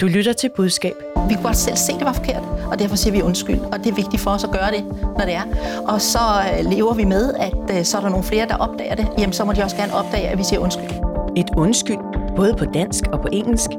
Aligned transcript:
Du 0.00 0.06
lytter 0.06 0.32
til 0.32 0.50
budskab. 0.56 0.94
Vi 1.28 1.34
kunne 1.34 1.42
godt 1.42 1.56
selv 1.56 1.76
se, 1.76 1.92
at 1.92 1.98
det 1.98 2.06
var 2.06 2.12
forkert, 2.12 2.42
og 2.70 2.78
derfor 2.78 2.96
siger 2.96 3.12
vi 3.12 3.22
undskyld. 3.22 3.60
Og 3.60 3.78
det 3.78 3.86
er 3.86 3.94
vigtigt 3.94 4.22
for 4.22 4.30
os 4.30 4.44
at 4.44 4.50
gøre 4.50 4.70
det, 4.70 4.84
når 5.18 5.24
det 5.24 5.34
er. 5.34 5.42
Og 5.88 6.00
så 6.00 6.18
øh, 6.18 6.70
lever 6.70 6.94
vi 6.94 7.04
med, 7.04 7.34
at 7.34 7.78
øh, 7.78 7.84
så 7.84 7.96
er 7.96 8.00
der 8.00 8.08
nogle 8.08 8.24
flere, 8.24 8.48
der 8.48 8.56
opdager 8.56 8.94
det. 8.94 9.08
Jamen, 9.18 9.32
så 9.32 9.44
må 9.44 9.52
de 9.52 9.62
også 9.62 9.76
gerne 9.76 9.94
opdage, 9.94 10.28
at 10.28 10.38
vi 10.38 10.44
siger 10.44 10.60
undskyld. 10.60 10.90
Et 11.36 11.50
undskyld, 11.56 11.98
både 12.36 12.54
på 12.58 12.64
dansk 12.64 13.04
og 13.12 13.20
på 13.20 13.28
engelsk. 13.32 13.70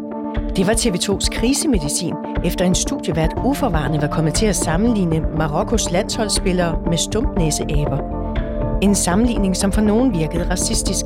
Det 0.56 0.68
var 0.68 0.74
TV2's 0.74 1.40
krisemedicin, 1.40 2.14
efter 2.46 2.66
en 2.66 2.76
studievært 2.76 3.34
uforvarende 3.46 4.02
var 4.02 4.08
kommet 4.08 4.34
til 4.34 4.46
at 4.46 4.56
sammenligne 4.56 5.24
Marokkos 5.38 5.92
landsholdsspillere 5.92 6.80
med 6.90 6.98
stumpnæseaber. 6.98 7.98
En 8.82 8.96
sammenligning, 8.96 9.58
som 9.58 9.72
for 9.72 9.82
nogen 9.82 10.14
virkede 10.14 10.50
racistisk. 10.50 11.06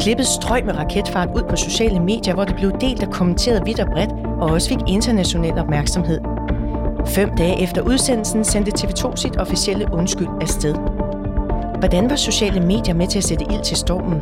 Klippet 0.00 0.26
strøg 0.26 0.64
med 0.64 0.76
raketfart 0.76 1.28
ud 1.36 1.42
på 1.50 1.56
sociale 1.56 2.00
medier, 2.00 2.34
hvor 2.34 2.44
det 2.44 2.56
blev 2.56 2.72
delt 2.80 3.02
og 3.02 3.12
kommenteret 3.12 3.66
vidt 3.66 3.80
og 3.80 3.86
bredt, 3.92 4.10
og 4.40 4.50
også 4.50 4.68
fik 4.68 4.78
international 4.88 5.58
opmærksomhed. 5.58 6.20
Fem 7.06 7.30
dage 7.38 7.62
efter 7.62 7.82
udsendelsen 7.82 8.44
sendte 8.44 8.72
TV2 8.78 9.16
sit 9.16 9.36
officielle 9.36 9.86
undskyld 9.92 10.28
afsted. 10.40 10.74
Hvordan 11.78 12.10
var 12.10 12.16
sociale 12.16 12.60
medier 12.60 12.94
med 12.94 13.06
til 13.06 13.18
at 13.18 13.24
sætte 13.24 13.44
ild 13.44 13.62
til 13.64 13.76
stormen? 13.76 14.20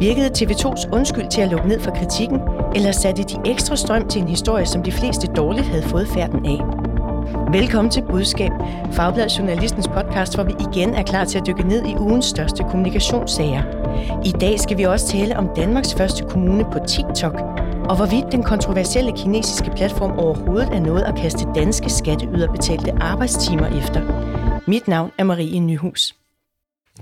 Virkede 0.00 0.30
TV2's 0.38 0.88
undskyld 0.92 1.30
til 1.30 1.40
at 1.40 1.48
lukke 1.48 1.68
ned 1.68 1.80
for 1.80 1.90
kritikken, 1.90 2.40
eller 2.74 2.92
satte 2.92 3.22
de 3.22 3.50
ekstra 3.50 3.76
strøm 3.76 4.08
til 4.08 4.22
en 4.22 4.28
historie, 4.28 4.66
som 4.66 4.82
de 4.82 4.92
fleste 4.92 5.26
dårligt 5.26 5.66
havde 5.66 5.82
fået 5.82 6.08
færden 6.08 6.46
af? 6.46 6.60
Velkommen 7.52 7.90
til 7.90 8.02
Budskab, 8.10 8.50
Fagbladet 8.92 9.38
Journalistens 9.38 9.88
podcast, 9.88 10.34
hvor 10.34 10.44
vi 10.44 10.52
igen 10.72 10.94
er 10.94 11.02
klar 11.02 11.24
til 11.24 11.38
at 11.38 11.46
dykke 11.46 11.68
ned 11.68 11.86
i 11.86 11.94
ugens 11.94 12.24
største 12.24 12.62
kommunikationssager. 12.62 13.62
I 14.24 14.32
dag 14.40 14.60
skal 14.60 14.78
vi 14.78 14.82
også 14.82 15.08
tale 15.08 15.36
om 15.36 15.48
Danmarks 15.56 15.94
første 15.94 16.24
kommune 16.24 16.64
på 16.64 16.78
TikTok, 16.88 17.34
og 17.90 17.96
hvorvidt 17.96 18.32
den 18.32 18.42
kontroversielle 18.42 19.12
kinesiske 19.16 19.70
platform 19.76 20.18
overhovedet 20.18 20.68
er 20.68 20.80
noget 20.80 21.02
at 21.02 21.14
kaste 21.16 21.46
danske 21.54 21.90
skatteyderbetalte 21.90 22.92
arbejdstimer 22.92 23.66
efter. 23.78 24.00
Mit 24.70 24.88
navn 24.88 25.10
er 25.18 25.24
Marie 25.24 25.60
Nyhus. 25.60 26.14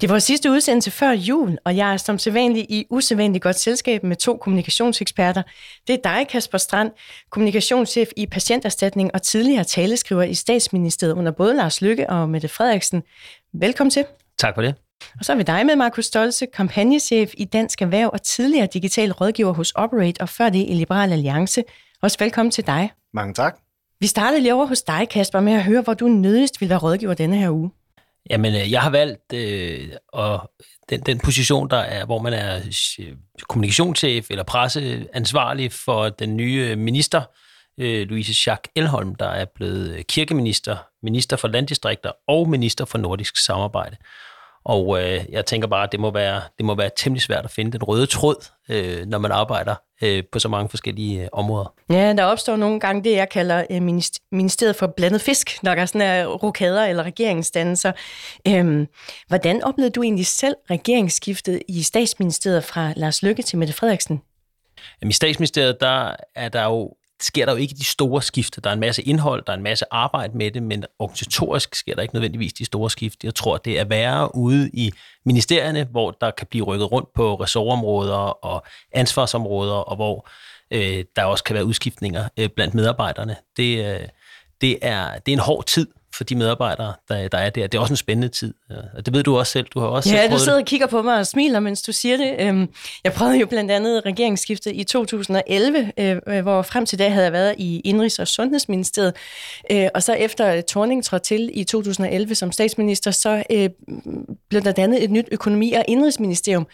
Det 0.00 0.08
var 0.08 0.18
sidste 0.18 0.50
udsendelse 0.50 0.90
før 0.90 1.10
jul, 1.10 1.58
og 1.64 1.76
jeg 1.76 1.92
er 1.92 1.96
som 1.96 2.18
sædvanlig 2.18 2.66
i 2.70 2.86
usædvanligt 2.90 3.42
godt 3.42 3.58
selskab 3.58 4.02
med 4.02 4.16
to 4.16 4.36
kommunikationseksperter. 4.36 5.42
Det 5.86 5.94
er 5.94 5.98
dig, 6.04 6.28
Kasper 6.28 6.58
Strand, 6.58 6.90
kommunikationschef 7.30 8.08
i 8.16 8.26
Patienterstatning 8.26 9.10
og 9.14 9.22
tidligere 9.22 9.64
taleskriver 9.64 10.22
i 10.22 10.34
statsministeriet 10.34 11.14
under 11.14 11.32
både 11.32 11.56
Lars 11.56 11.82
Lykke 11.82 12.10
og 12.10 12.28
Mette 12.28 12.48
Frederiksen. 12.48 13.02
Velkommen 13.52 13.90
til. 13.90 14.04
Tak 14.38 14.54
for 14.54 14.62
det. 14.62 14.74
Og 15.18 15.24
så 15.24 15.32
er 15.32 15.36
vi 15.36 15.42
dig 15.42 15.66
med, 15.66 15.76
Markus 15.76 16.04
Stolze, 16.04 16.46
kampagnechef 16.46 17.32
i 17.38 17.44
Dansk 17.44 17.82
Erhverv 17.82 18.10
og 18.12 18.22
tidligere 18.22 18.68
digital 18.72 19.12
rådgiver 19.12 19.52
hos 19.52 19.70
Operate 19.70 20.20
og 20.20 20.28
før 20.28 20.48
det 20.48 20.58
i 20.68 20.74
Liberal 20.74 21.12
Alliance. 21.12 21.62
Også 22.02 22.16
velkommen 22.20 22.50
til 22.50 22.66
dig. 22.66 22.90
Mange 23.14 23.34
tak. 23.34 23.56
Vi 24.00 24.06
startede 24.06 24.42
lige 24.42 24.54
over 24.54 24.66
hos 24.66 24.82
dig, 24.82 25.08
Kasper, 25.08 25.40
med 25.40 25.52
at 25.52 25.64
høre, 25.64 25.82
hvor 25.82 25.94
du 25.94 26.08
nødigst 26.08 26.60
ville 26.60 26.70
være 26.70 26.78
rådgiver 26.78 27.14
denne 27.14 27.36
her 27.36 27.50
uge. 27.50 27.70
Jamen, 28.30 28.54
øh, 28.54 28.72
jeg 28.72 28.82
har 28.82 28.90
valgt 28.90 29.32
øh, 29.32 29.88
og 30.12 30.50
den, 30.88 31.00
den 31.00 31.18
position, 31.18 31.70
der 31.70 31.76
er, 31.76 32.04
hvor 32.04 32.18
man 32.18 32.32
er 32.32 32.56
øh, 32.98 33.12
kommunikationschef 33.48 34.30
eller 34.30 34.44
presseansvarlig 34.44 35.72
for 35.72 36.08
den 36.08 36.36
nye 36.36 36.76
minister, 36.76 37.22
øh, 37.80 38.08
Louise 38.08 38.34
Schack 38.34 38.68
Elholm, 38.76 39.14
der 39.14 39.28
er 39.28 39.44
blevet 39.54 40.06
kirkeminister, 40.06 40.76
minister 41.02 41.36
for 41.36 41.48
landdistrikter 41.48 42.12
og 42.28 42.48
minister 42.48 42.84
for 42.84 42.98
nordisk 42.98 43.44
samarbejde. 43.44 43.96
Og 44.68 45.02
øh, 45.02 45.24
jeg 45.28 45.46
tænker 45.46 45.68
bare, 45.68 45.84
at 45.84 45.92
det 45.92 46.00
må, 46.00 46.10
være, 46.10 46.40
det 46.58 46.66
må 46.66 46.74
være 46.74 46.90
temmelig 46.96 47.22
svært 47.22 47.44
at 47.44 47.50
finde 47.50 47.72
den 47.72 47.82
røde 47.82 48.06
tråd, 48.06 48.50
øh, 48.68 49.06
når 49.06 49.18
man 49.18 49.32
arbejder 49.32 49.74
øh, 50.02 50.22
på 50.32 50.38
så 50.38 50.48
mange 50.48 50.68
forskellige 50.68 51.22
øh, 51.22 51.28
områder. 51.32 51.74
Ja, 51.90 52.12
der 52.12 52.24
opstår 52.24 52.56
nogle 52.56 52.80
gange 52.80 53.04
det, 53.04 53.12
jeg 53.12 53.28
kalder 53.28 53.64
øh, 53.70 53.82
ministeriet 54.32 54.76
for 54.76 54.86
blandet 54.86 55.20
fisk, 55.20 55.62
når 55.62 55.74
der 55.74 55.82
er 55.82 55.86
sådan 55.86 56.00
her 56.00 56.26
rokader 56.26 56.84
eller 56.84 57.02
regeringsdannelser. 57.02 57.92
Øhm, 58.48 58.86
hvordan 59.28 59.64
oplevede 59.64 59.92
du 59.92 60.02
egentlig 60.02 60.26
selv 60.26 60.54
regeringsskiftet 60.70 61.62
i 61.68 61.82
statsministeriet 61.82 62.64
fra 62.64 62.92
Lars 62.96 63.22
Løkke 63.22 63.42
til 63.42 63.58
Mette 63.58 63.74
Frederiksen? 63.74 64.22
Jamen, 65.02 65.10
I 65.10 65.12
statsministeriet, 65.12 65.80
der 65.80 66.12
er 66.34 66.48
der 66.48 66.64
jo 66.64 66.92
sker 67.20 67.46
der 67.46 67.52
jo 67.52 67.58
ikke 67.58 67.74
de 67.74 67.84
store 67.84 68.22
skifte. 68.22 68.60
Der 68.60 68.70
er 68.70 68.74
en 68.74 68.80
masse 68.80 69.02
indhold, 69.02 69.44
der 69.46 69.52
er 69.52 69.56
en 69.56 69.62
masse 69.62 69.84
arbejde 69.90 70.38
med 70.38 70.50
det, 70.50 70.62
men 70.62 70.84
organisatorisk 70.98 71.74
sker 71.74 71.94
der 71.94 72.02
ikke 72.02 72.14
nødvendigvis 72.14 72.52
de 72.52 72.64
store 72.64 72.90
skifte. 72.90 73.26
Jeg 73.26 73.34
tror, 73.34 73.56
det 73.56 73.78
er 73.78 73.84
værre 73.84 74.34
ude 74.34 74.70
i 74.72 74.92
ministerierne, 75.24 75.84
hvor 75.84 76.10
der 76.10 76.30
kan 76.30 76.46
blive 76.46 76.64
rykket 76.64 76.92
rundt 76.92 77.08
på 77.14 77.34
ressortområder 77.34 78.44
og 78.44 78.64
ansvarsområder, 78.92 79.74
og 79.74 79.96
hvor 79.96 80.28
øh, 80.70 81.04
der 81.16 81.24
også 81.24 81.44
kan 81.44 81.54
være 81.54 81.64
udskiftninger 81.64 82.28
øh, 82.36 82.48
blandt 82.48 82.74
medarbejderne. 82.74 83.36
Det, 83.56 83.94
øh, 83.94 84.08
det, 84.60 84.78
er, 84.82 85.18
det 85.18 85.32
er 85.32 85.36
en 85.36 85.38
hård 85.38 85.64
tid 85.64 85.86
for 86.16 86.24
de 86.24 86.34
medarbejdere, 86.34 86.92
der, 87.08 87.28
der 87.28 87.38
er 87.38 87.50
der. 87.50 87.66
Det 87.66 87.78
er 87.78 87.82
også 87.82 87.92
en 87.92 87.96
spændende 87.96 88.28
tid, 88.28 88.54
og 88.96 89.06
det 89.06 89.14
ved 89.14 89.22
du 89.22 89.38
også 89.38 89.52
selv. 89.52 89.66
Du 89.66 89.80
har 89.80 89.86
også 89.86 90.14
ja, 90.14 90.28
du 90.30 90.38
sidder 90.38 90.58
og 90.58 90.64
kigger 90.64 90.86
på 90.86 91.02
mig 91.02 91.18
og 91.18 91.26
smiler, 91.26 91.60
mens 91.60 91.82
du 91.82 91.92
siger 91.92 92.16
det. 92.16 92.36
Øhm, 92.38 92.68
jeg 93.04 93.12
prøvede 93.12 93.38
jo 93.38 93.46
blandt 93.46 93.70
andet 93.70 94.06
regeringsskiftet 94.06 94.72
i 94.74 94.84
2011, 94.84 95.92
øh, 95.98 96.42
hvor 96.42 96.62
frem 96.62 96.86
til 96.86 96.98
dag 96.98 97.12
havde 97.12 97.24
jeg 97.24 97.32
været 97.32 97.54
i 97.58 97.82
Indrigs- 97.84 98.18
og 98.18 98.28
Sundhedsministeriet, 98.28 99.14
øh, 99.70 99.88
og 99.94 100.02
så 100.02 100.12
efter 100.12 100.60
Torning 100.60 101.04
trådte 101.04 101.24
til 101.24 101.50
i 101.54 101.64
2011 101.64 102.34
som 102.34 102.52
statsminister, 102.52 103.10
så 103.10 103.42
øh, 103.50 103.70
blev 104.50 104.62
der 104.62 104.72
dannet 104.72 105.04
et 105.04 105.10
nyt 105.10 105.28
økonomi- 105.32 105.72
og 105.72 105.84
indrigsministerium, 105.88 106.66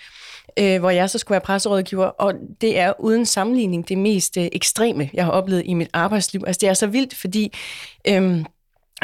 hvor 0.57 0.91
jeg 0.91 1.11
så 1.11 1.19
skulle 1.19 1.33
være 1.33 1.41
presserådgiver, 1.41 2.07
og 2.07 2.35
det 2.61 2.79
er 2.79 2.93
uden 3.01 3.27
sammenligning 3.27 3.89
det 3.89 3.99
mest 3.99 4.37
ekstreme, 4.37 5.11
jeg 5.15 5.25
har 5.25 5.33
oplevet 5.33 5.63
i 5.67 5.75
mit 5.75 5.89
arbejdsliv. 5.93 6.45
Altså 6.47 6.59
det 6.61 6.69
er 6.69 6.75
så 6.75 6.87
vildt, 6.87 7.15
fordi 7.15 7.53
Øh, 8.09 8.45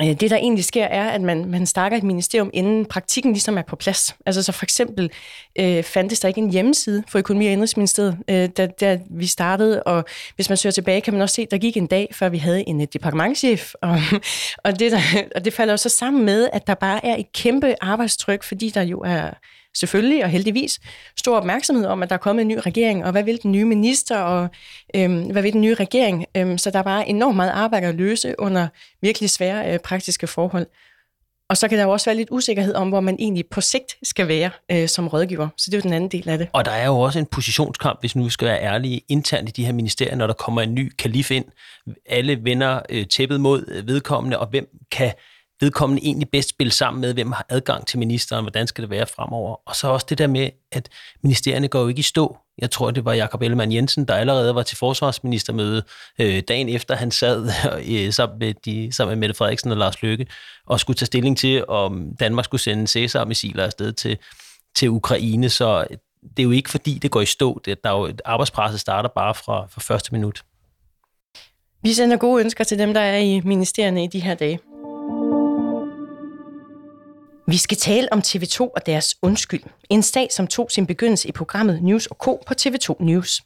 det, 0.06 0.30
der 0.30 0.36
egentlig 0.36 0.64
sker, 0.64 0.84
er, 0.84 1.08
at 1.08 1.20
man, 1.20 1.44
man 1.44 1.66
starter 1.66 1.96
et 1.96 2.02
ministerium, 2.02 2.50
inden 2.52 2.86
praktikken 2.86 3.32
ligesom 3.32 3.58
er 3.58 3.62
på 3.62 3.76
plads. 3.76 4.16
Altså 4.26 4.42
så 4.42 4.52
for 4.52 4.64
eksempel 4.64 5.10
øh, 5.58 5.82
fandtes 5.82 6.20
der 6.20 6.28
ikke 6.28 6.40
en 6.40 6.50
hjemmeside 6.50 7.02
for 7.08 7.18
Økonomi- 7.18 7.46
og 7.46 7.52
Indrigsministeriet, 7.52 8.18
øh, 8.28 8.48
da, 8.48 8.66
da 8.66 9.00
vi 9.10 9.26
startede, 9.26 9.82
og 9.82 10.04
hvis 10.36 10.48
man 10.48 10.56
søger 10.56 10.72
tilbage, 10.72 11.00
kan 11.00 11.12
man 11.12 11.22
også 11.22 11.34
se, 11.34 11.42
at 11.42 11.50
der 11.50 11.58
gik 11.58 11.76
en 11.76 11.86
dag, 11.86 12.08
før 12.12 12.28
vi 12.28 12.38
havde 12.38 12.68
en 12.68 12.80
øh, 12.80 12.86
departementchef, 12.92 13.74
og, 13.82 13.98
og, 14.64 14.78
det, 14.78 14.92
der, 14.92 15.00
og 15.34 15.44
det 15.44 15.52
falder 15.52 15.72
jo 15.72 15.76
så 15.76 15.88
sammen 15.88 16.24
med, 16.24 16.48
at 16.52 16.66
der 16.66 16.74
bare 16.74 17.06
er 17.06 17.16
et 17.16 17.32
kæmpe 17.32 17.74
arbejdstryk, 17.80 18.42
fordi 18.42 18.70
der 18.70 18.82
jo 18.82 18.98
er 18.98 19.30
selvfølgelig 19.76 20.24
og 20.24 20.30
heldigvis 20.30 20.80
stor 21.16 21.36
opmærksomhed 21.36 21.86
om, 21.86 22.02
at 22.02 22.08
der 22.08 22.14
er 22.14 22.18
kommet 22.18 22.42
en 22.42 22.48
ny 22.48 22.58
regering, 22.66 23.04
og 23.04 23.12
hvad 23.12 23.22
vil 23.22 23.42
den 23.42 23.52
nye 23.52 23.64
minister, 23.64 24.18
og 24.18 24.48
øhm, 24.94 25.22
hvad 25.22 25.42
vil 25.42 25.52
den 25.52 25.60
nye 25.60 25.74
regering. 25.74 26.26
Øhm, 26.36 26.58
så 26.58 26.70
der 26.70 26.78
er 26.78 26.82
bare 26.82 27.08
enormt 27.08 27.36
meget 27.36 27.50
arbejde 27.50 27.86
at 27.86 27.94
løse 27.94 28.34
under 28.38 28.68
virkelig 29.02 29.30
svære 29.30 29.72
øh, 29.72 29.78
praktiske 29.78 30.26
forhold. 30.26 30.66
Og 31.50 31.56
så 31.56 31.68
kan 31.68 31.78
der 31.78 31.84
jo 31.84 31.90
også 31.90 32.04
være 32.04 32.16
lidt 32.16 32.28
usikkerhed 32.30 32.74
om, 32.74 32.88
hvor 32.88 33.00
man 33.00 33.16
egentlig 33.18 33.44
på 33.50 33.60
sigt 33.60 33.96
skal 34.02 34.28
være 34.28 34.50
øh, 34.70 34.88
som 34.88 35.08
rådgiver. 35.08 35.48
Så 35.56 35.70
det 35.70 35.74
er 35.74 35.78
jo 35.78 35.82
den 35.82 35.92
anden 35.92 36.10
del 36.10 36.28
af 36.28 36.38
det. 36.38 36.48
Og 36.52 36.64
der 36.64 36.70
er 36.70 36.86
jo 36.86 36.98
også 36.98 37.18
en 37.18 37.26
positionskamp, 37.26 38.00
hvis 38.00 38.16
nu 38.16 38.24
vi 38.24 38.30
skal 38.30 38.48
være 38.48 38.62
ærlige, 38.62 39.00
internt 39.08 39.48
i 39.48 39.52
de 39.52 39.64
her 39.64 39.72
ministerier, 39.72 40.16
når 40.16 40.26
der 40.26 40.34
kommer 40.34 40.62
en 40.62 40.74
ny 40.74 40.92
kalif 40.98 41.30
ind. 41.30 41.44
Alle 42.06 42.44
vender 42.44 42.80
øh, 42.90 43.06
tæppet 43.06 43.40
mod 43.40 43.64
øh, 43.68 43.86
vedkommende, 43.86 44.38
og 44.38 44.46
hvem 44.46 44.66
kan 44.92 45.12
vedkommende 45.60 46.02
egentlig 46.04 46.28
bedst 46.28 46.48
spille 46.48 46.72
sammen 46.72 47.00
med, 47.00 47.14
hvem 47.14 47.32
har 47.32 47.46
adgang 47.48 47.86
til 47.86 47.98
ministeren, 47.98 48.44
hvordan 48.44 48.66
skal 48.66 48.82
det 48.82 48.90
være 48.90 49.06
fremover. 49.06 49.56
Og 49.68 49.76
så 49.76 49.88
også 49.88 50.06
det 50.08 50.18
der 50.18 50.26
med, 50.26 50.50
at 50.72 50.88
ministerierne 51.22 51.68
går 51.68 51.80
jo 51.80 51.88
ikke 51.88 52.00
i 52.00 52.02
stå. 52.02 52.36
Jeg 52.58 52.70
tror, 52.70 52.90
det 52.90 53.04
var 53.04 53.12
Jakob 53.12 53.42
Ellemann 53.42 53.72
Jensen, 53.72 54.04
der 54.04 54.14
allerede 54.14 54.54
var 54.54 54.62
til 54.62 54.76
forsvarsministermøde 54.76 55.82
øh, 56.20 56.42
dagen 56.48 56.68
efter, 56.68 56.94
han 56.94 57.10
sad 57.10 57.50
øh, 57.90 58.12
sammen, 58.12 58.38
med 58.38 58.54
de, 58.64 58.92
sammen 58.92 59.10
med 59.10 59.20
Mette 59.20 59.34
Frederiksen 59.34 59.70
og 59.70 59.76
Lars 59.76 60.02
Løkke, 60.02 60.26
og 60.66 60.80
skulle 60.80 60.96
tage 60.96 61.06
stilling 61.06 61.38
til, 61.38 61.66
om 61.66 62.16
Danmark 62.20 62.44
skulle 62.44 62.60
sende 62.60 62.86
Cæsar-missiler 62.86 63.64
afsted 63.64 63.92
til, 63.92 64.18
til 64.76 64.90
Ukraine. 64.90 65.50
Så 65.50 65.86
det 66.22 66.38
er 66.38 66.42
jo 66.42 66.50
ikke 66.50 66.70
fordi, 66.70 66.98
det 66.98 67.10
går 67.10 67.20
i 67.20 67.26
stå. 67.26 67.60
Det, 67.64 67.84
der 67.84 67.90
er 67.90 67.98
jo, 67.98 68.12
arbejdspresset 68.24 68.80
starter 68.80 69.08
bare 69.08 69.34
fra, 69.34 69.66
fra 69.70 69.80
første 69.80 70.12
minut. 70.12 70.44
Vi 71.82 71.92
sender 71.92 72.16
gode 72.16 72.44
ønsker 72.44 72.64
til 72.64 72.78
dem, 72.78 72.94
der 72.94 73.00
er 73.00 73.18
i 73.18 73.40
ministerierne 73.40 74.04
i 74.04 74.06
de 74.06 74.20
her 74.20 74.34
dage. 74.34 74.58
Vi 77.50 77.56
skal 77.56 77.76
tale 77.76 78.12
om 78.12 78.22
TV2 78.26 78.60
og 78.60 78.86
deres 78.86 79.14
undskyld. 79.22 79.62
En 79.90 80.02
sag, 80.02 80.28
som 80.32 80.46
tog 80.46 80.70
sin 80.70 80.86
begyndelse 80.86 81.28
i 81.28 81.32
programmet 81.32 81.82
News 81.82 82.06
og 82.06 82.16
Co. 82.16 82.42
på 82.46 82.54
TV2 82.60 83.04
News. 83.04 83.42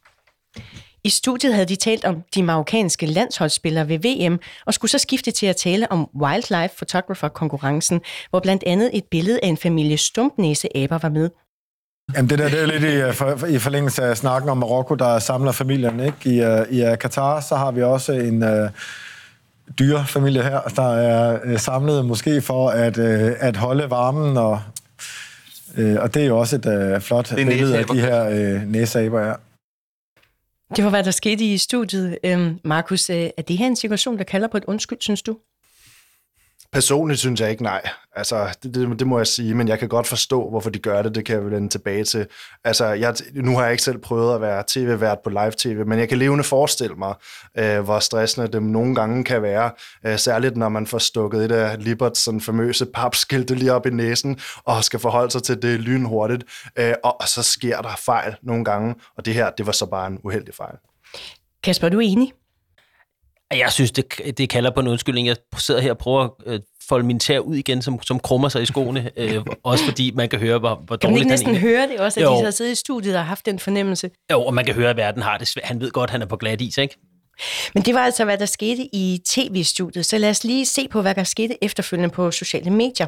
I 1.04 1.10
studiet 1.10 1.54
havde 1.54 1.66
de 1.66 1.76
talt 1.76 2.04
om 2.04 2.22
de 2.34 2.42
marokkanske 2.42 3.06
landsholdsspillere 3.06 3.88
ved 3.88 3.98
VM, 3.98 4.40
og 4.66 4.74
skulle 4.74 4.90
så 4.90 4.98
skifte 4.98 5.30
til 5.30 5.46
at 5.46 5.56
tale 5.56 5.92
om 5.92 6.08
Wildlife 6.22 6.74
Photographer-konkurrencen, 6.76 8.00
hvor 8.30 8.40
blandt 8.40 8.64
andet 8.66 8.90
et 8.92 9.04
billede 9.10 9.40
af 9.42 9.46
en 9.48 9.56
familie 9.56 9.96
stumpnæseaber 9.96 10.98
var 10.98 11.08
med. 11.08 11.30
Jamen 12.16 12.30
det 12.30 12.38
der 12.38 12.48
det 12.48 12.62
er 12.62 12.66
lidt 12.66 12.84
i, 12.84 12.94
øh, 12.94 13.14
for, 13.14 13.46
i 13.46 13.58
forlængelse 13.58 14.02
af 14.02 14.16
snakken 14.16 14.50
om 14.50 14.58
Marokko, 14.58 14.94
der 14.94 15.18
samler 15.18 15.52
familien 15.52 16.00
ikke? 16.00 16.16
I, 16.24 16.44
uh, 16.44 16.76
i 16.76 16.82
øh, 16.82 16.92
uh, 16.92 16.98
Katar, 16.98 17.40
så 17.40 17.56
har 17.56 17.70
vi 17.70 17.82
også 17.82 18.12
en... 18.12 18.42
Uh, 18.42 18.68
dyrefamilie 19.78 20.42
her, 20.42 20.60
der 20.60 20.94
er 20.94 21.40
øh, 21.44 21.58
samlet 21.58 22.06
måske 22.06 22.42
for 22.42 22.70
at, 22.70 22.98
øh, 22.98 23.32
at 23.38 23.56
holde 23.56 23.90
varmen, 23.90 24.36
og, 24.36 24.60
øh, 25.76 25.96
og 26.00 26.14
det 26.14 26.22
er 26.22 26.26
jo 26.26 26.38
også 26.38 26.56
et 26.56 26.66
øh, 26.66 27.00
flot 27.00 27.34
billede 27.34 27.78
af 27.78 27.84
de 27.84 28.00
her 28.00 28.28
øh, 28.28 28.62
næsaber, 28.62 29.20
ja. 29.20 29.32
Det 30.76 30.84
var, 30.84 30.90
hvad 30.90 31.04
der 31.04 31.10
skete 31.10 31.44
i 31.44 31.58
studiet. 31.58 32.18
Øhm, 32.24 32.58
Markus, 32.64 33.10
øh, 33.10 33.30
er 33.36 33.42
det 33.42 33.58
her 33.58 33.66
en 33.66 33.76
situation, 33.76 34.18
der 34.18 34.24
kalder 34.24 34.48
på 34.48 34.56
et 34.56 34.64
undskyld, 34.64 34.98
synes 35.00 35.22
du? 35.22 35.36
Personligt 36.72 37.20
synes 37.20 37.40
jeg 37.40 37.50
ikke 37.50 37.62
nej. 37.62 37.82
Altså, 38.16 38.56
det, 38.62 38.74
det, 38.74 38.98
det 38.98 39.06
må 39.06 39.18
jeg 39.18 39.26
sige, 39.26 39.54
men 39.54 39.68
jeg 39.68 39.78
kan 39.78 39.88
godt 39.88 40.06
forstå, 40.06 40.50
hvorfor 40.50 40.70
de 40.70 40.78
gør 40.78 41.02
det. 41.02 41.14
Det 41.14 41.24
kan 41.24 41.36
jeg 41.36 41.50
vende 41.50 41.68
tilbage 41.68 42.04
til. 42.04 42.26
Altså, 42.64 42.86
jeg, 42.86 43.14
nu 43.34 43.56
har 43.56 43.62
jeg 43.62 43.72
ikke 43.72 43.82
selv 43.82 43.98
prøvet 43.98 44.34
at 44.34 44.40
være 44.40 44.64
tv-vært 44.66 45.18
på 45.24 45.30
live-tv, 45.30 45.86
men 45.86 45.98
jeg 45.98 46.08
kan 46.08 46.18
levende 46.18 46.44
forestille 46.44 46.94
mig, 46.94 47.14
øh, 47.58 47.80
hvor 47.80 47.98
stressende 47.98 48.48
det 48.48 48.62
nogle 48.62 48.94
gange 48.94 49.24
kan 49.24 49.42
være. 49.42 49.70
Øh, 50.06 50.18
særligt, 50.18 50.56
når 50.56 50.68
man 50.68 50.86
får 50.86 50.98
stukket 50.98 51.44
et 51.44 51.52
af 51.52 51.84
Liberts 51.84 52.20
sådan 52.20 52.40
famøse 52.40 52.86
papskilte 52.86 53.54
lige 53.54 53.72
op 53.72 53.86
i 53.86 53.90
næsen, 53.90 54.40
og 54.64 54.84
skal 54.84 55.00
forholde 55.00 55.30
sig 55.30 55.42
til 55.42 55.62
det 55.62 55.80
lynhurtigt. 55.80 56.44
Øh, 56.76 56.94
og, 57.04 57.20
og 57.20 57.28
så 57.28 57.42
sker 57.42 57.80
der 57.80 57.96
fejl 57.98 58.36
nogle 58.42 58.64
gange, 58.64 58.94
og 59.16 59.26
det 59.26 59.34
her, 59.34 59.50
det 59.50 59.66
var 59.66 59.72
så 59.72 59.86
bare 59.86 60.06
en 60.06 60.18
uheldig 60.24 60.54
fejl. 60.54 60.76
Kasper, 61.62 61.86
er 61.86 61.90
du 61.90 62.00
enig? 62.00 62.32
Jeg 63.58 63.72
synes, 63.72 63.90
det, 63.92 64.38
det 64.38 64.48
kalder 64.48 64.70
på 64.70 64.80
en 64.80 64.88
undskyldning. 64.88 65.26
Jeg 65.26 65.36
sidder 65.58 65.80
her 65.80 65.90
og 65.90 65.98
prøver 65.98 66.22
at 66.24 66.30
øh, 66.46 66.60
folde 66.88 67.06
min 67.06 67.18
tær 67.18 67.38
ud 67.38 67.56
igen, 67.56 67.82
som, 67.82 68.02
som 68.02 68.20
krummer 68.20 68.48
sig 68.48 68.62
i 68.62 68.66
skoene. 68.66 69.10
øh, 69.16 69.42
også 69.64 69.84
fordi 69.84 70.10
man 70.14 70.28
kan 70.28 70.38
høre, 70.38 70.58
hvor, 70.58 70.74
hvor 70.86 70.96
Kan 70.96 71.10
man 71.10 71.12
dårligt 71.12 71.18
ikke 71.20 71.30
næsten 71.30 71.46
han 71.46 71.56
egentlig- 71.56 71.76
høre 71.78 71.88
det 71.88 72.00
også, 72.00 72.20
at 72.20 72.26
Jo. 72.26 72.38
de 72.38 72.44
har 72.44 72.50
siddet 72.50 72.72
i 72.72 72.74
studiet 72.74 73.16
og 73.16 73.24
haft 73.26 73.46
den 73.46 73.58
fornemmelse? 73.58 74.10
Jo, 74.32 74.42
og 74.42 74.54
man 74.54 74.64
kan 74.64 74.74
høre, 74.74 74.90
at 74.90 74.96
verden 74.96 75.22
har 75.22 75.38
det 75.38 75.48
svært. 75.48 75.64
Han 75.64 75.80
ved 75.80 75.90
godt, 75.90 76.08
at 76.08 76.12
han 76.12 76.22
er 76.22 76.26
på 76.26 76.36
glat 76.36 76.60
is, 76.60 76.78
ikke? 76.78 76.96
Men 77.74 77.82
det 77.82 77.94
var 77.94 78.00
altså, 78.00 78.24
hvad 78.24 78.38
der 78.38 78.46
skete 78.46 78.82
i 78.92 79.22
tv-studiet, 79.26 80.06
så 80.06 80.18
lad 80.18 80.30
os 80.30 80.44
lige 80.44 80.66
se 80.66 80.88
på, 80.88 81.02
hvad 81.02 81.14
der 81.14 81.24
skete 81.24 81.64
efterfølgende 81.64 82.14
på 82.14 82.30
sociale 82.30 82.70
medier. 82.70 83.06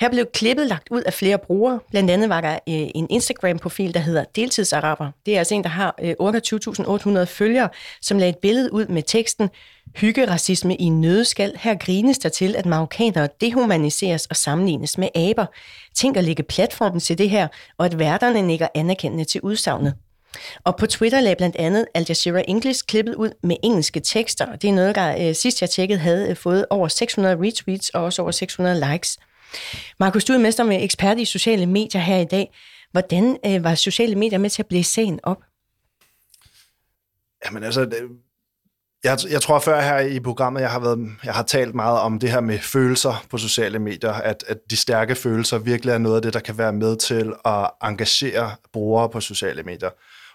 Her 0.00 0.10
blev 0.10 0.26
klippet 0.34 0.66
lagt 0.66 0.88
ud 0.90 1.02
af 1.02 1.14
flere 1.14 1.38
brugere. 1.38 1.80
Blandt 1.90 2.10
andet 2.10 2.28
var 2.28 2.40
der 2.40 2.52
øh, 2.52 2.58
en 2.68 3.06
Instagram-profil, 3.10 3.94
der 3.94 4.00
hedder 4.00 4.24
Deltidsaraber. 4.36 5.10
Det 5.26 5.34
er 5.34 5.38
altså 5.38 5.54
en, 5.54 5.62
der 5.62 5.68
har 5.68 5.94
øh, 6.02 6.14
28.800 7.20 7.24
følgere, 7.24 7.68
som 8.02 8.18
lagde 8.18 8.30
et 8.30 8.38
billede 8.38 8.72
ud 8.72 8.86
med 8.86 9.02
teksten 9.02 9.50
Hyggeracisme 9.96 10.74
i 10.74 10.88
nødskal. 10.88 11.52
Her 11.56 11.74
grines 11.74 12.18
der 12.18 12.28
til, 12.28 12.56
at 12.56 12.66
marokkanere 12.66 13.28
dehumaniseres 13.40 14.26
og 14.26 14.36
sammenlignes 14.36 14.98
med 14.98 15.08
aber. 15.14 15.46
Tænk 15.94 16.16
at 16.16 16.24
lægge 16.24 16.42
platformen 16.42 17.00
til 17.00 17.18
det 17.18 17.30
her, 17.30 17.48
og 17.78 17.86
at 17.86 17.98
værterne 17.98 18.42
nikker 18.42 18.68
anerkendende 18.74 19.24
til 19.24 19.40
udsagnet. 19.40 19.94
Og 20.64 20.76
på 20.76 20.86
Twitter 20.86 21.20
lagde 21.20 21.36
blandt 21.36 21.56
andet 21.56 21.86
Al 21.94 22.06
Jazeera 22.08 22.42
English 22.48 22.84
klippet 22.88 23.14
ud 23.14 23.30
med 23.42 23.56
engelske 23.62 24.00
tekster. 24.00 24.46
og 24.46 24.62
Det 24.62 24.70
er 24.70 24.74
noget, 24.74 24.94
der 24.94 25.28
øh, 25.28 25.34
sidst 25.34 25.60
jeg 25.60 25.70
tjekkede 25.70 25.98
havde 25.98 26.28
øh, 26.30 26.36
fået 26.36 26.66
over 26.70 26.88
600 26.88 27.36
retweets 27.36 27.88
og 27.90 28.04
også 28.04 28.22
over 28.22 28.30
600 28.30 28.92
likes. 28.92 29.18
Markus, 30.00 30.24
du 30.24 30.32
er 30.32 30.38
mester 30.38 30.64
med 30.64 30.82
ekspert 30.84 31.18
i 31.18 31.24
sociale 31.24 31.66
medier 31.66 32.00
her 32.00 32.16
i 32.18 32.24
dag. 32.24 32.54
Hvordan 32.92 33.36
øh, 33.46 33.64
var 33.64 33.74
sociale 33.74 34.14
medier 34.16 34.38
med 34.38 34.50
til 34.50 34.62
at 34.62 34.66
blæse 34.66 34.92
sagen 34.92 35.20
op? 35.22 35.38
Jamen 37.46 37.64
altså, 37.64 37.84
det- 37.84 38.08
jeg, 39.04 39.18
jeg 39.30 39.42
tror 39.42 39.58
før 39.58 39.80
her 39.80 39.98
i 39.98 40.20
programmet, 40.20 40.60
jeg 40.60 40.70
har, 40.70 40.80
været, 40.80 41.10
jeg 41.24 41.34
har 41.34 41.42
talt 41.42 41.74
meget 41.74 41.98
om 42.00 42.18
det 42.18 42.30
her 42.30 42.40
med 42.40 42.58
følelser 42.58 43.24
på 43.30 43.38
sociale 43.38 43.78
medier, 43.78 44.12
at, 44.12 44.44
at 44.46 44.58
de 44.70 44.76
stærke 44.76 45.14
følelser 45.14 45.58
virkelig 45.58 45.92
er 45.92 45.98
noget 45.98 46.16
af 46.16 46.22
det, 46.22 46.34
der 46.34 46.40
kan 46.40 46.58
være 46.58 46.72
med 46.72 46.96
til 46.96 47.32
at 47.44 47.70
engagere 47.82 48.56
brugere 48.72 49.08
på 49.10 49.20
sociale 49.20 49.62
medier. 49.62 49.90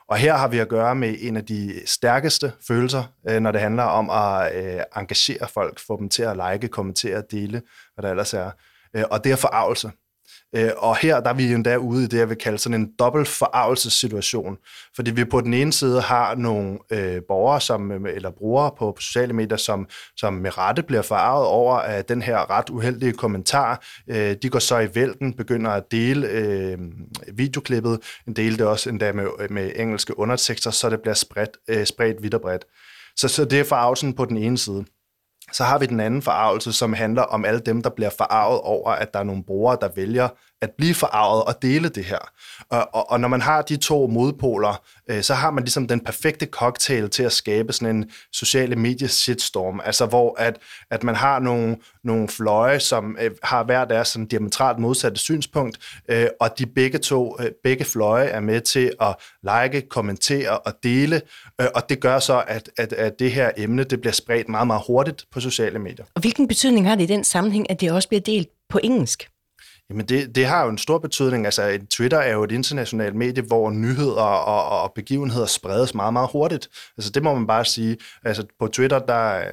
Og 0.08 0.18
her 0.18 0.34
har 0.34 0.48
vi 0.48 0.60
at 0.60 0.70
gøre 0.70 0.96
med 0.96 1.16
en 1.20 1.38
af 1.38 1.46
de 1.46 1.82
stærkeste 1.86 2.52
følelser, 2.68 3.04
øh, 3.30 3.40
når 3.40 3.52
det 3.52 3.62
handler 3.62 3.84
om 3.84 4.10
at 4.10 4.56
øh, 4.56 4.82
engagere 4.98 5.48
folk, 5.48 5.80
få 5.88 6.00
dem 6.00 6.10
til 6.10 6.24
at 6.24 6.38
like, 6.38 6.68
kommentere, 6.68 7.24
dele, 7.32 7.62
hvad 7.94 8.04
der 8.04 8.10
ellers 8.10 8.34
er. 8.34 8.52
Øh, 8.96 9.04
og 9.12 9.24
det 9.24 9.32
er 9.32 9.36
forarvelse. 9.36 9.92
Øh, 10.56 10.72
Og 10.78 10.98
her 10.98 11.20
der 11.20 11.30
er 11.30 11.34
vi 11.34 11.54
endda 11.54 11.76
ude 11.76 12.04
i 12.04 12.08
det, 12.08 12.18
jeg 12.18 12.30
vil 12.30 12.38
kalde 12.38 12.58
sådan 12.58 12.82
en 12.82 12.92
dobbelt 13.00 13.28
forarvelsessituation. 13.28 14.58
Fordi 14.96 15.12
vi 15.12 15.26
på 15.26 15.42
den 15.42 15.54
ene 15.54 15.74
side 15.74 16.02
har 16.02 16.36
nogle 16.36 16.80
øh, 16.92 17.22
borgere 17.28 17.62
som, 17.62 17.92
øh, 17.92 18.16
eller 18.16 18.32
brugere 18.32 18.72
på, 18.80 18.92
på 18.92 19.02
sociale 19.02 19.34
medier, 19.34 19.58
som, 19.58 19.88
som 20.18 20.34
med 20.34 20.58
rette 20.58 20.84
bliver 20.84 21.02
forarvet 21.02 21.48
over 21.48 21.76
at 21.76 22.10
den 22.10 22.22
her 22.22 22.50
ret 22.50 22.70
uheldige 22.70 23.14
kommentar. 23.14 23.84
Øh, 24.08 24.36
de 24.42 24.50
går 24.50 24.60
så 24.60 24.80
i 24.80 24.96
vælten, 24.96 25.34
begynder 25.34 25.72
at 25.72 25.84
dele 25.92 26.28
øh, 26.28 26.78
videoklippet, 27.34 28.00
en 28.28 28.34
del 28.34 28.58
det 28.60 28.68
også 28.68 28.90
endda 28.90 29.12
med, 29.12 29.26
med 29.50 29.72
engelske 29.76 30.20
undertekster, 30.20 30.72
så 30.72 30.90
det 30.90 31.02
bliver 31.02 31.16
spredt, 31.16 31.58
øh, 31.68 31.86
spredt 31.86 32.24
vidt 32.24 32.34
og 32.34 32.42
bredt. 32.42 32.66
Så, 33.16 33.28
så 33.28 33.46
det 33.46 33.60
er 33.60 33.64
forarvelsen 33.64 34.14
på 34.14 34.26
den 34.26 34.38
ene 34.38 34.58
side. 34.58 34.86
Så 35.54 35.64
har 35.64 35.80
vi 35.80 35.86
den 35.86 36.00
anden 36.00 36.22
forarvelse, 36.22 36.74
som 36.74 36.94
handler 36.94 37.22
om 37.22 37.46
alle 37.46 37.60
dem, 37.60 37.82
der 37.82 37.90
bliver 37.90 38.10
forarvet 38.18 38.62
over, 38.62 38.92
at 38.92 39.14
der 39.14 39.20
er 39.20 39.24
nogle 39.24 39.44
brugere, 39.44 39.78
der 39.82 39.90
vælger 39.96 40.30
at 40.64 40.72
blive 40.78 40.94
forarvet 40.94 41.44
og 41.44 41.62
dele 41.62 41.90
det 41.90 42.06
her. 42.06 42.18
Og, 42.70 42.90
og, 42.94 43.12
og 43.12 43.20
når 43.20 43.28
man 43.28 43.42
har 43.42 43.62
de 43.62 43.78
to 43.78 44.08
modpoler, 44.08 44.82
øh, 45.10 45.24
så 45.24 45.34
har 45.34 45.52
man 45.52 45.64
ligesom 45.64 45.88
den 45.88 46.00
perfekte 46.00 46.46
cocktail 46.46 47.10
til 47.10 47.24
at 47.24 47.32
skabe 47.32 47.74
sådan 47.74 47.96
en 47.96 48.10
sociale 48.32 48.76
medie 48.76 49.08
shitstorm, 49.08 49.82
altså 49.86 50.06
hvor 50.06 50.36
at, 50.40 50.58
at 50.92 51.04
man 51.04 51.16
har 51.16 51.40
nogle, 51.40 51.78
nogle 52.04 52.28
fløje, 52.28 52.80
som 52.80 53.18
øh, 53.22 53.32
har 53.44 53.64
hver 53.64 53.86
deres 53.86 54.08
sådan 54.08 54.26
diametralt 54.26 54.80
modsatte 54.80 55.20
synspunkt, 55.20 56.02
øh, 56.10 56.28
og 56.40 56.60
de 56.60 56.66
begge 56.66 56.98
to, 56.98 57.38
øh, 57.40 57.52
begge 57.64 57.86
fløje 57.86 58.26
er 58.26 58.40
med 58.40 58.62
til 58.62 58.92
at 59.02 59.16
like, 59.44 59.88
kommentere 59.90 60.60
og 60.60 60.74
dele, 60.84 61.22
øh, 61.62 61.68
og 61.76 61.90
det 61.90 62.00
gør 62.00 62.20
så, 62.20 62.44
at, 62.48 62.70
at, 62.78 62.94
at 62.94 63.20
det 63.20 63.32
her 63.32 63.52
emne, 63.58 63.84
det 63.84 64.02
bliver 64.02 64.14
spredt 64.14 64.50
meget, 64.50 64.68
meget 64.68 64.82
hurtigt 64.88 65.26
på 65.32 65.40
sociale 65.40 65.80
medier. 65.80 66.06
Og 66.16 66.22
hvilken 66.22 66.48
betydning 66.48 66.88
har 66.88 66.96
det 66.96 67.04
i 67.04 67.14
den 67.14 67.24
sammenhæng, 67.24 67.72
at 67.72 67.82
det 67.82 67.92
også 67.92 68.10
bliver 68.10 68.22
delt 68.22 68.48
på 68.70 68.80
engelsk? 68.84 69.30
Jamen 69.94 70.06
det, 70.06 70.36
det 70.36 70.46
har 70.46 70.64
jo 70.64 70.70
en 70.70 70.78
stor 70.78 70.98
betydning. 70.98 71.46
Altså 71.46 71.80
Twitter 71.90 72.18
er 72.18 72.34
jo 72.34 72.44
et 72.44 72.52
internationalt 72.52 73.16
medie, 73.16 73.44
hvor 73.44 73.72
nyheder 73.72 74.22
og, 74.22 74.84
og 74.84 74.92
begivenheder 74.96 75.46
spredes 75.46 75.94
meget, 75.94 76.14
meget 76.14 76.30
hurtigt. 76.32 76.70
Altså 76.98 77.12
det 77.12 77.24
må 77.24 77.34
man 77.34 77.48
bare 77.48 77.66
sige. 77.66 77.98
Altså 78.24 78.46
på 78.60 78.68
Twitter, 78.68 79.00
der, 79.00 79.44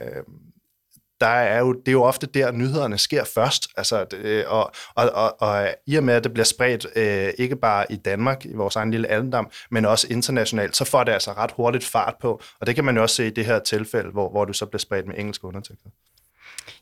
der 1.21 1.27
er 1.27 1.59
jo, 1.59 1.73
det 1.73 1.89
er 1.89 1.93
jo 1.93 2.03
ofte 2.03 2.27
der, 2.27 2.53
nyhederne 2.53 2.99
sker 2.99 3.25
først. 3.25 3.69
Altså, 3.77 4.05
det, 4.05 4.47
og, 4.47 4.73
og, 4.95 5.11
og, 5.11 5.43
og 5.43 5.69
i 5.87 5.97
og 5.97 6.05
med, 6.05 6.15
at 6.15 6.25
det 6.25 6.33
bliver 6.33 6.45
spredt 6.45 6.87
øh, 6.97 7.33
ikke 7.39 7.57
bare 7.57 7.93
i 7.93 7.97
Danmark, 7.97 8.45
i 8.45 8.55
vores 8.55 8.77
egen 8.77 8.91
lille 8.91 9.09
aldendom, 9.09 9.51
men 9.71 9.85
også 9.85 10.07
internationalt, 10.11 10.77
så 10.77 10.85
får 10.85 11.05
det 11.05 11.13
altså 11.13 11.33
ret 11.33 11.53
hurtigt 11.57 11.85
fart 11.85 12.15
på. 12.21 12.43
Og 12.61 12.67
det 12.67 12.75
kan 12.75 12.85
man 12.85 12.97
jo 12.97 13.03
også 13.03 13.17
se 13.17 13.27
i 13.27 13.31
det 13.31 13.47
her 13.47 13.59
tilfælde, 13.59 14.11
hvor, 14.11 14.31
hvor 14.31 14.45
det 14.45 14.57
så 14.57 14.67
bliver 14.67 14.79
spredt 14.79 15.07
med 15.07 15.15
engelske 15.19 15.45
undertekster. 15.45 15.89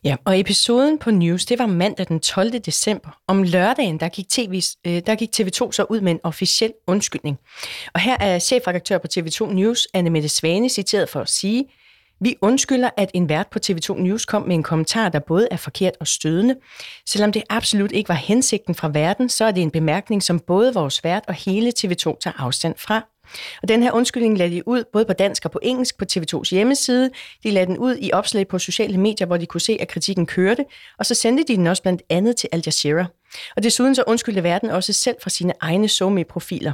Ja, 0.03 0.15
og 0.25 0.39
episoden 0.39 0.97
på 0.97 1.11
News, 1.11 1.45
det 1.45 1.59
var 1.59 1.65
mandag 1.65 2.07
den 2.07 2.19
12. 2.19 2.59
december. 2.59 3.09
Om 3.27 3.43
lørdagen, 3.43 3.99
der 3.99 4.09
gik, 4.09 4.29
TV, 4.29 4.61
øh, 4.87 5.01
der 5.05 5.15
gik 5.15 5.29
TV2 5.39 5.71
så 5.71 5.85
ud 5.89 6.01
med 6.01 6.11
en 6.11 6.19
officiel 6.23 6.73
undskyldning. 6.87 7.37
Og 7.93 7.99
her 7.99 8.17
er 8.19 8.39
chefredaktør 8.39 8.97
på 8.97 9.07
TV2 9.17 9.45
News, 9.45 9.87
Anne 9.93 10.09
Mette 10.09 10.29
Svane, 10.29 10.69
citeret 10.69 11.09
for 11.09 11.19
at 11.19 11.29
sige, 11.29 11.65
vi 12.21 12.35
undskylder, 12.41 12.89
at 12.97 13.11
en 13.13 13.29
vært 13.29 13.47
på 13.47 13.59
TV2 13.65 13.93
News 13.93 14.25
kom 14.25 14.41
med 14.41 14.55
en 14.55 14.63
kommentar, 14.63 15.09
der 15.09 15.19
både 15.19 15.47
er 15.51 15.57
forkert 15.57 15.93
og 15.99 16.07
stødende. 16.07 16.55
Selvom 17.05 17.31
det 17.31 17.43
absolut 17.49 17.91
ikke 17.91 18.09
var 18.09 18.15
hensigten 18.15 18.75
fra 18.75 18.89
verden, 18.93 19.29
så 19.29 19.45
er 19.45 19.51
det 19.51 19.63
en 19.63 19.71
bemærkning, 19.71 20.23
som 20.23 20.39
både 20.39 20.73
vores 20.73 21.03
vært 21.03 21.23
og 21.27 21.33
hele 21.33 21.71
TV2 21.79 22.19
tager 22.19 22.33
afstand 22.37 22.75
fra. 22.77 23.08
Og 23.61 23.67
den 23.67 23.83
her 23.83 23.91
undskyldning 23.91 24.37
lagde 24.37 24.55
de 24.55 24.67
ud 24.67 24.83
både 24.93 25.05
på 25.05 25.13
dansk 25.13 25.45
og 25.45 25.51
på 25.51 25.59
engelsk 25.63 25.97
på 25.97 26.05
TV2's 26.11 26.49
hjemmeside. 26.51 27.09
De 27.43 27.51
lagde 27.51 27.67
den 27.67 27.77
ud 27.77 27.97
i 28.01 28.11
opslag 28.11 28.47
på 28.47 28.59
sociale 28.59 28.97
medier, 28.97 29.27
hvor 29.27 29.37
de 29.37 29.45
kunne 29.45 29.61
se, 29.61 29.77
at 29.79 29.87
kritikken 29.87 30.25
kørte. 30.25 30.65
Og 30.97 31.05
så 31.05 31.15
sendte 31.15 31.43
de 31.43 31.55
den 31.55 31.67
også 31.67 31.81
blandt 31.81 32.01
andet 32.09 32.35
til 32.35 32.49
Al 32.51 32.63
Jazeera. 32.65 33.05
Og 33.55 33.63
desuden 33.63 33.95
så 33.95 34.03
undskyldte 34.07 34.43
verden 34.43 34.69
også 34.69 34.93
selv 34.93 35.15
fra 35.21 35.29
sine 35.29 35.53
egne 35.61 35.87
SoMe-profiler. 35.87 36.71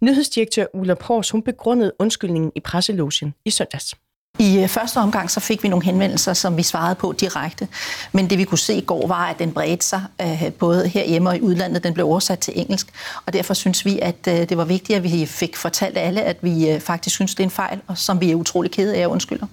Nyhedsdirektør 0.00 0.66
Ulla 0.74 0.94
Pors, 0.94 1.30
hun 1.30 1.42
begrundede 1.42 1.92
undskyldningen 1.98 2.52
i 2.54 2.60
presselogen 2.60 3.34
i 3.44 3.50
søndags. 3.50 3.94
I 4.38 4.58
øh, 4.62 4.68
første 4.68 4.98
omgang 4.98 5.30
så 5.30 5.40
fik 5.40 5.62
vi 5.62 5.68
nogle 5.68 5.84
henvendelser, 5.84 6.32
som 6.32 6.56
vi 6.56 6.62
svarede 6.62 6.94
på 6.94 7.12
direkte. 7.12 7.68
Men 8.12 8.30
det 8.30 8.38
vi 8.38 8.44
kunne 8.44 8.58
se 8.58 8.74
i 8.74 8.84
går 8.84 9.06
var, 9.06 9.26
at 9.26 9.38
den 9.38 9.54
bredte 9.54 9.86
sig 9.86 10.04
øh, 10.20 10.52
både 10.52 10.88
herhjemme 10.88 11.28
og 11.28 11.36
i 11.36 11.40
udlandet. 11.40 11.84
Den 11.84 11.94
blev 11.94 12.06
oversat 12.06 12.38
til 12.38 12.60
engelsk. 12.60 12.86
Og 13.26 13.32
derfor 13.32 13.54
synes 13.54 13.84
vi, 13.84 13.98
at 13.98 14.28
øh, 14.28 14.34
det 14.34 14.56
var 14.56 14.64
vigtigt, 14.64 14.96
at 14.96 15.02
vi 15.02 15.26
fik 15.26 15.56
fortalt 15.56 15.98
alle, 15.98 16.22
at 16.22 16.36
vi 16.42 16.80
faktisk 16.80 17.14
synes, 17.14 17.34
det 17.34 17.40
er 17.40 17.46
en 17.46 17.50
fejl, 17.50 17.80
og 17.86 17.98
som 17.98 18.20
vi 18.20 18.30
er 18.30 18.34
utrolig 18.34 18.70
kede 18.70 18.96
af 18.96 19.06
og 19.06 19.12
undskylder. 19.12 19.46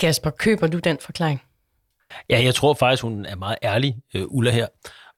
Kasper, 0.00 0.30
køber 0.30 0.66
du 0.66 0.78
den 0.78 0.98
forklaring? 1.00 1.42
Ja, 2.30 2.42
jeg 2.42 2.54
tror 2.54 2.74
faktisk, 2.74 3.02
hun 3.02 3.26
er 3.26 3.36
meget 3.36 3.58
ærlig, 3.62 3.96
øh, 4.14 4.24
Ulla 4.28 4.50
her, 4.50 4.66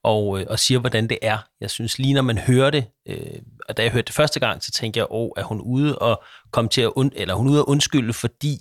og, 0.05 0.41
øh, 0.41 0.47
og 0.51 0.59
siger, 0.59 0.81
hvordan 0.81 1.09
det 1.09 1.19
er. 1.23 1.39
Jeg 1.61 1.71
synes 1.71 1.99
lige, 1.99 2.15
når 2.15 2.23
man 2.23 2.39
hører 2.39 2.71
det, 2.71 2.85
øh, 3.09 3.43
og 3.69 3.77
da 3.77 3.83
jeg 3.83 3.93
hørte 3.93 4.07
det 4.07 4.15
første 4.15 4.41
gang, 4.41 4.63
så 4.63 4.71
tænkte 4.71 4.99
jeg, 4.99 5.07
åh, 5.11 5.31
er 5.37 5.43
hun 5.43 5.61
ude 5.61 5.99
og 5.99 6.23
komme 6.50 6.69
til 6.69 6.80
at 6.80 6.92
und, 6.97 7.12
eller 7.16 7.35
er 7.35 7.38
hun 7.38 7.49
ude 7.49 7.59
at 7.59 7.64
undskylde, 7.64 8.12
fordi 8.12 8.59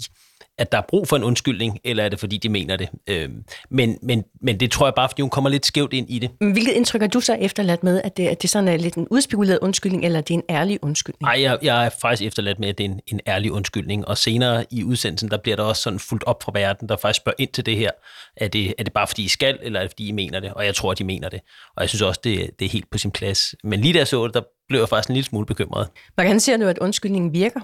at 0.59 0.71
der 0.71 0.77
er 0.77 0.81
brug 0.89 1.07
for 1.07 1.15
en 1.15 1.23
undskyldning, 1.23 1.79
eller 1.83 2.03
er 2.03 2.09
det 2.09 2.19
fordi, 2.19 2.37
de 2.37 2.49
mener 2.49 2.75
det? 2.75 2.89
Øh, 3.07 3.29
men, 3.69 3.97
men, 4.01 4.23
men 4.41 4.59
det 4.59 4.71
tror 4.71 4.85
jeg 4.85 4.93
bare, 4.95 5.09
fordi 5.09 5.21
hun 5.21 5.29
kommer 5.29 5.49
lidt 5.49 5.65
skævt 5.65 5.93
ind 5.93 6.09
i 6.09 6.19
det. 6.19 6.29
Hvilket 6.39 6.71
indtryk 6.71 7.01
har 7.01 7.07
du 7.07 7.19
så 7.19 7.33
efterladt 7.33 7.83
med, 7.83 8.01
at 8.03 8.17
det, 8.17 8.27
at 8.27 8.41
det 8.41 8.49
sådan 8.49 8.67
er 8.67 8.77
lidt 8.77 8.95
en 8.95 9.07
udspekuleret 9.11 9.59
undskyldning, 9.61 10.05
eller 10.05 10.21
det 10.21 10.33
er 10.33 10.37
en 10.37 10.43
ærlig 10.49 10.83
undskyldning? 10.83 11.21
Nej, 11.21 11.41
jeg, 11.41 11.57
jeg 11.61 11.85
er 11.85 11.89
faktisk 12.01 12.27
efterladt 12.27 12.59
med, 12.59 12.69
at 12.69 12.77
det 12.77 12.85
er 12.85 12.89
en, 12.89 12.99
en 13.07 13.19
ærlig 13.27 13.51
undskyldning. 13.51 14.07
Og 14.07 14.17
senere 14.17 14.65
i 14.71 14.83
udsendelsen, 14.83 15.31
der 15.31 15.37
bliver 15.37 15.55
der 15.55 15.63
også 15.63 15.81
sådan 15.81 15.99
fuldt 15.99 16.23
op 16.23 16.43
fra 16.43 16.51
verden, 16.55 16.89
der 16.89 16.97
faktisk 16.97 17.21
spørger 17.21 17.35
ind 17.39 17.49
til 17.49 17.65
det 17.65 17.77
her. 17.77 17.91
Er 18.37 18.47
det, 18.47 18.73
er 18.77 18.83
det 18.83 18.93
bare 18.93 19.07
fordi 19.07 19.23
I 19.23 19.27
skal, 19.27 19.59
eller 19.61 19.79
er 19.79 19.83
det 19.83 19.91
fordi 19.91 20.07
I 20.07 20.11
mener 20.11 20.39
det? 20.39 20.53
Og 20.53 20.65
jeg 20.65 20.75
tror, 20.75 20.91
at 20.91 20.97
de 20.97 21.03
mener 21.03 21.29
det. 21.29 21.39
Og 21.75 21.81
jeg 21.81 21.89
synes 21.89 22.01
også, 22.01 22.19
det, 22.23 22.49
det 22.59 22.65
er 22.65 22.69
helt 22.69 22.91
på 22.91 22.97
sin 22.97 23.11
plads. 23.11 23.55
Men 23.63 23.81
lige 23.81 23.97
jeg 23.97 24.07
så 24.07 24.25
det, 24.25 24.33
der 24.33 24.41
blev 24.69 24.79
jeg 24.79 24.89
faktisk 24.89 25.09
en 25.09 25.15
lille 25.15 25.25
smule 25.25 25.45
bekymret. 25.45 25.87
Hvordan 26.15 26.39
ser 26.39 26.57
du, 26.57 26.67
at 26.67 26.77
undskyldningen 26.77 27.33
virker? 27.33 27.59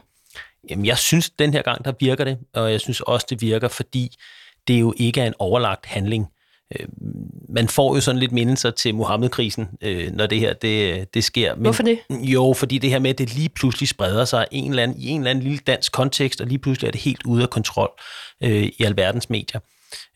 Jamen, 0.70 0.86
jeg 0.86 0.98
synes, 0.98 1.30
den 1.30 1.54
her 1.54 1.62
gang, 1.62 1.86
der 1.86 1.94
virker 2.00 2.24
det, 2.24 2.38
og 2.54 2.72
jeg 2.72 2.82
synes 2.82 3.02
også, 3.02 3.26
det 3.30 3.42
virker, 3.42 3.68
fordi 3.68 4.16
det 4.68 4.80
jo 4.80 4.94
ikke 4.98 5.22
er 5.22 5.28
en 5.28 5.34
overlagt 5.40 5.86
handling. 5.86 6.28
Øh, 6.80 6.88
man 7.50 7.68
får 7.68 7.96
jo 7.96 8.02
sådan 8.02 8.20
lidt 8.20 8.32
mindelser 8.32 8.72
til 8.72 8.96
Mohammed-krisen, 8.96 9.68
øh, 9.82 10.12
når 10.12 10.28
det 10.28 10.40
her 10.40 10.54
det, 10.54 11.14
det 11.14 11.24
sker. 11.24 11.56
Men, 11.56 11.62
Hvorfor 11.62 11.84
det? 11.84 12.00
Jo, 12.10 12.54
fordi 12.58 12.78
det 12.78 12.90
her 12.90 13.00
med, 13.00 13.10
at 13.10 13.18
det 13.18 13.36
lige 13.36 13.50
pludselig 13.50 13.90
spreder 13.90 14.26
sig 14.26 14.48
en 14.52 14.70
eller 14.70 14.84
anden, 14.84 14.98
i 14.98 15.08
en 15.08 15.20
eller 15.20 15.32
anden 15.32 15.44
lille 15.44 15.60
dansk 15.68 15.92
kontekst, 15.92 16.42
og 16.42 16.48
lige 16.48 16.60
pludselig 16.60 16.88
er 16.88 16.92
det 16.92 17.02
helt 17.02 17.24
ude 17.26 17.44
af 17.44 17.50
kontrol 17.50 17.92
øh, 18.44 18.64
i 18.64 18.84
alverdens 18.84 19.30
medier. 19.30 19.60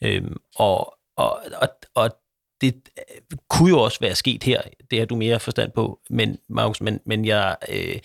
Øh, 0.03 0.23
og, 0.55 0.93
og, 1.17 1.39
og, 1.61 1.69
og 1.95 2.09
det 2.61 2.75
kunne 3.49 3.69
jo 3.69 3.79
også 3.79 3.97
være 4.01 4.15
sket 4.15 4.43
her, 4.43 4.61
det 4.91 4.99
har 4.99 5.05
du 5.05 5.15
mere 5.15 5.39
forstand 5.39 5.71
på, 5.71 5.99
men 6.09 6.37
Markus, 6.49 6.81
men, 6.81 6.99
men 7.05 7.25
jeg, 7.25 7.55
øh, 7.69 7.95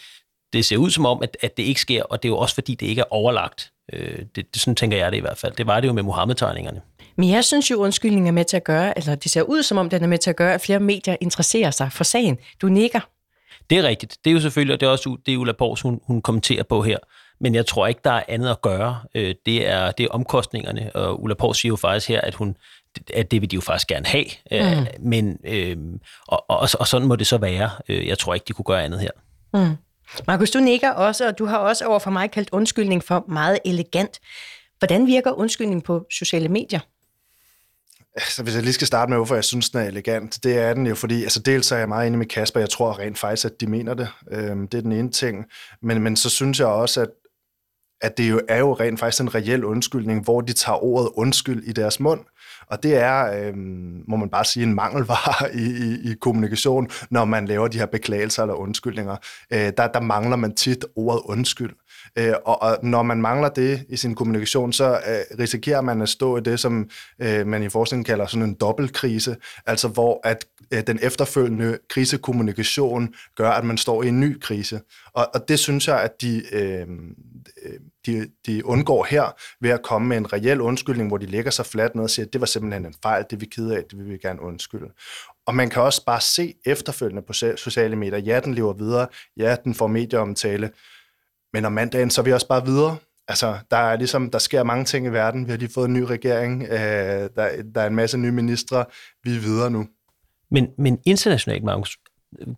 det 0.54 0.64
ser 0.64 0.76
ud 0.76 0.90
som 0.90 1.06
om, 1.06 1.22
at, 1.22 1.36
at 1.42 1.56
det 1.56 1.62
ikke 1.62 1.80
sker, 1.80 2.02
og 2.02 2.22
det 2.22 2.28
er 2.28 2.30
jo 2.30 2.38
også 2.38 2.54
fordi, 2.54 2.74
det 2.74 2.86
ikke 2.86 3.00
er 3.00 3.12
overlagt. 3.12 3.72
Øh, 3.92 4.18
det, 4.18 4.54
det, 4.54 4.62
sådan 4.62 4.76
tænker 4.76 4.96
jeg 4.96 5.12
det 5.12 5.18
i 5.18 5.20
hvert 5.20 5.38
fald. 5.38 5.52
Det 5.52 5.66
var 5.66 5.80
det 5.80 5.88
jo 5.88 5.92
med 5.92 6.02
Mohammed-tegningerne. 6.02 6.80
Men 7.16 7.30
jeg 7.30 7.44
synes 7.44 7.70
jo, 7.70 7.76
undskyldningen 7.76 8.26
er 8.26 8.32
med 8.32 8.44
til 8.44 8.56
at 8.56 8.64
gøre, 8.64 8.98
eller 8.98 9.14
det 9.14 9.30
ser 9.30 9.42
ud 9.42 9.62
som 9.62 9.78
om, 9.78 9.90
den 9.90 10.02
er 10.02 10.06
med 10.06 10.18
til 10.18 10.30
at 10.30 10.36
gøre, 10.36 10.54
at 10.54 10.60
flere 10.60 10.80
medier 10.80 11.16
interesserer 11.20 11.70
sig 11.70 11.92
for 11.92 12.04
sagen. 12.04 12.38
Du 12.62 12.66
nikker. 12.68 13.00
Det 13.70 13.78
er 13.78 13.82
rigtigt. 13.82 14.16
Det 14.24 14.30
er 14.30 14.34
jo 14.34 14.40
selvfølgelig, 14.40 14.74
og 14.74 14.80
det 14.80 14.86
er 14.86 14.90
også 14.90 15.16
det, 15.26 15.36
Ulla 15.36 15.52
Bors, 15.52 15.80
hun, 15.80 16.00
hun 16.06 16.22
kommenterer 16.22 16.62
på 16.62 16.82
her. 16.82 16.98
Men 17.40 17.54
jeg 17.54 17.66
tror 17.66 17.86
ikke, 17.86 18.00
der 18.04 18.10
er 18.10 18.22
andet 18.28 18.50
at 18.50 18.62
gøre. 18.62 18.98
Øh, 19.14 19.34
det 19.46 19.68
er, 19.68 19.90
det 19.90 20.04
er 20.04 20.08
omkostningerne, 20.08 20.90
og 20.96 21.22
Ulla 21.22 21.34
Bors 21.34 21.58
siger 21.58 21.70
jo 21.70 21.76
faktisk 21.76 22.08
her, 22.08 22.20
at 22.20 22.34
hun 22.34 22.56
at 23.14 23.30
det 23.30 23.40
vil 23.40 23.50
de 23.50 23.54
jo 23.54 23.60
faktisk 23.60 23.88
gerne 23.88 24.06
have. 24.06 24.24
Øh, 24.52 24.78
mm. 24.78 24.86
Men, 25.00 25.38
øh, 25.44 25.76
og, 26.26 26.50
og, 26.50 26.68
og 26.80 26.86
sådan 26.86 27.08
må 27.08 27.16
det 27.16 27.26
så 27.26 27.38
være. 27.38 27.70
Øh, 27.88 28.06
jeg 28.06 28.18
tror 28.18 28.34
ikke, 28.34 28.44
de 28.48 28.52
kunne 28.52 28.64
gøre 28.64 28.84
andet 28.84 29.00
her. 29.00 29.10
Mm. 29.54 29.76
Markus, 30.26 30.50
du 30.50 30.58
nikker 30.58 30.90
også, 30.90 31.28
og 31.28 31.38
du 31.38 31.46
har 31.46 31.58
også 31.58 31.84
over 31.84 31.98
for 31.98 32.10
mig 32.10 32.30
kaldt 32.30 32.48
undskyldning 32.52 33.04
for 33.04 33.24
meget 33.28 33.58
elegant. 33.64 34.20
Hvordan 34.78 35.06
virker 35.06 35.32
undskyldning 35.32 35.84
på 35.84 36.06
sociale 36.10 36.48
medier? 36.48 36.80
Altså, 38.16 38.42
hvis 38.42 38.54
jeg 38.54 38.62
lige 38.62 38.72
skal 38.72 38.86
starte 38.86 39.10
med, 39.10 39.18
hvorfor 39.18 39.34
jeg 39.34 39.44
synes, 39.44 39.70
den 39.70 39.80
er 39.80 39.84
elegant, 39.84 40.44
det 40.44 40.58
er 40.58 40.74
den 40.74 40.86
jo, 40.86 40.94
fordi 40.94 41.22
altså, 41.22 41.40
dels 41.40 41.72
er 41.72 41.76
jeg 41.76 41.88
meget 41.88 42.06
enig 42.06 42.18
med 42.18 42.26
Kasper, 42.26 42.60
jeg 42.60 42.70
tror 42.70 42.98
rent 42.98 43.18
faktisk, 43.18 43.44
at 43.44 43.60
de 43.60 43.66
mener 43.66 43.94
det. 43.94 44.08
Øhm, 44.30 44.68
det 44.68 44.78
er 44.78 44.82
den 44.82 44.92
ene 44.92 45.10
ting. 45.10 45.44
Men, 45.82 46.02
men 46.02 46.16
så 46.16 46.30
synes 46.30 46.60
jeg 46.60 46.66
også, 46.66 47.00
at, 47.00 47.08
at 48.00 48.18
det 48.18 48.30
jo 48.30 48.40
er 48.48 48.58
jo 48.58 48.74
rent 48.74 49.00
faktisk 49.00 49.20
en 49.20 49.34
reel 49.34 49.64
undskyldning, 49.64 50.24
hvor 50.24 50.40
de 50.40 50.52
tager 50.52 50.84
ordet 50.84 51.10
undskyld 51.14 51.64
i 51.64 51.72
deres 51.72 52.00
mund. 52.00 52.20
Og 52.66 52.82
det 52.82 52.96
er, 52.96 53.46
øh, 53.46 53.52
må 54.08 54.16
man 54.16 54.28
bare 54.28 54.44
sige, 54.44 54.66
en 54.66 54.74
mangelvare 54.74 55.54
i, 55.64 55.64
i, 55.64 56.10
i 56.10 56.14
kommunikation, 56.20 56.88
når 57.10 57.24
man 57.24 57.46
laver 57.46 57.68
de 57.68 57.78
her 57.78 57.86
beklagelser 57.86 58.42
eller 58.42 58.54
undskyldninger. 58.54 59.16
Øh, 59.52 59.72
der, 59.76 59.86
der 59.86 60.00
mangler 60.00 60.36
man 60.36 60.54
tit 60.54 60.84
ordet 60.96 61.22
undskyld. 61.24 61.70
Øh, 62.18 62.34
og, 62.44 62.62
og 62.62 62.78
når 62.82 63.02
man 63.02 63.20
mangler 63.20 63.48
det 63.48 63.84
i 63.88 63.96
sin 63.96 64.14
kommunikation, 64.14 64.72
så 64.72 64.90
øh, 64.90 65.38
risikerer 65.38 65.80
man 65.80 66.02
at 66.02 66.08
stå 66.08 66.36
i 66.36 66.40
det, 66.40 66.60
som 66.60 66.88
øh, 67.22 67.46
man 67.46 67.62
i 67.62 67.68
forskningen 67.68 68.04
kalder 68.04 68.26
sådan 68.26 68.48
en 68.48 68.54
dobbeltkrise, 68.54 69.36
altså 69.66 69.88
hvor 69.88 70.20
at 70.24 70.44
øh, 70.72 70.82
den 70.86 70.98
efterfølgende 71.02 71.78
krisekommunikation 71.90 73.14
gør, 73.36 73.50
at 73.50 73.64
man 73.64 73.78
står 73.78 74.02
i 74.02 74.08
en 74.08 74.20
ny 74.20 74.40
krise. 74.40 74.80
Og, 75.12 75.30
og 75.34 75.48
det 75.48 75.58
synes 75.58 75.88
jeg, 75.88 76.00
at 76.00 76.10
de, 76.20 76.42
øh, 76.52 76.86
de, 78.06 78.26
de 78.46 78.66
undgår 78.66 79.06
her 79.10 79.36
ved 79.60 79.70
at 79.70 79.82
komme 79.82 80.08
med 80.08 80.16
en 80.16 80.32
reel 80.32 80.60
undskyldning, 80.60 81.08
hvor 81.08 81.18
de 81.18 81.26
lægger 81.26 81.50
sig 81.50 81.66
fladt 81.66 81.94
ned 81.94 82.04
og 82.04 82.10
siger, 82.10 82.26
at 82.26 82.32
det 82.32 82.40
var 82.40 82.46
simpelthen 82.46 82.86
en 82.86 82.94
fejl, 83.02 83.24
det 83.30 83.40
vi 83.40 83.46
kede 83.46 83.76
af, 83.76 83.82
det 83.90 83.98
vil 83.98 84.08
vi 84.08 84.18
gerne 84.18 84.42
undskylde. 84.42 84.90
Og 85.46 85.54
man 85.54 85.70
kan 85.70 85.82
også 85.82 86.04
bare 86.04 86.20
se 86.20 86.54
efterfølgende 86.66 87.22
på 87.22 87.32
sociale 87.32 87.96
medier, 87.96 88.18
ja, 88.18 88.40
den 88.40 88.54
lever 88.54 88.72
videre, 88.72 89.06
ja, 89.36 89.56
den 89.64 89.74
får 89.74 89.86
medieomtale, 89.86 90.70
men 91.54 91.64
om 91.64 91.72
mandagen, 91.72 92.10
så 92.10 92.20
er 92.20 92.24
vi 92.24 92.32
også 92.32 92.48
bare 92.48 92.64
videre. 92.64 92.96
Altså, 93.28 93.58
der 93.70 93.76
er 93.76 93.96
ligesom, 93.96 94.30
der 94.30 94.38
sker 94.38 94.62
mange 94.62 94.84
ting 94.84 95.06
i 95.06 95.08
verden. 95.08 95.46
Vi 95.46 95.50
har 95.50 95.58
lige 95.58 95.72
fået 95.74 95.88
en 95.88 95.94
ny 95.94 96.02
regering. 96.02 96.62
Øh, 96.62 96.78
der, 97.36 97.62
der 97.74 97.80
er 97.80 97.86
en 97.86 97.94
masse 97.94 98.18
nye 98.18 98.32
ministre. 98.32 98.84
Vi 99.22 99.36
er 99.36 99.40
videre 99.40 99.70
nu. 99.70 99.86
Men, 100.50 100.68
men 100.78 100.98
internationalt, 101.06 101.64
Magnus, 101.64 101.98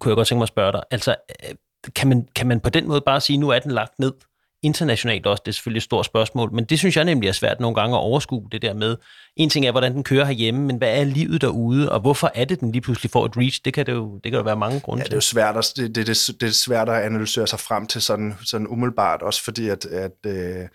kunne 0.01 0.11
jeg 0.11 0.17
godt 0.17 0.29
tænke 0.29 0.39
mig 0.39 0.43
at 0.43 0.49
spørge 0.49 0.73
dig. 0.73 0.83
Altså, 0.91 1.17
øh, 1.45 1.55
kan 1.95 2.09
man, 2.09 2.29
kan 2.35 2.47
man 2.47 2.61
på 2.61 2.71
den 2.71 2.89
måde 2.89 3.01
bare 3.07 3.21
sige, 3.21 3.37
nu 3.37 3.49
er 3.49 3.59
den 3.59 3.71
lagt 3.71 3.99
ned? 3.99 4.13
Internationalt 4.63 5.27
også, 5.27 5.43
det 5.47 5.53
er 5.53 5.55
selvfølgelig 5.55 5.79
et 5.79 5.83
stort 5.83 6.07
spørgsmål, 6.07 6.53
men 6.53 6.65
det 6.65 6.79
synes 6.79 6.97
jeg 6.97 7.05
nemlig 7.05 7.29
er 7.29 7.33
svært 7.33 7.61
nogle 7.61 7.75
gange 7.75 7.97
at 7.97 8.01
overskue 8.01 8.49
det 8.53 8.63
der 8.63 8.75
med. 8.75 8.97
En 9.37 9.51
ting 9.51 9.67
er, 9.67 9.71
hvordan 9.71 9.95
den 9.95 10.05
kører 10.05 10.25
herhjemme, 10.25 10.61
men 10.61 10.77
hvad 10.77 11.01
er 11.01 11.05
livet 11.05 11.41
derude, 11.41 11.93
og 11.93 12.01
hvorfor 12.01 12.31
er 12.35 12.45
det, 12.45 12.61
den 12.61 12.73
lige 12.73 12.83
pludselig 12.83 13.11
får 13.11 13.27
et 13.27 13.37
reach? 13.37 13.61
Det 13.65 13.75
kan, 13.75 13.87
det 13.87 13.93
jo, 13.93 14.21
det 14.25 14.33
kan 14.33 14.39
jo 14.39 14.45
være 14.45 14.57
mange 14.57 14.81
grunde 14.81 15.01
ja, 15.01 15.05
det 15.05 15.13
er 15.13 15.17
jo 15.17 15.21
svært 15.21 15.57
at, 15.57 15.73
det, 15.77 15.95
det, 15.95 16.07
det, 16.07 16.41
det 16.41 16.49
er 16.49 16.53
svært 16.53 16.89
at 16.89 17.03
analysere 17.03 17.47
sig 17.47 17.61
frem 17.61 17.87
til 17.87 18.03
sådan, 18.03 18.35
sådan 18.45 18.67
umiddelbart, 18.67 19.23
også 19.23 19.45
fordi 19.45 19.69
at, 19.69 19.85
at 19.87 20.13
øh, 20.27 20.69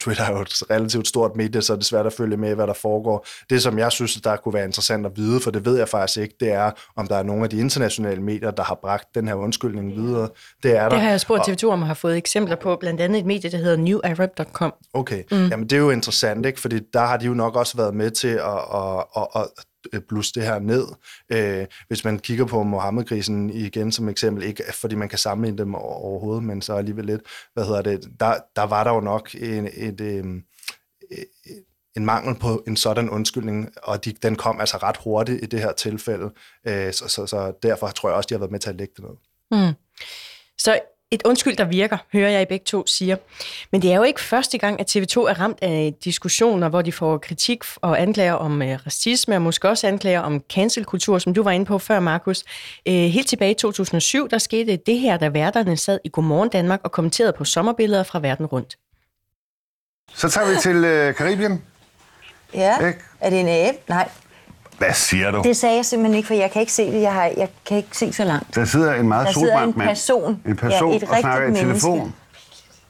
Twitter 0.00 0.24
er 0.24 0.32
jo 0.32 0.40
et 0.40 0.62
relativt 0.70 1.08
stort 1.08 1.36
medie, 1.36 1.62
så 1.62 1.72
det 1.74 1.80
er 1.80 1.84
svært 1.84 2.06
at 2.06 2.12
følge 2.12 2.36
med, 2.36 2.54
hvad 2.54 2.66
der 2.66 2.72
foregår. 2.72 3.26
Det, 3.50 3.62
som 3.62 3.78
jeg 3.78 3.92
synes, 3.92 4.14
der 4.14 4.36
kunne 4.36 4.54
være 4.54 4.64
interessant 4.64 5.06
at 5.06 5.12
vide, 5.16 5.40
for 5.40 5.50
det 5.50 5.64
ved 5.64 5.78
jeg 5.78 5.88
faktisk 5.88 6.18
ikke, 6.18 6.34
det 6.40 6.52
er, 6.52 6.70
om 6.96 7.06
der 7.06 7.16
er 7.16 7.22
nogle 7.22 7.44
af 7.44 7.50
de 7.50 7.58
internationale 7.58 8.22
medier, 8.22 8.50
der 8.50 8.62
har 8.62 8.78
bragt 8.82 9.14
den 9.14 9.28
her 9.28 9.34
undskyldning 9.34 9.94
videre. 9.94 10.28
Det 10.62 10.76
er 10.76 10.82
der. 10.82 10.88
Det 10.88 11.00
har 11.00 11.10
jeg 11.10 11.20
spurgt 11.20 11.48
TV2 11.48 11.66
om, 11.66 11.82
har 11.82 11.94
fået 11.94 12.16
eksempler 12.16 12.56
på, 12.56 12.76
blandt 12.76 13.00
andet 13.00 13.18
et 13.18 13.26
medie, 13.26 13.50
der 13.50 13.58
hedder 13.58 13.76
newarab.com. 13.76 14.74
Okay, 14.94 15.22
mm. 15.30 15.46
jamen 15.46 15.66
det 15.66 15.72
er 15.72 15.80
jo 15.80 15.90
interessant, 15.90 16.46
ikke? 16.46 16.60
fordi 16.60 16.80
der 16.92 17.00
har 17.00 17.16
de 17.16 17.26
jo 17.26 17.34
nok 17.34 17.56
også 17.56 17.76
været 17.76 17.94
med 17.94 18.10
til 18.10 18.28
at, 18.28 18.58
at, 18.74 19.04
at, 19.16 19.26
at 19.34 19.46
Øh, 19.92 20.00
det 20.34 20.42
her 20.42 20.58
ned. 20.58 20.86
Øh, 21.32 21.66
hvis 21.88 22.04
man 22.04 22.18
kigger 22.18 22.44
på 22.44 22.62
Mohammed-krisen 22.62 23.50
igen 23.50 23.92
som 23.92 24.08
eksempel, 24.08 24.42
ikke 24.44 24.64
fordi 24.72 24.94
man 24.94 25.08
kan 25.08 25.18
sammenligne 25.18 25.58
dem 25.58 25.74
overhovedet, 25.74 26.44
men 26.44 26.62
så 26.62 26.74
alligevel 26.74 27.04
lidt, 27.04 27.22
hvad 27.54 27.64
hedder 27.64 27.82
det, 27.82 28.08
der, 28.20 28.34
der 28.56 28.62
var 28.62 28.84
der 28.84 28.94
jo 28.94 29.00
nok 29.00 29.34
en, 29.34 29.68
et, 29.74 30.00
et, 30.00 30.42
en 31.96 32.04
mangel 32.04 32.38
på 32.38 32.64
en 32.66 32.76
sådan 32.76 33.10
undskyldning, 33.10 33.68
og 33.82 34.04
de, 34.04 34.12
den 34.12 34.36
kom 34.36 34.60
altså 34.60 34.76
ret 34.76 34.96
hurtigt 34.96 35.42
i 35.42 35.46
det 35.46 35.60
her 35.60 35.72
tilfælde, 35.72 36.30
øh, 36.66 36.92
så, 36.92 37.08
så, 37.08 37.26
så 37.26 37.52
derfor 37.62 37.88
tror 37.88 38.08
jeg 38.08 38.16
også, 38.16 38.26
de 38.26 38.34
har 38.34 38.38
været 38.38 38.50
med 38.50 38.60
til 38.60 38.70
at 38.70 38.76
lægge 38.76 38.94
det 38.96 39.04
ned. 39.04 39.16
Mm. 39.50 39.74
Så 40.58 40.80
et 41.12 41.22
undskyld, 41.24 41.56
der 41.56 41.64
virker, 41.64 41.96
hører 42.12 42.30
jeg 42.30 42.42
i 42.42 42.44
begge 42.44 42.64
to 42.64 42.86
siger. 42.86 43.16
Men 43.72 43.82
det 43.82 43.92
er 43.92 43.96
jo 43.96 44.02
ikke 44.02 44.20
første 44.20 44.58
gang, 44.58 44.80
at 44.80 44.96
TV2 44.96 45.16
er 45.16 45.40
ramt 45.40 45.58
af 45.62 45.94
diskussioner, 46.04 46.68
hvor 46.68 46.82
de 46.82 46.92
får 46.92 47.18
kritik 47.18 47.64
og 47.76 48.02
anklager 48.02 48.32
om 48.32 48.62
øh, 48.62 48.78
racisme, 48.86 49.34
og 49.34 49.42
måske 49.42 49.68
også 49.68 49.86
anklager 49.86 50.20
om 50.20 50.40
cancelkultur, 50.52 51.18
som 51.18 51.34
du 51.34 51.42
var 51.42 51.50
inde 51.50 51.66
på 51.66 51.78
før, 51.78 52.00
Markus. 52.00 52.44
Øh, 52.88 52.94
helt 52.94 53.28
tilbage 53.28 53.50
i 53.50 53.54
2007, 53.54 54.28
der 54.28 54.38
skete 54.38 54.76
det 54.76 54.98
her, 54.98 55.16
da 55.16 55.28
værterne 55.28 55.76
sad 55.76 55.98
i 56.04 56.08
Godmorgen 56.12 56.48
Danmark 56.48 56.80
og 56.84 56.92
kommenterede 56.92 57.32
på 57.32 57.44
sommerbilleder 57.44 58.02
fra 58.02 58.20
verden 58.20 58.46
rundt. 58.46 58.78
Så 60.14 60.28
tager 60.30 60.50
vi 60.50 60.56
til 60.62 60.84
øh, 60.84 61.14
Karibien. 61.14 61.62
Ja, 62.54 62.88
Ik? 62.88 62.94
er 63.20 63.30
det 63.30 63.40
en 63.40 63.48
abe? 63.48 63.78
Nej, 63.88 64.08
hvad 64.78 64.92
siger 64.94 65.30
du? 65.30 65.42
Det 65.44 65.56
sagde 65.56 65.76
jeg 65.76 65.84
simpelthen 65.84 66.16
ikke, 66.16 66.26
for 66.26 66.34
jeg 66.34 66.50
kan 66.50 66.60
ikke 66.60 66.72
se 66.72 66.92
det. 66.92 67.02
Jeg, 67.02 67.12
har, 67.12 67.24
jeg 67.36 67.48
kan 67.66 67.76
ikke 67.76 67.96
se 67.96 68.12
så 68.12 68.24
langt. 68.24 68.54
Der 68.54 68.64
sidder 68.64 68.94
en 68.94 69.08
meget 69.08 69.34
solbrændt 69.34 69.76
mand. 69.76 69.88
en 69.88 69.94
person. 69.94 70.40
En 70.46 70.56
person 70.56 70.90
ja, 70.90 70.96
et 70.96 71.02
og 71.02 71.16
snakker 71.20 71.48
i 71.48 71.54
telefon 71.54 72.14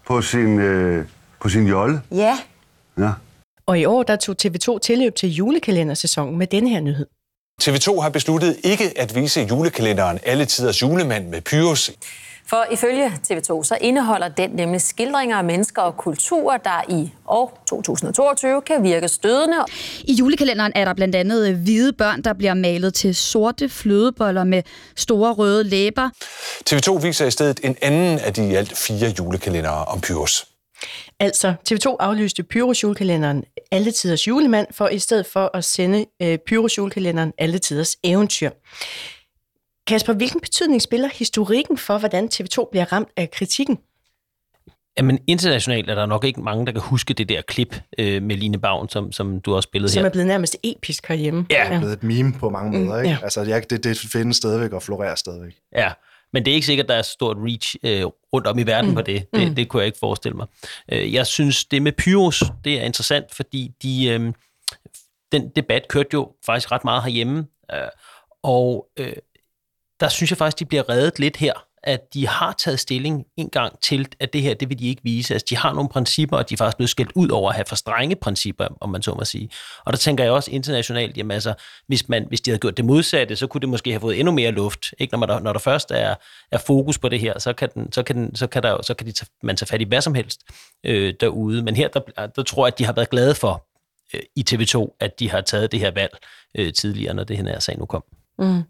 på 0.07 0.23
sin, 0.23 0.59
øh, 0.59 1.07
på 1.41 1.49
sin 1.49 1.67
jolle. 1.67 2.03
Ja. 2.11 2.39
ja. 2.99 3.11
Og 3.67 3.79
i 3.79 3.85
år 3.85 4.03
der 4.03 4.17
tog 4.17 4.37
TV2 4.43 4.79
tilløb 4.79 5.15
til 5.15 5.29
julekalendersæsonen 5.35 6.39
med 6.39 6.47
denne 6.47 6.71
her 6.71 6.81
nyhed. 6.81 7.07
TV2 7.62 8.01
har 8.01 8.09
besluttet 8.11 8.57
ikke 8.65 8.93
at 8.97 9.15
vise 9.15 9.41
julekalenderen 9.41 10.19
Alle 10.27 10.45
Tiders 10.45 10.83
Julemand 10.83 11.29
med 11.29 11.41
Pyrus. 11.41 11.91
For 12.47 12.67
ifølge 12.73 13.07
TV2 13.07 13.65
så 13.65 13.79
indeholder 13.81 14.29
den 14.29 14.51
nemlig 14.51 14.81
skildringer 14.81 15.37
af 15.37 15.45
mennesker 15.45 15.83
og 15.83 15.97
kulturer, 15.97 16.57
der 16.57 16.85
i 16.89 17.13
år 17.27 17.63
2022 17.69 18.61
kan 18.61 18.83
virke 18.83 19.09
stødende. 19.09 19.57
I 20.05 20.13
julekalenderen 20.13 20.73
er 20.75 20.85
der 20.85 20.95
blandt 20.95 21.15
andet 21.15 21.57
hvide 21.57 21.93
børn, 21.93 22.23
der 22.23 22.33
bliver 22.33 22.55
malet 22.55 22.95
til 22.95 23.15
sorte 23.15 23.69
flødeboller 23.69 24.45
med 24.45 24.63
store 24.97 25.33
røde 25.33 25.65
læber. 25.65 26.11
TV2 26.71 26.99
viser 27.03 27.27
i 27.27 27.31
stedet 27.31 27.61
en 27.65 27.77
anden 27.83 28.19
af 28.19 28.35
de 28.35 28.49
i 28.49 28.55
alt 28.55 28.77
fire 28.77 29.15
julekalendere 29.19 29.85
om 29.85 30.01
Pyrus. 30.01 30.47
Altså, 31.21 31.55
TV2 31.71 31.97
aflyste 32.01 32.43
Pyrus 32.43 32.83
julekalenderen 32.83 33.45
Alle 33.73 33.91
Tiders 33.91 34.29
Julemand, 34.29 34.67
for 34.71 34.89
i 34.89 34.99
stedet 34.99 35.27
for 35.27 35.51
at 35.55 35.65
sende 35.65 36.07
øh, 36.23 36.39
Pyrus 36.47 36.79
julekalenderen 36.79 37.33
Alle 37.39 37.59
Tiders 37.59 37.97
Eventyr. 38.05 38.51
Kasper, 39.87 40.12
hvilken 40.12 40.41
betydning 40.41 40.83
spiller 40.83 41.09
historikken 41.12 41.79
for, 41.79 41.99
hvordan 41.99 42.25
TV2 42.35 42.69
bliver 42.71 42.93
ramt 42.93 43.09
af 43.17 43.31
kritikken? 43.31 43.79
Jamen, 44.99 45.19
internationalt 45.27 45.91
er 45.91 45.95
der 45.95 46.07
nok 46.07 46.25
ikke 46.25 46.41
mange, 46.41 46.67
der 46.67 46.73
kan 46.73 46.81
huske 46.81 47.15
det 47.15 47.29
der 47.29 47.43
klip 47.43 47.83
øh, 47.99 48.23
med 48.23 48.37
Line 48.37 48.59
Bavn, 48.59 48.89
som, 48.89 49.12
som 49.12 49.41
du 49.41 49.55
også 49.55 49.67
spillede 49.67 49.93
som 49.93 49.99
her. 49.99 50.03
Som 50.03 50.07
er 50.07 50.11
blevet 50.11 50.27
nærmest 50.27 50.57
episk 50.65 51.07
herhjemme. 51.07 51.47
Ja, 51.51 51.65
det 51.65 51.73
er 51.73 51.79
blevet 51.79 51.93
et 51.93 52.03
meme 52.03 52.33
på 52.33 52.51
mange 52.51 52.79
måder. 52.79 52.99
Ikke? 52.99 53.09
Mm, 53.09 53.19
ja. 53.21 53.25
Altså, 53.25 53.43
jeg, 53.43 53.71
det, 53.71 53.85
det 53.85 53.99
findes 53.99 54.37
stadigvæk 54.37 54.73
og 54.73 54.83
florerer 54.83 55.15
stadigvæk. 55.15 55.53
Ja, 55.77 55.93
men 56.33 56.45
det 56.45 56.51
er 56.51 56.55
ikke 56.55 56.67
sikkert, 56.67 56.85
at 56.85 56.89
der 56.89 56.95
er 56.95 57.03
stort 57.03 57.37
reach 57.41 57.77
øh, 57.83 58.05
rundt 58.33 58.47
om 58.47 58.59
i 58.59 58.62
verden 58.62 58.91
mm. 58.91 58.95
på 58.95 59.03
det. 59.03 59.27
Det, 59.35 59.49
mm. 59.49 59.55
det 59.55 59.69
kunne 59.69 59.81
jeg 59.81 59.87
ikke 59.87 59.99
forestille 59.99 60.37
mig. 60.37 60.47
Øh, 60.93 61.15
jeg 61.15 61.27
synes, 61.27 61.65
det 61.65 61.83
med 61.83 61.93
Pyros, 61.93 62.43
det 62.65 62.81
er 62.81 62.85
interessant, 62.85 63.35
fordi 63.35 63.73
de, 63.83 64.09
øh, 64.09 64.33
den 65.33 65.49
debat 65.57 65.89
kørte 65.89 66.09
jo 66.12 66.33
faktisk 66.47 66.73
ret 66.73 66.85
meget 66.85 67.03
herhjemme. 67.03 67.47
Øh, 67.73 67.79
og 68.43 68.87
øh, 68.99 69.12
der 70.03 70.09
synes 70.09 70.31
jeg 70.31 70.39
faktisk, 70.39 70.59
de 70.59 70.65
bliver 70.65 70.89
reddet 70.89 71.19
lidt 71.19 71.37
her. 71.37 71.53
at 71.85 72.15
de 72.15 72.29
har 72.29 72.55
taget 72.59 72.81
stilling 72.81 73.25
en 73.37 73.49
gang 73.51 73.81
til, 73.81 74.09
at 74.21 74.33
det 74.33 74.43
her, 74.43 74.55
det 74.55 74.69
vil 74.69 74.79
de 74.79 74.89
ikke 74.89 75.03
vise. 75.05 75.35
Altså, 75.35 75.47
de 75.51 75.57
har 75.57 75.73
nogle 75.73 75.89
principper, 75.89 76.37
og 76.37 76.49
de 76.49 76.55
er 76.55 76.57
faktisk 76.57 76.77
blevet 76.77 76.91
skældt 76.91 77.13
ud 77.15 77.29
over 77.29 77.51
at 77.51 77.55
have 77.55 77.65
for 77.69 77.77
strenge 77.77 78.17
principper, 78.17 78.69
om 78.81 78.91
man 78.91 79.03
så 79.03 79.15
må 79.15 79.25
sige. 79.25 79.51
Og 79.85 79.93
der 79.93 79.97
tænker 79.97 80.25
jeg 80.25 80.33
også 80.33 80.51
internationalt, 80.51 81.17
jamen 81.17 81.31
altså, 81.31 81.55
hvis, 81.87 82.09
man, 82.09 82.25
hvis 82.29 82.41
de 82.41 82.51
havde 82.51 82.59
gjort 82.59 82.77
det 82.77 82.85
modsatte, 82.85 83.37
så 83.37 83.47
kunne 83.47 83.61
det 83.61 83.69
måske 83.69 83.91
have 83.91 84.01
fået 84.01 84.19
endnu 84.19 84.33
mere 84.33 84.51
luft. 84.51 84.95
Ikke? 84.99 85.19
Når, 85.19 85.27
man, 85.27 85.43
når 85.43 85.53
der 85.53 85.61
først 85.61 85.91
er, 85.91 86.15
er 86.53 86.59
fokus 86.59 86.99
på 86.99 87.09
det 87.09 87.21
her, 87.21 87.39
så 87.39 87.53
kan, 87.53 87.69
den, 87.75 87.93
så 87.93 88.03
kan, 88.03 88.17
den, 88.17 88.37
så 88.37 88.47
kan, 88.47 88.63
der, 88.63 88.83
så 88.83 88.95
kan 88.95 89.07
de 89.07 89.13
tage, 89.13 89.29
man 89.43 89.57
tage 89.57 89.67
fat 89.67 89.81
i 89.81 89.85
hvad 89.85 90.01
som 90.01 90.15
helst 90.15 90.41
øh, 90.87 91.15
derude. 91.21 91.63
Men 91.63 91.77
her, 91.77 91.89
der, 91.89 92.27
der 92.27 92.43
tror 92.43 92.67
jeg, 92.67 92.73
at 92.73 92.79
de 92.79 92.85
har 92.85 92.93
været 92.93 93.11
glade 93.11 93.35
for 93.35 93.67
øh, 94.15 94.21
i 94.37 94.45
TV2, 94.51 94.97
at 95.01 95.21
de 95.21 95.31
har 95.31 95.41
taget 95.41 95.73
det 95.73 95.81
her 95.81 95.91
valg 95.91 96.19
øh, 96.59 96.73
tidligere, 96.73 97.15
når 97.15 97.25
det 97.25 97.37
her 97.37 97.59
sag 97.59 97.79
nu 97.79 97.87
kom. 97.87 98.05
Mm. 98.39 98.63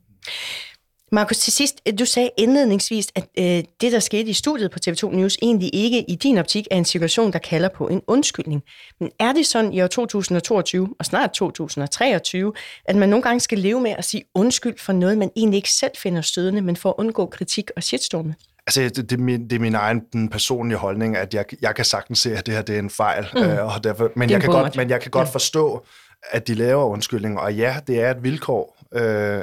Markus, 1.15 1.39
til 1.39 1.53
sidst, 1.53 1.81
du 1.99 2.05
sagde 2.05 2.31
indledningsvis, 2.37 3.07
at 3.15 3.29
øh, 3.39 3.65
det, 3.81 3.93
der 3.93 4.01
skete 4.01 4.31
i 4.31 4.33
studiet 4.33 4.71
på 4.71 4.79
TV2 4.89 5.17
News, 5.17 5.37
egentlig 5.43 5.75
ikke 5.75 6.11
i 6.11 6.15
din 6.15 6.39
optik 6.39 6.67
er 6.71 6.77
en 6.77 6.85
situation, 6.85 7.33
der 7.33 7.39
kalder 7.39 7.69
på 7.69 7.89
en 7.89 8.03
undskyldning. 8.07 8.63
Men 9.01 9.11
er 9.19 9.33
det 9.33 9.47
sådan 9.47 9.73
i 9.73 9.83
år 9.83 9.87
2022 9.87 10.95
og 10.99 11.05
snart 11.05 11.31
2023, 11.31 12.53
at 12.85 12.97
man 12.97 13.09
nogle 13.09 13.23
gange 13.23 13.41
skal 13.41 13.59
leve 13.59 13.81
med 13.81 13.91
at 13.91 14.05
sige 14.05 14.25
undskyld 14.35 14.79
for 14.79 14.93
noget, 14.93 15.19
man 15.19 15.31
egentlig 15.37 15.57
ikke 15.57 15.71
selv 15.71 15.93
finder 15.99 16.23
stødende, 16.23 16.63
men 16.63 16.77
for 16.77 16.89
at 16.89 16.95
undgå 16.99 17.27
kritik 17.27 17.71
og 17.77 17.83
shitstorme? 17.83 18.35
Altså, 18.67 18.81
det, 18.81 18.97
det, 18.97 19.13
er 19.13 19.23
min, 19.23 19.45
det 19.45 19.57
er 19.57 19.61
min 19.61 19.75
egen 19.75 20.01
den 20.13 20.29
personlige 20.29 20.79
holdning, 20.79 21.17
at 21.17 21.35
jeg, 21.35 21.45
jeg 21.63 21.75
kan 21.75 21.85
sagtens 21.85 22.19
se, 22.19 22.37
at 22.37 22.47
det 22.47 22.55
her 22.55 22.63
det 22.63 22.75
er 22.75 22.79
en 22.79 22.91
fejl. 22.91 23.27
Mm. 23.35 23.43
Øh, 23.43 23.75
og 23.75 23.85
derfor, 23.85 24.11
men, 24.17 24.31
jeg 24.31 24.41
kan 24.41 24.51
godt, 24.51 24.77
men 24.77 24.91
jeg 24.91 25.01
kan 25.01 25.11
godt 25.11 25.29
ja. 25.29 25.33
forstå, 25.33 25.87
at 26.31 26.49
de 26.49 26.55
laver 26.55 26.85
undskyldninger. 26.85 27.41
Og 27.41 27.55
ja, 27.55 27.77
det 27.87 28.01
er 28.01 28.11
et 28.11 28.23
vilkår. 28.23 28.77
Øh, 28.95 29.43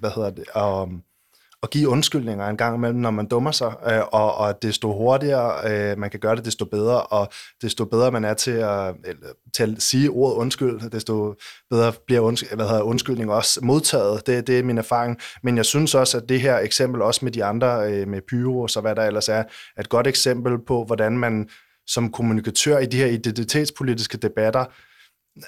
hvad 0.00 0.10
hedder 0.10 0.30
det, 0.30 0.44
og, 0.54 0.88
at 1.62 1.70
give 1.70 1.88
undskyldninger 1.88 2.46
en 2.46 2.56
gang 2.56 2.76
imellem, 2.76 3.00
når 3.00 3.10
man 3.10 3.26
dummer 3.26 3.50
sig, 3.50 3.74
øh, 3.90 4.00
og, 4.12 4.34
og 4.34 4.62
desto 4.62 4.92
hurtigere 4.92 5.70
øh, 5.70 5.98
man 5.98 6.10
kan 6.10 6.20
gøre 6.20 6.36
det, 6.36 6.44
desto 6.44 6.64
bedre, 6.64 7.02
og 7.02 7.28
desto 7.62 7.84
bedre 7.84 8.10
man 8.10 8.24
er 8.24 8.34
til 8.34 8.50
at, 8.50 8.94
til 9.54 9.62
at 9.62 9.82
sige 9.82 10.10
ordet 10.10 10.36
undskyld, 10.36 10.90
desto 10.90 11.34
bedre 11.70 11.92
bliver 12.06 12.20
undskyld, 12.20 12.56
hvad 12.56 12.68
hedder, 12.68 12.82
undskyldning 12.82 13.32
også 13.32 13.60
modtaget. 13.62 14.26
Det, 14.26 14.46
det 14.46 14.58
er 14.58 14.62
min 14.62 14.78
erfaring. 14.78 15.18
Men 15.42 15.56
jeg 15.56 15.66
synes 15.66 15.94
også, 15.94 16.16
at 16.16 16.28
det 16.28 16.40
her 16.40 16.58
eksempel, 16.58 17.02
også 17.02 17.24
med 17.24 17.32
de 17.32 17.44
andre, 17.44 17.92
øh, 17.92 18.08
med 18.08 18.20
pyro 18.28 18.60
og 18.62 18.80
hvad 18.80 18.94
der 18.94 19.02
ellers 19.02 19.28
er, 19.28 19.42
er 19.76 19.80
et 19.80 19.88
godt 19.88 20.06
eksempel 20.06 20.58
på, 20.66 20.84
hvordan 20.84 21.18
man 21.18 21.48
som 21.86 22.12
kommunikatør 22.12 22.78
i 22.78 22.86
de 22.86 22.96
her 22.96 23.06
identitetspolitiske 23.06 24.18
debatter 24.18 24.64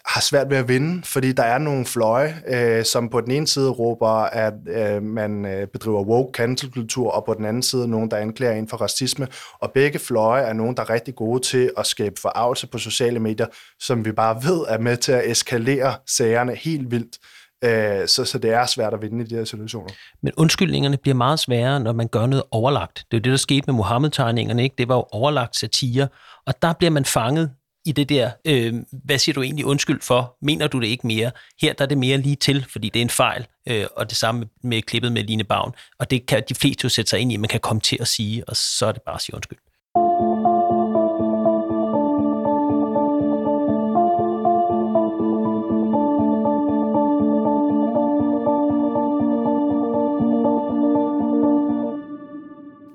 har 0.07 0.21
svært 0.21 0.51
ved 0.51 0.57
at 0.57 0.69
vinde, 0.69 1.03
fordi 1.05 1.33
der 1.33 1.43
er 1.43 1.59
nogle 1.59 1.87
fløje, 1.87 2.43
øh, 2.49 2.85
som 2.85 3.09
på 3.09 3.21
den 3.21 3.31
ene 3.31 3.47
side 3.47 3.71
råber, 3.71 4.09
at 4.09 4.55
øh, 4.67 5.03
man 5.03 5.47
øh, 5.47 5.67
bedriver 5.67 6.05
woke 6.05 6.37
cancelkultur, 6.37 7.11
og 7.11 7.25
på 7.25 7.35
den 7.35 7.45
anden 7.45 7.63
side 7.63 7.89
nogen, 7.89 8.11
der 8.11 8.17
anklager 8.17 8.53
en 8.53 8.69
for 8.69 8.77
racisme. 8.77 9.29
Og 9.61 9.71
begge 9.75 9.99
fløje 9.99 10.43
er 10.43 10.53
nogen, 10.53 10.77
der 10.77 10.83
er 10.83 10.91
rigtig 10.91 11.15
gode 11.15 11.41
til 11.43 11.71
at 11.79 11.87
skabe 11.87 12.15
forarvelse 12.21 12.67
på 12.67 12.79
sociale 12.79 13.21
medier, 13.21 13.47
som 13.81 14.05
vi 14.05 14.13
bare 14.13 14.37
ved 14.43 14.65
er 14.69 14.79
med 14.79 14.97
til 14.97 15.13
at 15.13 15.31
eskalere 15.31 15.95
sagerne 16.07 16.55
helt 16.55 16.91
vildt. 16.91 17.19
Øh, 17.65 18.09
så, 18.09 18.25
så 18.25 18.39
det 18.39 18.51
er 18.51 18.67
svært 18.67 18.95
at 18.95 19.03
vinde 19.03 19.25
i 19.25 19.27
de 19.27 19.35
her 19.35 19.45
situationer. 19.45 19.91
Men 20.23 20.33
undskyldningerne 20.37 20.97
bliver 20.97 21.15
meget 21.15 21.39
sværere, 21.39 21.81
når 21.81 21.93
man 21.93 22.09
gør 22.09 22.27
noget 22.27 22.45
overlagt. 22.51 23.05
Det 23.11 23.17
er 23.17 23.19
jo 23.19 23.23
det, 23.23 23.31
der 23.31 23.37
skete 23.37 23.65
med 23.67 23.75
Mohammed-tegningerne. 23.75 24.63
Ikke? 24.63 24.75
Det 24.79 24.89
var 24.89 24.95
jo 24.95 25.05
overlagt 25.13 25.57
satire, 25.57 26.09
og 26.47 26.63
der 26.63 26.73
bliver 26.73 26.91
man 26.91 27.05
fanget 27.05 27.51
i 27.85 27.93
det 27.93 28.09
der, 28.09 28.31
øh, 28.45 28.75
hvad 29.05 29.19
siger 29.19 29.35
du 29.35 29.43
egentlig 29.43 29.65
undskyld 29.67 30.01
for? 30.01 30.37
Mener 30.43 30.67
du 30.67 30.81
det 30.81 30.87
ikke 30.87 31.07
mere? 31.07 31.31
Her 31.61 31.73
der 31.73 31.85
er 31.85 31.89
det 31.89 31.99
mere 31.99 32.19
lige 32.19 32.37
til, 32.37 32.67
fordi 32.69 32.89
det 32.89 33.01
er 33.01 33.03
en 33.03 33.11
fejl, 33.11 33.47
øh, 33.69 33.87
og 33.97 34.11
det 34.11 34.19
samme 34.19 34.49
med 34.63 34.83
klippet 34.83 35.13
med 35.13 35.25
Line 35.25 35.45
Bavn. 35.45 35.73
Og 35.99 36.11
det 36.11 36.27
kan 36.27 36.43
de 36.49 36.55
fleste 36.55 36.85
jo 36.85 36.89
sætte 36.89 37.11
sig 37.11 37.21
ind 37.21 37.33
i, 37.33 37.37
man 37.37 37.49
kan 37.49 37.61
komme 37.61 37.81
til 37.81 37.99
at 38.01 38.09
sige, 38.09 38.49
og 38.49 38.57
så 38.57 38.87
er 38.87 38.93
det 38.93 39.03
bare 39.03 39.15
at 39.15 39.21
sige 39.21 39.35
undskyld. 39.35 39.59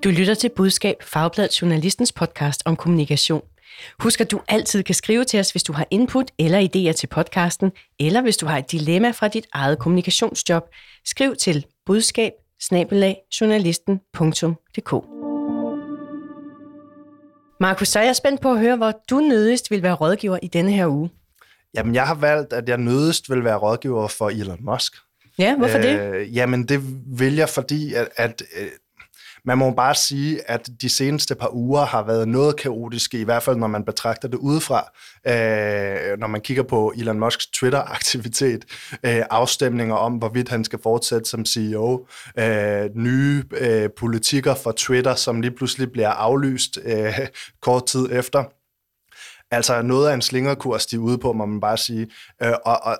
Du 0.04 0.08
lytter 0.10 0.34
til 0.34 0.50
Budskab, 0.56 0.96
Fagbladet 1.02 1.62
Journalistens 1.62 2.12
podcast 2.12 2.62
om 2.64 2.76
kommunikation. 2.76 3.42
Husk, 3.98 4.20
at 4.20 4.30
du 4.30 4.40
altid 4.48 4.82
kan 4.82 4.94
skrive 4.94 5.24
til 5.24 5.40
os, 5.40 5.50
hvis 5.50 5.62
du 5.62 5.72
har 5.72 5.86
input 5.90 6.30
eller 6.38 6.60
idéer 6.60 6.92
til 6.92 7.06
podcasten, 7.06 7.72
eller 8.00 8.22
hvis 8.22 8.36
du 8.36 8.46
har 8.46 8.58
et 8.58 8.72
dilemma 8.72 9.10
fra 9.10 9.28
dit 9.28 9.46
eget 9.52 9.78
kommunikationsjob. 9.78 10.62
Skriv 11.04 11.36
til 11.36 11.66
budskab 11.86 12.32
Markus, 17.60 17.88
så 17.88 17.98
er 17.98 18.04
jeg 18.04 18.16
spændt 18.16 18.40
på 18.40 18.52
at 18.52 18.58
høre, 18.58 18.76
hvor 18.76 18.92
du 19.10 19.20
nødigst 19.20 19.70
vil 19.70 19.82
være 19.82 19.94
rådgiver 19.94 20.38
i 20.42 20.46
denne 20.46 20.72
her 20.72 20.86
uge. 20.86 21.10
Jamen, 21.74 21.94
jeg 21.94 22.06
har 22.06 22.14
valgt, 22.14 22.52
at 22.52 22.68
jeg 22.68 22.78
nødigst 22.78 23.30
vil 23.30 23.44
være 23.44 23.56
rådgiver 23.56 24.08
for 24.08 24.28
Elon 24.28 24.58
Musk. 24.60 24.92
Ja, 25.38 25.56
hvorfor 25.56 25.78
øh, 25.78 25.84
det? 25.84 26.34
Jamen, 26.34 26.64
det 26.64 26.80
vil 27.18 27.34
jeg, 27.36 27.48
fordi 27.48 27.94
at, 27.94 28.08
at 28.16 28.42
øh, 28.60 28.68
man 29.44 29.58
må 29.58 29.70
bare 29.70 29.94
sige, 29.94 30.50
at 30.50 30.70
de 30.80 30.88
seneste 30.88 31.34
par 31.34 31.54
uger 31.54 31.84
har 31.84 32.02
været 32.02 32.28
noget 32.28 32.56
kaotiske, 32.56 33.20
i 33.20 33.24
hvert 33.24 33.42
fald 33.42 33.56
når 33.56 33.66
man 33.66 33.84
betragter 33.84 34.28
det 34.28 34.38
udefra. 34.38 34.90
Øh, 35.26 36.18
når 36.18 36.26
man 36.26 36.40
kigger 36.40 36.62
på 36.62 36.92
Elon 36.96 37.18
Musks 37.18 37.46
Twitter-aktivitet, 37.46 38.64
øh, 39.04 39.22
afstemninger 39.30 39.94
om, 39.94 40.14
hvorvidt 40.14 40.48
han 40.48 40.64
skal 40.64 40.78
fortsætte 40.82 41.30
som 41.30 41.44
CEO, 41.44 42.06
øh, 42.38 42.90
nye 42.94 43.44
øh, 43.52 43.88
politikker 43.98 44.54
for 44.54 44.72
Twitter, 44.72 45.14
som 45.14 45.40
lige 45.40 45.56
pludselig 45.56 45.92
bliver 45.92 46.10
aflyst 46.10 46.78
øh, 46.84 47.18
kort 47.62 47.86
tid 47.86 48.08
efter. 48.12 48.44
Altså 49.50 49.82
noget 49.82 50.08
af 50.08 50.14
en 50.14 50.22
slingerkurs, 50.22 50.86
de 50.86 50.96
er 50.96 51.00
ude 51.00 51.18
på, 51.18 51.32
må 51.32 51.46
man 51.46 51.60
bare 51.60 51.76
sige. 51.76 52.10
Øh, 52.42 52.52
og, 52.64 52.80
og, 52.82 52.98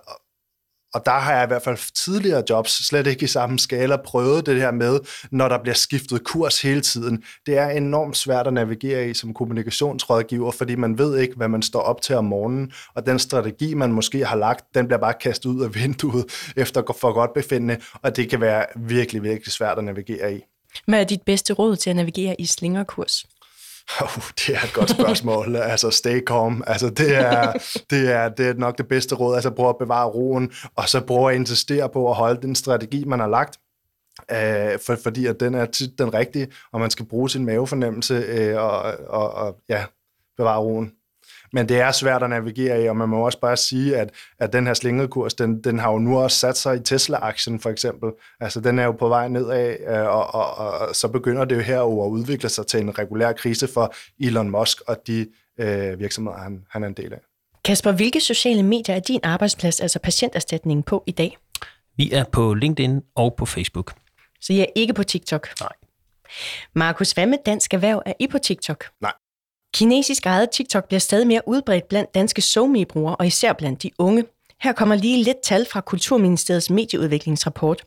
og 0.94 1.02
der 1.06 1.12
har 1.12 1.34
jeg 1.34 1.44
i 1.44 1.46
hvert 1.46 1.62
fald 1.62 1.92
tidligere 2.04 2.42
jobs, 2.50 2.86
slet 2.86 3.06
ikke 3.06 3.24
i 3.24 3.26
samme 3.26 3.58
skala, 3.58 3.96
prøvet 3.96 4.46
det 4.46 4.60
her 4.60 4.70
med, 4.70 5.00
når 5.30 5.48
der 5.48 5.58
bliver 5.62 5.74
skiftet 5.74 6.24
kurs 6.24 6.62
hele 6.62 6.80
tiden. 6.80 7.22
Det 7.46 7.58
er 7.58 7.68
enormt 7.68 8.16
svært 8.16 8.46
at 8.46 8.52
navigere 8.52 9.10
i 9.10 9.14
som 9.14 9.34
kommunikationsrådgiver, 9.34 10.50
fordi 10.50 10.74
man 10.74 10.98
ved 10.98 11.18
ikke, 11.18 11.34
hvad 11.36 11.48
man 11.48 11.62
står 11.62 11.80
op 11.80 12.02
til 12.02 12.16
om 12.16 12.24
morgenen, 12.24 12.72
og 12.94 13.06
den 13.06 13.18
strategi, 13.18 13.74
man 13.74 13.92
måske 13.92 14.24
har 14.24 14.36
lagt, 14.36 14.64
den 14.74 14.86
bliver 14.86 15.00
bare 15.00 15.14
kastet 15.20 15.50
ud 15.50 15.64
af 15.64 15.74
vinduet 15.74 16.24
efter 16.56 16.82
for 17.00 17.12
godt 17.12 17.34
befindende, 17.34 17.76
og 18.02 18.16
det 18.16 18.30
kan 18.30 18.40
være 18.40 18.66
virkelig, 18.76 19.22
virkelig 19.22 19.52
svært 19.52 19.78
at 19.78 19.84
navigere 19.84 20.34
i. 20.34 20.40
Hvad 20.86 21.00
er 21.00 21.04
dit 21.04 21.22
bedste 21.22 21.52
råd 21.52 21.76
til 21.76 21.90
at 21.90 21.96
navigere 21.96 22.40
i 22.40 22.46
slingerkurs? 22.46 23.26
Oh, 24.00 24.22
det 24.36 24.54
er 24.56 24.60
et 24.64 24.72
godt 24.74 24.90
spørgsmål. 24.90 25.56
altså, 25.72 25.90
stay 25.90 26.24
calm. 26.24 26.62
Altså, 26.66 26.90
det 26.90 27.16
er, 27.16 27.52
det, 27.90 28.12
er, 28.12 28.28
det 28.28 28.46
er 28.46 28.54
nok 28.54 28.78
det 28.78 28.88
bedste 28.88 29.14
råd. 29.14 29.34
Altså, 29.34 29.50
prøv 29.50 29.68
at 29.68 29.78
bevare 29.78 30.08
roen, 30.08 30.52
og 30.76 30.88
så 30.88 31.00
prøv 31.00 31.28
at 31.28 31.34
insistere 31.34 31.88
på 31.88 32.10
at 32.10 32.16
holde 32.16 32.42
den 32.42 32.54
strategi, 32.54 33.04
man 33.04 33.20
har 33.20 33.28
lagt. 33.28 33.58
Uh, 34.32 34.80
for, 34.86 34.96
fordi 35.02 35.26
at 35.26 35.40
den 35.40 35.54
er 35.54 35.66
tit 35.66 35.98
den 35.98 36.14
rigtige, 36.14 36.48
og 36.72 36.80
man 36.80 36.90
skal 36.90 37.06
bruge 37.06 37.30
sin 37.30 37.44
mavefornemmelse 37.44 38.14
uh, 38.54 38.62
og, 38.62 38.94
og, 39.08 39.34
og 39.34 39.56
ja, 39.68 39.84
bevare 40.36 40.60
roen. 40.60 40.92
Men 41.52 41.68
det 41.68 41.80
er 41.80 41.92
svært 41.92 42.22
at 42.22 42.30
navigere 42.30 42.84
i, 42.84 42.88
og 42.88 42.96
man 42.96 43.08
må 43.08 43.24
også 43.24 43.40
bare 43.40 43.56
sige, 43.56 43.96
at, 43.96 44.10
at 44.38 44.52
den 44.52 44.66
her 44.66 44.74
slingrekurs, 44.74 45.34
den, 45.34 45.64
den 45.64 45.78
har 45.78 45.92
jo 45.92 45.98
nu 45.98 46.18
også 46.18 46.36
sat 46.36 46.56
sig 46.56 46.76
i 46.76 46.80
Tesla-aktien 46.80 47.60
for 47.60 47.70
eksempel. 47.70 48.10
Altså 48.40 48.60
den 48.60 48.78
er 48.78 48.84
jo 48.84 48.92
på 48.92 49.08
vej 49.08 49.28
nedad, 49.28 49.76
øh, 49.88 50.06
og, 50.06 50.34
og, 50.34 50.54
og, 50.58 50.78
og 50.78 50.96
så 50.96 51.08
begynder 51.08 51.44
det 51.44 51.56
jo 51.56 51.60
her 51.60 51.80
at 51.80 52.10
udvikle 52.10 52.48
sig 52.48 52.66
til 52.66 52.80
en 52.80 52.98
regulær 52.98 53.32
krise 53.32 53.68
for 53.68 53.94
Elon 54.20 54.50
Musk 54.50 54.80
og 54.80 54.96
de 55.06 55.26
øh, 55.60 55.98
virksomheder, 55.98 56.38
han, 56.38 56.64
han 56.70 56.82
er 56.82 56.86
en 56.86 56.94
del 56.94 57.12
af. 57.12 57.20
Kasper, 57.64 57.92
hvilke 57.92 58.20
sociale 58.20 58.62
medier 58.62 58.96
er 58.96 59.00
din 59.00 59.20
arbejdsplads, 59.22 59.80
altså 59.80 59.98
patienterstatningen, 59.98 60.82
på 60.82 61.04
i 61.06 61.12
dag? 61.12 61.38
Vi 61.96 62.10
er 62.12 62.24
på 62.24 62.54
LinkedIn 62.54 63.00
og 63.14 63.34
på 63.34 63.46
Facebook. 63.46 63.94
Så 64.40 64.52
I 64.52 64.60
er 64.60 64.66
ikke 64.74 64.94
på 64.94 65.02
TikTok? 65.02 65.48
Nej. 65.60 65.72
Markus, 66.74 67.12
hvad 67.12 67.26
med 67.26 67.38
dansk 67.46 67.74
erhverv? 67.74 68.02
Er 68.06 68.12
I 68.18 68.26
på 68.26 68.38
TikTok? 68.38 68.84
Nej. 69.00 69.12
Kinesisk 69.78 70.26
eget 70.26 70.50
TikTok 70.50 70.88
bliver 70.88 71.00
stadig 71.00 71.26
mere 71.26 71.40
udbredt 71.46 71.88
blandt 71.88 72.14
danske 72.14 72.42
SoMe-brugere, 72.42 73.16
og 73.16 73.26
især 73.26 73.52
blandt 73.52 73.82
de 73.82 73.90
unge. 73.98 74.24
Her 74.62 74.72
kommer 74.72 74.94
lige 74.94 75.24
lidt 75.24 75.36
tal 75.44 75.66
fra 75.70 75.80
Kulturministeriets 75.80 76.70
medieudviklingsrapport. 76.70 77.84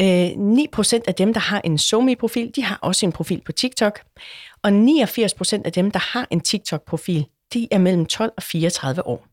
Øh, 0.00 0.26
9% 0.26 1.00
af 1.06 1.14
dem, 1.18 1.32
der 1.34 1.40
har 1.40 1.60
en 1.64 1.78
SoMe-profil, 1.78 2.52
de 2.56 2.62
har 2.62 2.78
også 2.82 3.06
en 3.06 3.12
profil 3.12 3.42
på 3.46 3.52
TikTok. 3.52 4.00
Og 4.62 4.70
89% 4.70 5.62
af 5.64 5.72
dem, 5.72 5.90
der 5.90 5.98
har 5.98 6.26
en 6.30 6.40
TikTok-profil, 6.40 7.26
de 7.54 7.68
er 7.70 7.78
mellem 7.78 8.06
12 8.06 8.32
og 8.36 8.42
34 8.42 9.06
år. 9.06 9.26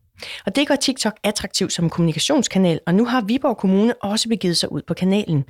Og 0.46 0.56
det 0.56 0.68
gør 0.68 0.76
TikTok 0.76 1.14
attraktiv 1.24 1.70
som 1.70 1.90
kommunikationskanal, 1.90 2.80
og 2.86 2.94
nu 2.94 3.04
har 3.04 3.20
Viborg 3.20 3.56
Kommune 3.56 3.94
også 4.02 4.28
begivet 4.28 4.56
sig 4.56 4.72
ud 4.72 4.82
på 4.86 4.94
kanalen. 4.94 5.44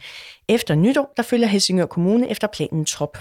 Efter 0.49 0.75
nytår, 0.75 1.13
der 1.17 1.23
følger 1.23 1.47
Helsingør 1.47 1.87
Kommune 1.87 2.29
efter 2.29 2.47
planen 2.47 2.85
trop. 2.85 3.19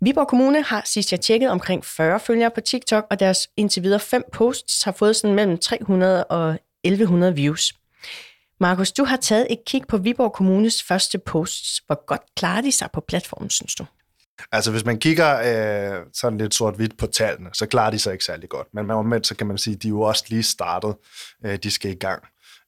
Viborg 0.00 0.28
Kommune 0.28 0.62
har 0.62 0.82
sidst 0.84 1.12
jeg 1.12 1.20
tjekket 1.20 1.50
omkring 1.50 1.84
40 1.84 2.20
følgere 2.20 2.50
på 2.50 2.60
TikTok, 2.60 3.06
og 3.10 3.20
deres 3.20 3.48
indtil 3.56 3.82
videre 3.82 4.00
fem 4.00 4.22
posts 4.32 4.82
har 4.82 4.92
fået 4.92 5.16
sådan 5.16 5.34
mellem 5.34 5.58
300 5.58 6.24
og 6.24 6.58
1100 6.84 7.34
views. 7.34 7.74
Markus, 8.60 8.92
du 8.92 9.04
har 9.04 9.16
taget 9.16 9.46
et 9.50 9.58
kig 9.66 9.82
på 9.88 9.96
Viborg 9.96 10.32
Kommunes 10.32 10.82
første 10.82 11.18
posts. 11.18 11.82
Hvor 11.86 12.06
godt 12.06 12.22
klarer 12.36 12.60
de 12.60 12.72
sig 12.72 12.88
på 12.92 13.00
platformen, 13.00 13.50
synes 13.50 13.74
du? 13.74 13.86
Altså, 14.52 14.70
hvis 14.70 14.84
man 14.84 14.98
kigger 14.98 15.38
øh, 15.38 16.04
sådan 16.12 16.38
lidt 16.38 16.54
sort-hvidt 16.54 16.98
på 16.98 17.06
tallene, 17.06 17.50
så 17.52 17.66
klarer 17.66 17.90
de 17.90 17.98
sig 17.98 18.12
ikke 18.12 18.24
særlig 18.24 18.48
godt. 18.48 18.66
Men 18.74 18.90
omvendt, 18.90 19.26
så 19.26 19.36
kan 19.36 19.46
man 19.46 19.58
sige, 19.58 19.74
at 19.74 19.82
de 19.82 19.88
er 19.88 19.90
jo 19.90 20.00
også 20.00 20.24
lige 20.28 20.42
startet. 20.42 20.94
Øh, 21.44 21.56
de 21.56 21.70
skal 21.70 21.90
i 21.90 21.94
gang. 21.94 22.22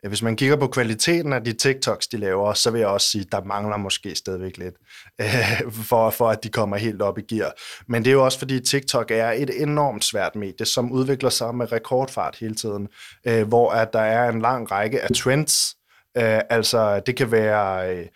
Hvis 0.06 0.22
man 0.22 0.36
kigger 0.36 0.56
på 0.56 0.66
kvaliteten 0.66 1.32
af 1.32 1.44
de 1.44 1.52
TikToks, 1.52 2.08
de 2.08 2.16
laver, 2.16 2.52
så 2.52 2.70
vil 2.70 2.78
jeg 2.78 2.88
også 2.88 3.10
sige, 3.10 3.22
at 3.22 3.32
der 3.32 3.44
mangler 3.44 3.76
måske 3.76 4.14
stadigvæk 4.14 4.56
lidt, 4.56 4.74
øh, 5.20 5.72
for, 5.72 6.10
for 6.10 6.28
at 6.28 6.44
de 6.44 6.48
kommer 6.48 6.76
helt 6.76 7.02
op 7.02 7.18
i 7.18 7.22
gear. 7.22 7.52
Men 7.88 8.04
det 8.04 8.10
er 8.10 8.14
jo 8.14 8.24
også, 8.24 8.38
fordi 8.38 8.60
TikTok 8.60 9.10
er 9.10 9.30
et 9.30 9.62
enormt 9.62 10.04
svært 10.04 10.36
medie, 10.36 10.66
som 10.66 10.92
udvikler 10.92 11.30
sig 11.30 11.54
med 11.54 11.72
rekordfart 11.72 12.36
hele 12.40 12.54
tiden, 12.54 12.88
øh, 13.26 13.48
hvor 13.48 13.70
at 13.70 13.92
der 13.92 14.00
er 14.00 14.28
en 14.28 14.40
lang 14.40 14.70
række 14.70 15.00
af 15.00 15.08
trends, 15.16 15.76
øh, 16.16 16.40
altså, 16.50 17.00
det 17.06 17.16
kan 17.16 17.30
være 17.32 17.96
øh, 17.96 18.06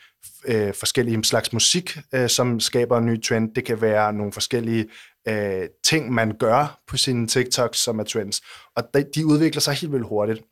øh, 0.45 0.75
forskellige 0.75 1.25
slags 1.25 1.53
musik, 1.53 1.99
øh, 2.15 2.29
som 2.29 2.61
skaber 2.61 2.99
en 2.99 3.07
ny 3.07 3.23
trend. 3.23 3.55
Det 3.55 3.65
kan 3.65 3.81
være 3.81 4.13
nogle 4.13 4.33
forskellige 4.33 4.87
øh, 5.29 5.69
ting, 5.85 6.13
man 6.13 6.37
gør 6.39 6.81
på 6.89 6.97
sine 6.97 7.27
TikToks, 7.27 7.79
som 7.79 7.99
er 7.99 8.05
trends. 8.05 8.41
Og 8.77 8.83
de, 8.95 9.05
de 9.15 9.27
udvikler 9.27 9.61
sig 9.61 9.75
helt 9.75 9.93
vildt 9.93 10.07
hurtigt. 10.07 10.43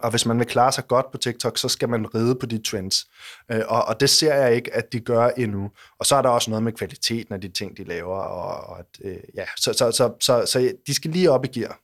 Og 0.00 0.10
hvis 0.10 0.26
man 0.26 0.38
vil 0.38 0.46
klare 0.46 0.72
sig 0.72 0.86
godt 0.86 1.12
på 1.12 1.18
TikTok, 1.18 1.58
så 1.58 1.68
skal 1.68 1.88
man 1.88 2.14
ride 2.14 2.34
på 2.34 2.46
de 2.46 2.62
trends. 2.62 3.06
Øh, 3.50 3.62
og, 3.68 3.84
og 3.84 4.00
det 4.00 4.10
ser 4.10 4.34
jeg 4.34 4.54
ikke, 4.54 4.74
at 4.74 4.92
de 4.92 5.00
gør 5.00 5.28
endnu. 5.28 5.70
Og 5.98 6.06
så 6.06 6.16
er 6.16 6.22
der 6.22 6.28
også 6.28 6.50
noget 6.50 6.62
med 6.62 6.72
kvaliteten 6.72 7.34
af 7.34 7.40
de 7.40 7.48
ting, 7.48 7.76
de 7.76 7.84
laver. 7.84 8.16
Og, 8.16 8.70
og 8.70 8.78
at, 8.78 8.86
øh, 9.04 9.16
ja, 9.34 9.44
så, 9.56 9.72
så, 9.72 9.90
så, 9.90 10.12
så, 10.20 10.46
så 10.46 10.72
de 10.86 10.94
skal 10.94 11.10
lige 11.10 11.30
op 11.30 11.44
i 11.44 11.48
gear. 11.48 11.78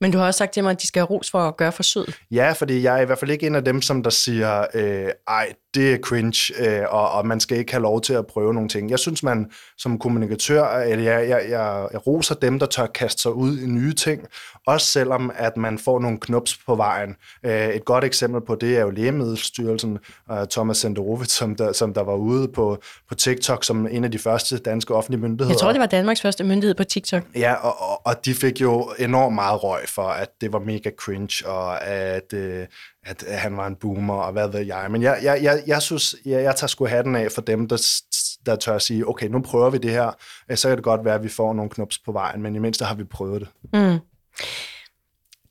Men 0.00 0.12
du 0.12 0.18
har 0.18 0.26
også 0.26 0.38
sagt 0.38 0.52
til 0.52 0.62
mig, 0.62 0.70
at 0.70 0.82
de 0.82 0.86
skal 0.86 1.00
have 1.00 1.10
ros 1.10 1.30
for 1.30 1.38
at 1.38 1.56
gøre 1.56 1.72
forsøget. 1.72 2.18
Ja, 2.30 2.52
fordi 2.52 2.82
jeg 2.82 2.96
er 2.96 3.00
i 3.00 3.04
hvert 3.04 3.18
fald 3.18 3.30
ikke 3.30 3.46
en 3.46 3.54
af 3.54 3.64
dem, 3.64 3.82
som 3.82 4.02
der 4.02 4.10
siger, 4.10 4.66
øh, 4.74 5.10
ej, 5.28 5.52
det 5.76 5.92
er 5.92 5.98
cringe, 5.98 6.54
øh, 6.58 6.84
og, 6.88 7.10
og 7.10 7.26
man 7.26 7.40
skal 7.40 7.58
ikke 7.58 7.72
have 7.72 7.82
lov 7.82 8.00
til 8.00 8.12
at 8.12 8.26
prøve 8.26 8.54
nogle 8.54 8.68
ting. 8.68 8.90
Jeg 8.90 8.98
synes, 8.98 9.22
man 9.22 9.50
som 9.78 9.98
kommunikatør, 9.98 10.64
at 10.64 11.04
jeg, 11.04 11.28
jeg, 11.28 11.50
jeg, 11.50 11.88
jeg 11.92 12.06
roser 12.06 12.34
dem, 12.34 12.58
der 12.58 12.66
tør 12.66 12.86
kaste 12.86 13.22
sig 13.22 13.32
ud 13.32 13.58
i 13.58 13.66
nye 13.66 13.94
ting, 13.94 14.26
også 14.66 14.86
selvom 14.86 15.32
at 15.34 15.56
man 15.56 15.78
får 15.78 16.00
nogle 16.00 16.18
knups 16.20 16.58
på 16.66 16.74
vejen. 16.74 17.16
Øh, 17.44 17.68
et 17.68 17.84
godt 17.84 18.04
eksempel 18.04 18.40
på 18.46 18.54
det 18.54 18.76
er 18.76 18.80
jo 18.80 18.90
Lægemiddelstyrelsen, 18.90 19.98
øh, 20.32 20.46
Thomas 20.50 20.76
Senderovic, 20.76 21.30
som 21.30 21.56
der, 21.56 21.72
som 21.72 21.94
der 21.94 22.02
var 22.02 22.14
ude 22.16 22.48
på, 22.48 22.78
på 23.08 23.14
TikTok 23.14 23.64
som 23.64 23.86
en 23.90 24.04
af 24.04 24.10
de 24.10 24.18
første 24.18 24.58
danske 24.58 24.94
offentlige 24.94 25.20
myndigheder. 25.20 25.54
Jeg 25.54 25.58
tror, 25.58 25.72
det 25.72 25.80
var 25.80 25.86
Danmarks 25.86 26.22
første 26.22 26.44
myndighed 26.44 26.74
på 26.74 26.84
TikTok. 26.84 27.22
Ja, 27.34 27.54
og, 27.54 27.90
og, 27.90 28.06
og 28.06 28.24
de 28.24 28.34
fik 28.34 28.60
jo 28.60 28.92
enormt 28.98 29.34
meget 29.34 29.62
røg 29.62 29.88
for, 29.88 30.08
at 30.08 30.28
det 30.40 30.52
var 30.52 30.58
mega 30.58 30.90
cringe, 30.98 31.48
og 31.48 31.86
at, 31.86 32.32
øh, 32.32 32.66
at 33.06 33.24
han 33.28 33.56
var 33.56 33.66
en 33.66 33.76
boomer, 33.76 34.14
og 34.14 34.32
hvad 34.32 34.48
ved 34.48 34.60
jeg. 34.60 34.90
Men 34.90 35.02
jeg, 35.02 35.18
jeg, 35.22 35.42
jeg, 35.42 35.62
jeg 35.66 35.82
synes, 35.82 36.14
jeg, 36.24 36.42
jeg 36.42 36.56
tager 36.56 36.68
sgu 36.68 36.86
hatten 36.86 37.16
af 37.16 37.32
for 37.32 37.40
dem, 37.40 37.68
der, 37.68 38.02
der 38.46 38.56
tør 38.56 38.74
at 38.74 38.82
sige, 38.82 39.08
okay, 39.08 39.28
nu 39.28 39.40
prøver 39.40 39.70
vi 39.70 39.78
det 39.78 39.90
her. 39.90 40.10
Øh, 40.50 40.56
så 40.56 40.68
kan 40.68 40.76
det 40.76 40.84
godt 40.84 41.04
være, 41.04 41.14
at 41.14 41.22
vi 41.22 41.28
får 41.28 41.52
nogle 41.52 41.70
knups 41.70 41.98
på 41.98 42.12
vejen, 42.12 42.42
men 42.42 42.56
i 42.56 42.58
mindste 42.58 42.84
har 42.84 42.94
vi 42.94 43.04
prøvet 43.04 43.40
det. 43.40 43.48
Mm. 43.72 43.98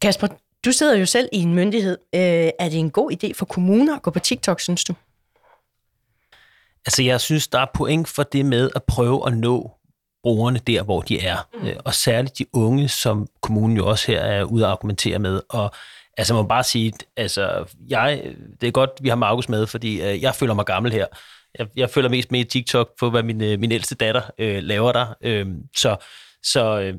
Kasper, 0.02 0.28
du 0.66 0.72
sidder 0.72 0.96
jo 0.96 1.06
selv 1.06 1.30
i 1.32 1.38
en 1.38 1.54
myndighed. 1.54 1.98
Øh, 2.16 2.50
er 2.60 2.70
det 2.70 2.80
en 2.80 2.92
god 2.92 3.12
idé 3.12 3.32
for 3.36 3.46
kommuner 3.46 3.96
at 3.96 4.02
gå 4.02 4.12
på 4.12 4.20
TikTok, 4.20 4.60
synes 4.60 4.84
du? 4.84 4.94
Altså, 6.86 7.04
jeg 7.04 7.22
synes, 7.22 7.48
der 7.48 7.60
er 7.60 7.68
point 7.74 8.08
for 8.08 8.24
det 8.24 8.46
med 8.46 8.70
at 8.76 8.84
prøve 8.84 9.28
at 9.28 9.38
nå 9.38 9.72
brugerne 10.24 10.60
der, 10.60 10.84
hvor 10.84 11.02
de 11.02 11.22
er. 11.22 11.48
Mm. 11.54 11.68
Øh, 11.68 11.76
og 11.86 11.94
særligt 11.94 12.38
de 12.38 12.46
unge, 12.54 12.90
som 12.90 13.28
kommunen 13.42 13.78
jo 13.78 13.88
også 13.88 14.08
her 14.08 14.20
er 14.20 14.44
ude 14.44 14.66
at 14.66 14.72
argumentere 14.72 15.20
med. 15.20 15.42
Og 15.50 15.72
altså, 16.18 16.34
man 16.34 16.44
må 16.44 16.48
bare 16.48 16.64
sige, 16.64 16.94
altså, 17.18 17.66
jeg, 17.88 18.34
det 18.62 18.68
er 18.68 18.72
godt, 18.72 18.90
vi 19.02 19.10
har 19.10 19.16
Markus 19.16 19.50
med, 19.50 19.68
fordi 19.68 20.02
øh, 20.02 20.22
jeg 20.22 20.36
føler 20.36 20.54
mig 20.54 20.66
gammel 20.66 20.92
her. 20.92 21.06
Jeg, 21.60 21.68
jeg 21.76 21.90
føler 21.90 22.10
mest 22.10 22.32
med 22.32 22.40
i 22.40 22.44
TikTok 22.44 22.90
på, 23.00 23.10
hvad 23.10 23.24
min, 23.24 23.44
øh, 23.44 23.60
min 23.60 23.72
ældste 23.72 23.96
datter 23.96 24.22
øh, 24.38 24.64
laver 24.64 24.92
der. 24.92 25.16
Øh, 25.22 25.48
så 25.76 25.96
så 26.44 26.80
øh, 26.80 26.94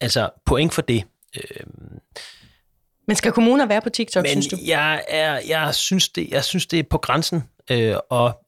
altså, 0.00 0.30
point 0.46 0.74
for 0.74 0.82
det. 0.82 1.04
Øh, 1.36 1.66
men 3.06 3.16
skal 3.16 3.32
kommuner 3.32 3.66
være 3.66 3.80
på 3.80 3.90
TikTok, 3.90 4.22
men 4.22 4.30
synes 4.30 4.48
du? 4.48 4.56
Jeg, 4.66 5.04
er, 5.08 5.40
jeg, 5.48 5.74
synes 5.74 6.08
det, 6.08 6.28
jeg 6.30 6.44
synes, 6.44 6.66
det 6.66 6.78
er 6.78 6.82
på 6.90 6.98
grænsen, 6.98 7.44
øh, 7.70 7.96
og 8.10 8.42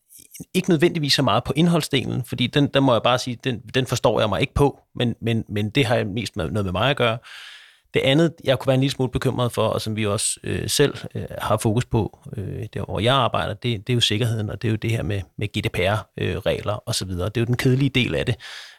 ikke 0.55 0.71
nødvendigvis 0.71 1.13
så 1.13 1.23
meget 1.23 1.45
på 1.45 1.53
indholdsdelen, 1.57 2.25
fordi 2.25 2.47
den, 2.47 2.67
den 2.67 2.83
må 2.83 2.93
jeg 2.93 3.03
bare 3.03 3.19
sige, 3.19 3.39
den, 3.45 3.61
den 3.75 3.87
forstår 3.87 4.21
jeg 4.21 4.29
mig 4.29 4.41
ikke 4.41 4.55
på, 4.55 4.81
men, 4.95 5.15
men, 5.21 5.45
men 5.49 5.71
det 5.71 5.87
har 5.87 6.05
mest 6.05 6.37
med, 6.37 6.51
noget 6.51 6.65
med 6.65 6.73
mig 6.73 6.91
at 6.91 6.97
gøre. 6.97 7.19
Det 7.95 8.01
andet, 8.01 8.35
jeg 8.45 8.59
kunne 8.59 8.67
være 8.67 8.75
en 8.75 8.81
lille 8.81 8.93
smule 8.93 9.11
bekymret 9.11 9.53
for, 9.53 9.67
og 9.67 9.81
som 9.81 9.97
vi 9.97 10.07
også 10.07 10.41
øh, 10.45 10.69
selv 10.69 10.95
øh, 11.15 11.23
har 11.39 11.57
fokus 11.57 11.85
på, 11.85 12.19
øh, 12.37 12.67
der 12.75 12.85
hvor 12.85 13.01
jeg 13.01 13.15
arbejder, 13.15 13.55
det, 13.55 13.87
det 13.87 13.93
er 13.93 13.95
jo 13.95 14.01
sikkerheden, 14.01 14.51
og 14.51 14.63
det 14.63 14.69
er 14.69 14.73
jo 14.73 14.77
det 14.77 14.91
her 14.91 15.03
med, 15.03 15.21
med 15.39 15.49
GDPR-regler 15.49 16.75
øh, 16.75 16.81
osv. 16.87 17.09
Det 17.09 17.21
er 17.37 17.41
jo 17.41 17.45
den 17.45 17.57
kedelige 17.57 17.91
del 17.91 18.15
af 18.15 18.27
det 18.27 18.37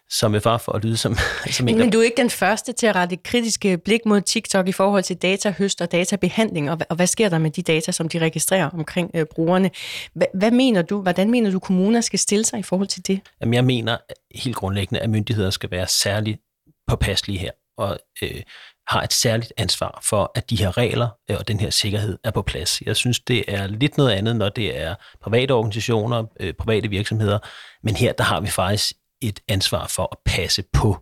som 0.09 0.35
er 0.35 0.39
far 0.39 0.57
for 0.57 0.71
at 0.71 0.83
lyde 0.83 0.97
som, 0.97 1.17
som 1.51 1.67
en, 1.67 1.77
Men 1.77 1.89
du 1.91 1.99
er 1.99 2.03
ikke 2.03 2.17
den 2.17 2.29
første 2.29 2.73
til 2.73 2.87
at 2.87 2.95
rette 2.95 3.17
kritiske 3.17 3.77
blik 3.77 4.05
mod 4.05 4.21
TikTok 4.21 4.67
i 4.67 4.71
forhold 4.71 5.03
til 5.03 5.15
datahøst 5.15 5.81
og 5.81 5.91
databehandling, 5.91 6.71
og, 6.71 6.77
og 6.89 6.95
hvad 6.95 7.07
sker 7.07 7.29
der 7.29 7.37
med 7.37 7.51
de 7.51 7.61
data, 7.61 7.91
som 7.91 8.09
de 8.09 8.19
registrerer 8.19 8.69
omkring 8.69 9.11
øh, 9.13 9.25
brugerne? 9.25 9.71
Hva, 10.13 10.25
hvad 10.33 10.51
mener 10.51 10.81
du, 10.81 11.01
hvordan 11.01 11.31
mener 11.31 11.51
du, 11.51 11.59
kommuner 11.59 12.01
skal 12.01 12.19
stille 12.19 12.45
sig 12.45 12.59
i 12.59 12.63
forhold 12.63 12.87
til 12.87 13.07
det? 13.07 13.19
Jamen, 13.41 13.53
jeg 13.53 13.65
mener 13.65 13.97
helt 14.35 14.55
grundlæggende, 14.55 14.99
at 14.99 15.09
myndigheder 15.09 15.49
skal 15.49 15.71
være 15.71 15.87
særligt 15.87 16.39
påpasselige 16.87 17.39
her, 17.39 17.51
og 17.77 17.99
øh, 18.23 18.41
har 18.87 19.01
et 19.01 19.13
særligt 19.13 19.53
ansvar 19.57 19.99
for, 20.03 20.31
at 20.35 20.49
de 20.49 20.55
her 20.55 20.77
regler 20.77 21.07
øh, 21.29 21.37
og 21.39 21.47
den 21.47 21.59
her 21.59 21.69
sikkerhed 21.69 22.17
er 22.23 22.31
på 22.31 22.41
plads. 22.41 22.81
Jeg 22.81 22.95
synes, 22.95 23.19
det 23.19 23.43
er 23.47 23.67
lidt 23.67 23.97
noget 23.97 24.11
andet, 24.11 24.35
når 24.35 24.49
det 24.49 24.79
er 24.81 24.95
private 25.21 25.51
organisationer, 25.51 26.23
øh, 26.39 26.53
private 26.53 26.89
virksomheder, 26.89 27.39
men 27.83 27.95
her 27.95 28.13
der 28.13 28.23
har 28.23 28.39
vi 28.39 28.47
faktisk 28.47 28.93
et 29.21 29.39
ansvar 29.47 29.87
for 29.87 30.09
at 30.11 30.17
passe 30.25 30.63
på 30.73 30.97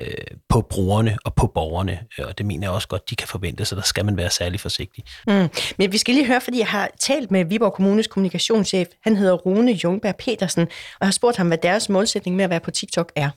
øh, 0.00 0.36
på 0.48 0.60
brugerne 0.60 1.18
og 1.24 1.34
på 1.34 1.46
borgerne, 1.46 2.00
øh, 2.18 2.26
og 2.26 2.38
det 2.38 2.46
mener 2.46 2.66
jeg 2.66 2.70
også 2.70 2.88
godt, 2.88 3.10
de 3.10 3.16
kan 3.16 3.28
forvente, 3.28 3.64
så 3.64 3.74
der 3.74 3.82
skal 3.82 4.04
man 4.04 4.16
være 4.16 4.30
særlig 4.30 4.60
forsigtig. 4.60 5.04
Mm. 5.26 5.48
Men 5.78 5.92
vi 5.92 5.98
skal 5.98 6.14
lige 6.14 6.26
høre, 6.26 6.40
fordi 6.40 6.58
jeg 6.58 6.66
har 6.66 6.90
talt 7.00 7.30
med 7.30 7.44
Viborg 7.44 7.72
Kommunes 7.72 8.06
kommunikationschef, 8.06 8.88
han 9.02 9.16
hedder 9.16 9.34
Rune 9.34 9.72
Jungberg 9.72 10.16
Petersen, 10.16 10.62
og 10.62 10.98
jeg 11.00 11.06
har 11.06 11.12
spurgt 11.12 11.36
ham, 11.36 11.46
hvad 11.46 11.58
deres 11.58 11.88
målsætning 11.88 12.36
med 12.36 12.44
at 12.44 12.50
være 12.50 12.60
på 12.60 12.70
TikTok 12.70 13.12
er. 13.16 13.30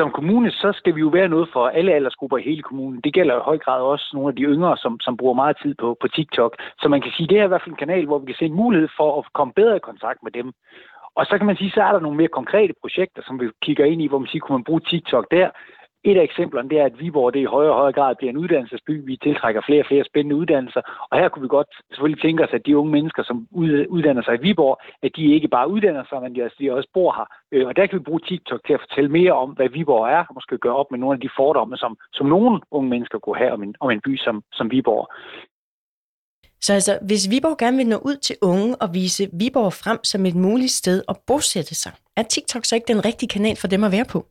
Som 0.00 0.10
kommune, 0.10 0.50
så 0.50 0.72
skal 0.72 0.94
vi 0.94 1.00
jo 1.00 1.08
være 1.08 1.28
noget 1.28 1.48
for 1.52 1.68
alle 1.68 1.92
aldersgrupper 1.92 2.38
i 2.38 2.42
hele 2.42 2.62
kommunen. 2.62 3.00
Det 3.04 3.14
gælder 3.14 3.36
i 3.36 3.46
høj 3.50 3.58
grad 3.58 3.80
også 3.82 4.10
nogle 4.14 4.28
af 4.28 4.36
de 4.36 4.42
yngre, 4.42 4.76
som, 4.76 5.00
som 5.00 5.16
bruger 5.16 5.34
meget 5.34 5.56
tid 5.62 5.74
på, 5.74 5.96
på 6.00 6.08
TikTok. 6.08 6.52
Så 6.80 6.88
man 6.88 7.00
kan 7.00 7.12
sige, 7.16 7.28
det 7.28 7.38
er 7.38 7.44
i 7.44 7.46
hvert 7.48 7.62
fald 7.62 7.74
en 7.74 7.84
kanal, 7.84 8.06
hvor 8.06 8.18
vi 8.18 8.26
kan 8.26 8.38
se 8.38 8.44
en 8.44 8.60
mulighed 8.62 8.88
for 8.96 9.18
at 9.18 9.32
komme 9.32 9.52
bedre 9.52 9.76
i 9.76 9.86
kontakt 9.90 10.20
med 10.22 10.32
dem. 10.32 10.52
Og 11.14 11.26
så 11.26 11.34
kan 11.38 11.46
man 11.46 11.56
sige, 11.56 11.70
så 11.70 11.82
er 11.82 11.92
der 11.92 12.00
nogle 12.00 12.16
mere 12.16 12.36
konkrete 12.38 12.74
projekter, 12.80 13.22
som 13.26 13.40
vi 13.40 13.46
kigger 13.62 13.84
ind 13.84 14.02
i, 14.02 14.08
hvor 14.08 14.18
man 14.18 14.28
siger, 14.28 14.40
kunne 14.42 14.58
man 14.58 14.64
bruge 14.64 14.80
TikTok 14.80 15.26
der? 15.30 15.48
Et 16.04 16.16
af 16.16 16.22
eksemplerne 16.22 16.68
det 16.68 16.78
er, 16.80 16.84
at 16.84 17.00
Viborg 17.00 17.34
det 17.34 17.40
i 17.40 17.52
højere 17.56 17.72
og 17.72 17.76
højere 17.76 17.92
grad 17.92 18.14
bliver 18.16 18.30
en 18.30 18.36
uddannelsesby. 18.36 19.06
Vi 19.06 19.16
tiltrækker 19.16 19.60
flere 19.66 19.82
og 19.82 19.86
flere 19.86 20.04
spændende 20.04 20.36
uddannelser. 20.36 20.82
Og 21.10 21.18
her 21.18 21.28
kunne 21.28 21.42
vi 21.42 21.48
godt 21.48 21.70
selvfølgelig 21.90 22.22
tænke 22.22 22.44
os, 22.44 22.52
at 22.52 22.66
de 22.66 22.76
unge 22.76 22.92
mennesker, 22.92 23.22
som 23.22 23.48
uddanner 23.96 24.22
sig 24.22 24.34
i 24.34 24.42
Viborg, 24.46 24.76
at 25.02 25.12
de 25.16 25.34
ikke 25.34 25.48
bare 25.48 25.70
uddanner 25.70 26.04
sig, 26.08 26.22
men 26.22 26.34
de 26.34 26.42
altså, 26.42 26.74
også 26.78 26.88
bor 26.94 27.10
her. 27.18 27.26
Øh, 27.52 27.66
og 27.68 27.76
der 27.76 27.86
kan 27.86 27.98
vi 27.98 28.04
bruge 28.08 28.20
TikTok 28.20 28.60
til 28.66 28.72
at 28.72 28.80
fortælle 28.80 29.10
mere 29.10 29.32
om, 29.32 29.50
hvad 29.50 29.68
Viborg 29.68 30.04
er, 30.16 30.22
og 30.28 30.34
måske 30.34 30.58
gøre 30.58 30.76
op 30.76 30.90
med 30.90 30.98
nogle 30.98 31.14
af 31.16 31.20
de 31.20 31.30
fordomme, 31.36 31.76
som, 31.76 31.96
som 32.12 32.26
nogle 32.26 32.60
unge 32.70 32.90
mennesker 32.90 33.18
kunne 33.18 33.38
have 33.42 33.52
om 33.52 33.62
en, 33.62 33.74
om 33.80 33.90
en 33.90 34.00
by 34.06 34.16
som, 34.16 34.42
som 34.52 34.70
Viborg. 34.70 35.06
Så 36.60 36.72
altså, 36.72 36.98
hvis 37.06 37.30
Viborg 37.30 37.58
gerne 37.58 37.76
vil 37.76 37.86
nå 37.86 37.96
ud 37.96 38.16
til 38.16 38.36
unge 38.42 38.76
og 38.76 38.94
vise 38.94 39.28
Viborg 39.32 39.72
frem 39.72 39.98
som 40.04 40.26
et 40.26 40.34
muligt 40.34 40.70
sted 40.70 41.02
at 41.08 41.16
bosætte 41.26 41.74
sig, 41.74 41.92
er 42.16 42.22
TikTok 42.22 42.64
så 42.64 42.74
ikke 42.74 42.92
den 42.92 43.04
rigtige 43.04 43.28
kanal 43.28 43.56
for 43.56 43.68
dem 43.68 43.84
at 43.84 43.92
være 43.92 44.04
på? 44.12 44.26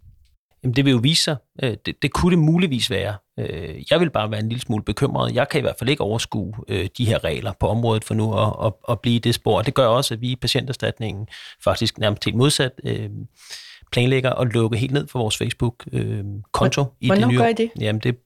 Jamen, 0.64 0.76
det 0.76 0.86
vil 0.86 0.92
jo 0.92 0.98
vise 0.98 1.24
sig. 1.24 1.36
Øh, 1.64 1.78
det, 1.86 2.02
det 2.02 2.14
kunne 2.14 2.36
det 2.36 2.40
muligvis 2.44 2.90
være. 2.90 3.16
Øh, 3.40 3.84
jeg 3.92 4.00
vil 4.00 4.10
bare 4.10 4.32
være 4.32 4.40
en 4.40 4.50
lille 4.50 4.62
smule 4.62 4.84
bekymret. 4.84 5.36
Jeg 5.36 5.50
kan 5.50 5.60
i 5.60 5.62
hvert 5.62 5.76
fald 5.80 5.90
ikke 5.90 6.04
overskue 6.04 6.54
øh, 6.68 6.90
de 6.98 7.06
her 7.06 7.24
regler 7.24 7.54
på 7.60 7.68
området 7.68 8.04
for 8.04 8.14
nu 8.14 8.34
at, 8.34 8.66
at, 8.66 8.74
at 8.90 9.00
blive 9.00 9.20
det 9.20 9.36
spor. 9.36 9.62
Det 9.62 9.74
gør 9.74 9.86
også, 9.86 10.14
at 10.14 10.22
vi 10.22 10.32
i 10.32 10.36
patienterstatningen 10.36 11.28
faktisk 11.64 11.98
nærmest 11.98 12.26
helt 12.26 12.38
modsat 12.38 12.72
planlægger 13.92 14.32
at 14.32 14.54
lukke 14.54 14.78
helt 14.78 14.94
ned 14.94 15.08
for 15.08 15.20
vores 15.20 15.38
Facebook-konto. 15.38 16.84
Hvornår 16.84 16.96
i 17.02 17.08
det 17.10 17.28
nye 17.28 17.38
gør 17.38 17.48
I 17.48 17.54
det? 17.54 17.72
Jamen, 17.80 18.02
det 18.02 18.18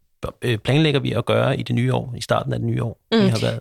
planlægger 0.63 0.99
vi 0.99 1.11
at 1.11 1.25
gøre 1.25 1.59
i 1.59 1.63
det 1.63 1.75
nye 1.75 1.93
år, 1.93 2.13
i 2.17 2.21
starten 2.21 2.53
af 2.53 2.59
det 2.59 2.67
nye 2.67 2.83
år. 2.83 2.99
Mm. 3.11 3.23
Vi 3.23 3.27
har 3.27 3.39
været 3.41 3.59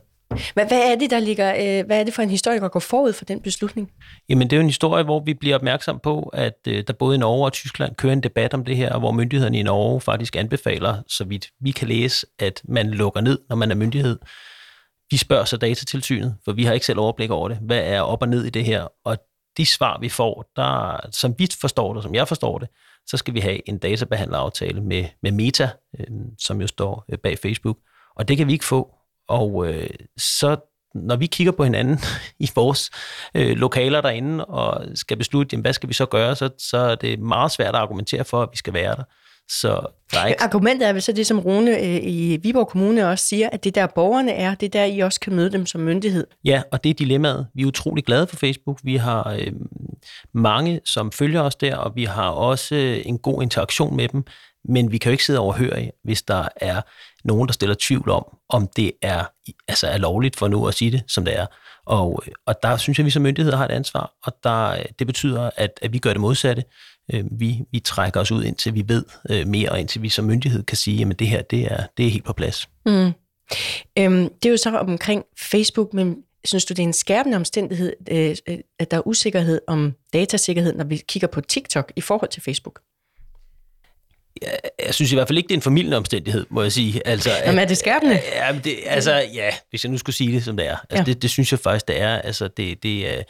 hvad, 0.54 0.66
hvad 0.66 0.92
er 0.92 0.94
det, 0.94 1.10
der 1.10 1.20
ligger, 1.20 1.54
øh, 1.54 1.86
hvad 1.86 2.00
er 2.00 2.04
det 2.04 2.14
for 2.14 2.22
en 2.22 2.30
historie, 2.30 2.60
der 2.60 2.68
går 2.68 2.80
forud 2.80 3.12
for 3.12 3.24
den 3.24 3.40
beslutning? 3.40 3.90
Jamen, 4.28 4.50
det 4.50 4.52
er 4.52 4.56
jo 4.56 4.60
en 4.60 4.68
historie, 4.68 5.04
hvor 5.04 5.20
vi 5.24 5.34
bliver 5.34 5.54
opmærksom 5.54 6.00
på, 6.02 6.30
at 6.32 6.58
øh, 6.68 6.84
der 6.86 6.92
både 6.92 7.14
i 7.14 7.18
Norge 7.18 7.44
og 7.44 7.52
Tyskland 7.52 7.94
kører 7.94 8.12
en 8.12 8.22
debat 8.22 8.54
om 8.54 8.64
det 8.64 8.76
her, 8.76 8.98
hvor 8.98 9.12
myndighederne 9.12 9.58
i 9.58 9.62
Norge 9.62 10.00
faktisk 10.00 10.36
anbefaler, 10.36 11.02
så 11.08 11.24
vidt 11.24 11.48
vi 11.60 11.70
kan 11.70 11.88
læse, 11.88 12.26
at 12.38 12.62
man 12.64 12.90
lukker 12.90 13.20
ned, 13.20 13.38
når 13.48 13.56
man 13.56 13.70
er 13.70 13.74
myndighed. 13.74 14.18
Vi 15.10 15.16
spørger 15.16 15.44
så 15.44 15.56
datatilsynet, 15.56 16.36
for 16.44 16.52
vi 16.52 16.64
har 16.64 16.72
ikke 16.72 16.86
selv 16.86 16.98
overblik 16.98 17.30
over 17.30 17.48
det. 17.48 17.58
Hvad 17.62 17.80
er 17.84 18.00
op 18.00 18.22
og 18.22 18.28
ned 18.28 18.44
i 18.44 18.50
det 18.50 18.64
her? 18.64 18.86
Og 19.04 19.16
de 19.56 19.66
svar, 19.66 19.98
vi 20.00 20.08
får, 20.08 20.50
der, 20.56 21.00
som 21.10 21.34
vi 21.38 21.48
forstår 21.60 21.94
det, 21.94 22.02
som 22.02 22.14
jeg 22.14 22.28
forstår 22.28 22.58
det, 22.58 22.68
så 23.06 23.16
skal 23.16 23.34
vi 23.34 23.40
have 23.40 23.68
en 23.68 23.78
databehandleraftale 23.78 24.80
med, 24.80 25.04
med 25.22 25.32
Meta, 25.32 25.70
øh, 26.00 26.06
som 26.38 26.60
jo 26.60 26.66
står 26.66 27.04
øh, 27.12 27.18
bag 27.18 27.38
Facebook. 27.38 27.76
Og 28.16 28.28
det 28.28 28.36
kan 28.36 28.46
vi 28.46 28.52
ikke 28.52 28.64
få, 28.64 28.94
og 29.32 29.68
øh, 29.68 29.90
så 30.18 30.56
når 30.94 31.16
vi 31.16 31.26
kigger 31.26 31.52
på 31.52 31.64
hinanden 31.64 31.98
i 32.46 32.50
vores 32.54 32.90
øh, 33.34 33.56
lokaler 33.56 34.00
derinde 34.00 34.44
og 34.44 34.84
skal 34.94 35.16
beslutte, 35.16 35.54
jamen, 35.54 35.62
hvad 35.62 35.72
skal 35.72 35.88
vi 35.88 35.94
så 35.94 36.06
gøre, 36.06 36.36
så, 36.36 36.50
så 36.58 36.76
er 36.76 36.94
det 36.94 37.20
meget 37.20 37.50
svært 37.50 37.74
at 37.74 37.80
argumentere 37.80 38.24
for, 38.24 38.42
at 38.42 38.48
vi 38.52 38.56
skal 38.56 38.74
være 38.74 38.96
der. 38.96 39.04
Så 39.48 39.86
der 40.12 40.20
er 40.20 40.26
ikke... 40.26 40.42
Argumentet 40.42 40.88
er 40.88 40.92
vel 40.92 41.02
så 41.02 41.12
det, 41.12 41.26
som 41.26 41.38
Rune 41.38 41.78
øh, 41.78 42.00
i 42.02 42.38
Viborg 42.42 42.68
Kommune 42.68 43.08
også 43.08 43.26
siger, 43.26 43.48
at 43.52 43.64
det 43.64 43.74
der 43.74 43.86
borgerne 43.86 44.32
er, 44.32 44.54
det 44.54 44.66
er 44.66 44.70
der, 44.70 44.84
I 44.84 44.98
også 44.98 45.20
kan 45.20 45.34
møde 45.34 45.52
dem 45.52 45.66
som 45.66 45.80
myndighed. 45.80 46.26
Ja, 46.44 46.62
og 46.72 46.84
det 46.84 46.90
er 46.90 46.94
dilemmaet. 46.94 47.46
Vi 47.54 47.62
er 47.62 47.66
utrolig 47.66 48.04
glade 48.04 48.26
for 48.26 48.36
Facebook. 48.36 48.80
Vi 48.82 48.96
har 48.96 49.30
øh, 49.30 49.52
mange, 50.34 50.80
som 50.84 51.12
følger 51.12 51.40
os 51.40 51.56
der, 51.56 51.76
og 51.76 51.92
vi 51.96 52.04
har 52.04 52.28
også 52.28 52.74
øh, 52.74 53.02
en 53.04 53.18
god 53.18 53.42
interaktion 53.42 53.96
med 53.96 54.08
dem. 54.08 54.24
Men 54.68 54.92
vi 54.92 54.98
kan 54.98 55.10
jo 55.10 55.12
ikke 55.12 55.24
sidde 55.24 55.38
og 55.38 55.44
overhøre, 55.44 55.90
hvis 56.04 56.22
der 56.22 56.48
er 56.56 56.80
nogen, 57.24 57.46
der 57.48 57.52
stiller 57.52 57.76
tvivl 57.80 58.10
om, 58.10 58.24
om 58.52 58.68
det 58.76 58.92
er, 59.02 59.24
altså 59.68 59.86
er 59.86 59.98
lovligt 59.98 60.36
for 60.36 60.48
nu 60.48 60.66
at 60.66 60.74
sige 60.74 60.90
det, 60.90 61.02
som 61.08 61.24
det 61.24 61.38
er. 61.38 61.46
Og, 61.86 62.22
og 62.46 62.54
der 62.62 62.76
synes 62.76 62.98
jeg, 62.98 63.02
at 63.02 63.06
vi 63.06 63.10
som 63.10 63.22
myndigheder 63.22 63.56
har 63.56 63.64
et 63.64 63.70
ansvar, 63.70 64.12
og 64.24 64.32
der, 64.44 64.82
det 64.98 65.06
betyder, 65.06 65.50
at, 65.56 65.70
at 65.82 65.92
vi 65.92 65.98
gør 65.98 66.12
det 66.12 66.20
modsatte. 66.20 66.64
Øh, 67.12 67.24
vi, 67.30 67.60
vi 67.72 67.80
trækker 67.80 68.20
os 68.20 68.32
ud, 68.32 68.44
indtil 68.44 68.74
vi 68.74 68.84
ved 68.86 69.04
øh, 69.30 69.46
mere, 69.46 69.70
og 69.70 69.80
indtil 69.80 70.02
vi 70.02 70.08
som 70.08 70.24
myndighed 70.24 70.62
kan 70.62 70.76
sige, 70.76 71.06
at 71.06 71.18
det 71.18 71.28
her 71.28 71.42
det 71.42 71.72
er, 71.72 71.86
det 71.96 72.06
er 72.06 72.10
helt 72.10 72.24
på 72.24 72.32
plads. 72.32 72.68
Mm. 72.86 73.12
Øhm, 73.98 74.28
det 74.42 74.46
er 74.46 74.50
jo 74.50 74.56
så 74.56 74.78
omkring 74.78 75.24
Facebook, 75.50 75.94
men 75.94 76.16
synes 76.44 76.64
du, 76.64 76.74
det 76.74 76.78
er 76.78 76.86
en 76.86 76.92
skærpende 76.92 77.36
omstændighed, 77.36 77.92
øh, 78.10 78.58
at 78.78 78.90
der 78.90 78.96
er 78.96 79.06
usikkerhed 79.06 79.60
om 79.66 79.94
datasikkerhed, 80.12 80.74
når 80.74 80.84
vi 80.84 80.96
kigger 80.96 81.28
på 81.28 81.40
TikTok 81.40 81.92
i 81.96 82.00
forhold 82.00 82.30
til 82.30 82.42
Facebook? 82.42 82.80
Jeg, 84.42 84.58
jeg 84.86 84.94
synes 84.94 85.12
i 85.12 85.14
hvert 85.14 85.28
fald 85.28 85.38
ikke, 85.38 85.48
det 85.48 85.54
er 85.54 85.58
en 85.58 85.62
formidlende 85.62 85.96
omstændighed, 85.96 86.46
må 86.50 86.62
jeg 86.62 86.72
sige. 86.72 87.06
Altså, 87.06 87.30
Jamen 87.46 87.58
er 87.58 87.64
det 87.64 87.78
skærpende? 87.78 88.20
Ja, 88.34 88.58
det, 88.64 88.78
altså, 88.86 89.12
ja, 89.34 89.50
hvis 89.70 89.84
jeg 89.84 89.92
nu 89.92 89.98
skulle 89.98 90.16
sige 90.16 90.32
det, 90.32 90.44
som 90.44 90.56
det 90.56 90.66
er. 90.68 90.76
Altså, 90.90 90.96
ja. 90.96 91.02
det, 91.02 91.22
det 91.22 91.30
synes 91.30 91.52
jeg 91.52 91.60
faktisk, 91.60 91.88
det 91.88 92.00
er. 92.00 92.16
Altså, 92.16 92.48
det, 92.48 92.82
det 92.82 93.18
er 93.18 93.22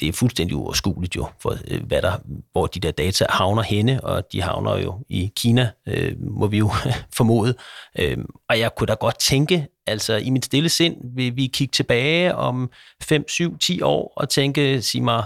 det 0.00 0.08
er 0.08 0.12
fuldstændig 0.12 0.56
uoverskueligt 0.56 1.16
jo, 1.16 1.26
for, 1.42 1.56
øh, 1.68 1.82
hvad 1.86 2.02
der, 2.02 2.12
hvor 2.52 2.66
de 2.66 2.80
der 2.80 2.90
data 2.90 3.26
havner 3.28 3.62
henne, 3.62 4.04
og 4.04 4.32
de 4.32 4.42
havner 4.42 4.78
jo 4.78 5.04
i 5.08 5.32
Kina, 5.36 5.70
øh, 5.86 6.12
må 6.20 6.46
vi 6.46 6.58
jo 6.58 6.70
formode. 7.16 7.54
Øh, 7.98 8.18
og 8.48 8.58
jeg 8.58 8.74
kunne 8.74 8.86
da 8.86 8.94
godt 8.94 9.18
tænke, 9.18 9.66
altså 9.86 10.16
i 10.16 10.30
mit 10.30 10.44
stille 10.44 10.68
sind, 10.68 10.96
vil 11.16 11.36
vi 11.36 11.46
kigge 11.46 11.72
tilbage 11.72 12.34
om 12.34 12.70
5, 13.02 13.28
7, 13.28 13.58
10 13.58 13.82
år 13.82 14.12
og 14.16 14.28
tænke, 14.28 14.82
sig 14.82 15.02
mig, 15.02 15.24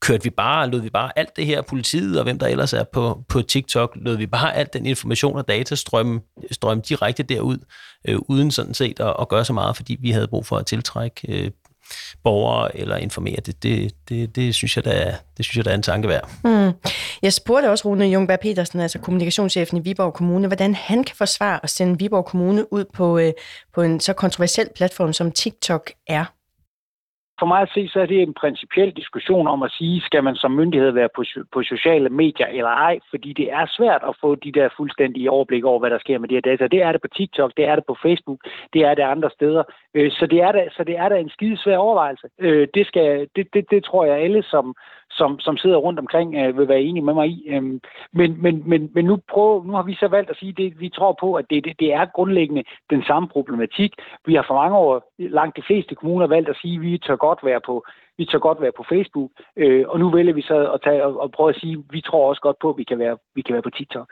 kørte 0.00 0.24
vi 0.24 0.30
bare, 0.30 0.70
lød 0.70 0.80
vi 0.80 0.90
bare 0.90 1.18
alt 1.18 1.36
det 1.36 1.46
her, 1.46 1.62
politiet 1.62 2.18
og 2.18 2.24
hvem 2.24 2.38
der 2.38 2.46
ellers 2.46 2.72
er 2.72 2.84
på, 2.84 3.24
på 3.28 3.42
TikTok, 3.42 3.96
lød 3.96 4.16
vi 4.16 4.26
bare 4.26 4.56
alt 4.56 4.72
den 4.72 4.86
information 4.86 5.36
og 5.36 5.48
data 5.48 5.74
strømme, 5.74 6.20
strømme 6.50 6.82
direkte 6.88 7.22
derud, 7.22 7.58
øh, 8.08 8.18
uden 8.28 8.50
sådan 8.50 8.74
set 8.74 9.00
at, 9.00 9.16
at 9.20 9.28
gøre 9.28 9.44
så 9.44 9.52
meget, 9.52 9.76
fordi 9.76 9.96
vi 10.00 10.10
havde 10.10 10.28
brug 10.28 10.46
for 10.46 10.56
at 10.56 10.66
tiltrække 10.66 11.20
øh, 11.28 11.50
borgere 12.24 12.78
eller 12.78 12.96
informere. 12.96 13.36
Det, 13.36 13.62
det, 13.62 13.92
det, 14.08 14.36
det, 14.36 14.54
synes 14.54 14.76
jeg, 14.76 14.84
der 14.84 14.90
er, 14.90 15.16
det 15.36 15.44
synes 15.44 15.56
jeg, 15.56 15.64
der 15.64 15.70
er 15.70 15.74
en 15.74 15.82
tanke 15.82 16.08
værd. 16.08 16.30
Mm. 16.44 16.72
Jeg 17.22 17.32
spurgte 17.32 17.70
også 17.70 17.88
Rune 17.88 18.06
Jungberg 18.06 18.40
Petersen, 18.40 18.80
altså 18.80 18.98
kommunikationschefen 18.98 19.78
i 19.78 19.80
Viborg 19.80 20.14
Kommune, 20.14 20.46
hvordan 20.46 20.74
han 20.74 21.04
kan 21.04 21.16
forsvare 21.16 21.60
at 21.62 21.70
sende 21.70 21.98
Viborg 21.98 22.24
Kommune 22.24 22.72
ud 22.72 22.84
på, 22.94 23.18
øh, 23.18 23.32
på 23.74 23.82
en 23.82 24.00
så 24.00 24.12
kontroversiel 24.12 24.68
platform, 24.76 25.12
som 25.12 25.32
TikTok 25.32 25.90
er 26.06 26.24
for 27.40 27.46
mig 27.46 27.60
at 27.62 27.72
se, 27.74 27.88
så 27.88 27.98
er 28.00 28.06
det 28.06 28.22
en 28.22 28.34
principiel 28.42 28.90
diskussion 29.00 29.46
om 29.48 29.62
at 29.62 29.70
sige, 29.78 30.00
skal 30.00 30.24
man 30.24 30.36
som 30.36 30.50
myndighed 30.60 30.90
være 30.90 31.08
på, 31.16 31.22
på 31.52 31.62
sociale 31.62 32.08
medier 32.08 32.46
eller 32.46 32.70
ej, 32.88 32.98
fordi 33.10 33.32
det 33.32 33.52
er 33.52 33.66
svært 33.76 34.02
at 34.08 34.14
få 34.20 34.34
de 34.34 34.52
der 34.52 34.68
fuldstændige 34.76 35.30
overblik 35.30 35.64
over, 35.64 35.78
hvad 35.80 35.90
der 35.90 35.98
sker 35.98 36.18
med 36.18 36.28
de 36.28 36.34
her 36.34 36.48
data. 36.50 36.66
Det 36.66 36.82
er 36.82 36.92
det 36.92 37.00
på 37.00 37.08
TikTok, 37.16 37.52
det 37.56 37.64
er 37.68 37.74
det 37.74 37.84
på 37.86 37.96
Facebook, 38.02 38.40
det 38.72 38.82
er 38.88 38.94
det 38.94 39.02
andre 39.02 39.30
steder. 39.30 39.62
Øh, 39.94 40.10
så 40.10 40.26
det 40.26 40.40
er 40.42 40.52
da, 40.52 40.68
så 40.76 40.84
det 40.84 40.96
er 40.98 41.08
da 41.08 41.16
en 41.16 41.30
skide 41.30 41.56
svær 41.56 41.76
overvejelse. 41.76 42.26
Øh, 42.38 42.68
det, 42.74 42.86
skal, 42.86 43.28
det, 43.36 43.46
det, 43.54 43.70
det 43.70 43.84
tror 43.84 44.04
jeg 44.04 44.16
alle, 44.16 44.42
som, 44.42 44.74
som, 45.10 45.40
som 45.40 45.56
sidder 45.56 45.76
rundt 45.76 45.98
omkring, 45.98 46.34
øh, 46.34 46.58
vil 46.58 46.68
være 46.68 46.82
enige 46.82 47.04
med 47.04 47.14
mig 47.14 47.28
i. 47.28 47.48
Øhm, 47.48 47.80
men, 48.12 48.42
men, 48.42 48.62
men, 48.68 48.90
men 48.94 49.04
nu, 49.04 49.18
prøv, 49.32 49.64
nu 49.64 49.72
har 49.72 49.82
vi 49.82 49.94
så 49.94 50.08
valgt 50.08 50.30
at 50.30 50.36
sige, 50.36 50.66
at 50.66 50.80
vi 50.80 50.88
tror 50.88 51.16
på, 51.20 51.34
at 51.34 51.44
det, 51.50 51.64
det, 51.64 51.80
det 51.80 51.92
er 51.92 52.04
grundlæggende 52.14 52.64
den 52.90 53.02
samme 53.02 53.28
problematik. 53.28 53.92
Vi 54.26 54.34
har 54.34 54.44
for 54.46 54.54
mange 54.54 54.76
år, 54.76 55.12
langt 55.18 55.56
de 55.56 55.62
fleste 55.66 55.94
kommuner, 55.94 56.26
valgt 56.26 56.48
at 56.48 56.56
sige, 56.62 56.74
at 56.74 56.82
vi 56.82 56.98
tør 56.98 57.16
godt 57.16 57.38
være 57.44 57.60
på 57.66 57.84
vi 58.18 58.24
tør 58.24 58.38
godt 58.38 58.60
være 58.60 58.72
på 58.76 58.84
Facebook, 58.88 59.30
øh, 59.56 59.84
og 59.88 59.98
nu 60.00 60.10
vælger 60.10 60.34
vi 60.34 60.42
så 60.42 60.72
at 60.74 60.80
tage 60.84 61.04
og, 61.04 61.20
og 61.20 61.30
prøve 61.30 61.50
at 61.50 61.60
sige, 61.60 61.72
at 61.72 61.84
vi 61.90 62.00
tror 62.00 62.28
også 62.28 62.40
godt 62.40 62.58
på, 62.62 62.70
at 62.70 62.78
vi 62.78 62.84
kan 62.84 62.98
være, 62.98 63.16
vi 63.34 63.42
kan 63.42 63.52
være 63.52 63.62
på 63.62 63.70
TikTok. 63.70 64.08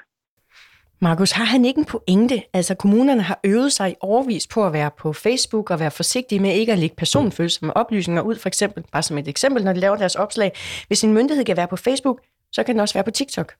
Markus, 1.00 1.30
har 1.30 1.44
han 1.44 1.64
ikke 1.64 1.78
en 1.78 1.84
pointe? 1.84 2.42
Altså, 2.52 2.74
kommunerne 2.74 3.22
har 3.22 3.40
øvet 3.44 3.72
sig 3.72 3.90
i 3.90 3.94
overvis 4.00 4.46
på 4.46 4.66
at 4.66 4.72
være 4.72 4.90
på 4.98 5.12
Facebook 5.12 5.70
og 5.70 5.80
være 5.80 5.90
forsigtige 5.90 6.38
med 6.38 6.54
ikke 6.54 6.72
at 6.72 6.78
lægge 6.78 6.96
personfølsomme 6.96 7.76
oplysninger 7.76 8.22
ud, 8.22 8.36
for 8.36 8.48
eksempel, 8.48 8.84
bare 8.92 9.02
som 9.02 9.18
et 9.18 9.28
eksempel, 9.28 9.64
når 9.64 9.72
de 9.72 9.80
laver 9.80 9.96
deres 9.96 10.14
opslag. 10.14 10.52
Hvis 10.86 11.04
en 11.04 11.14
myndighed 11.14 11.44
kan 11.44 11.56
være 11.56 11.68
på 11.68 11.76
Facebook, 11.76 12.20
så 12.52 12.62
kan 12.62 12.74
den 12.74 12.80
også 12.80 12.94
være 12.94 13.04
på 13.04 13.10
TikTok. 13.10 13.54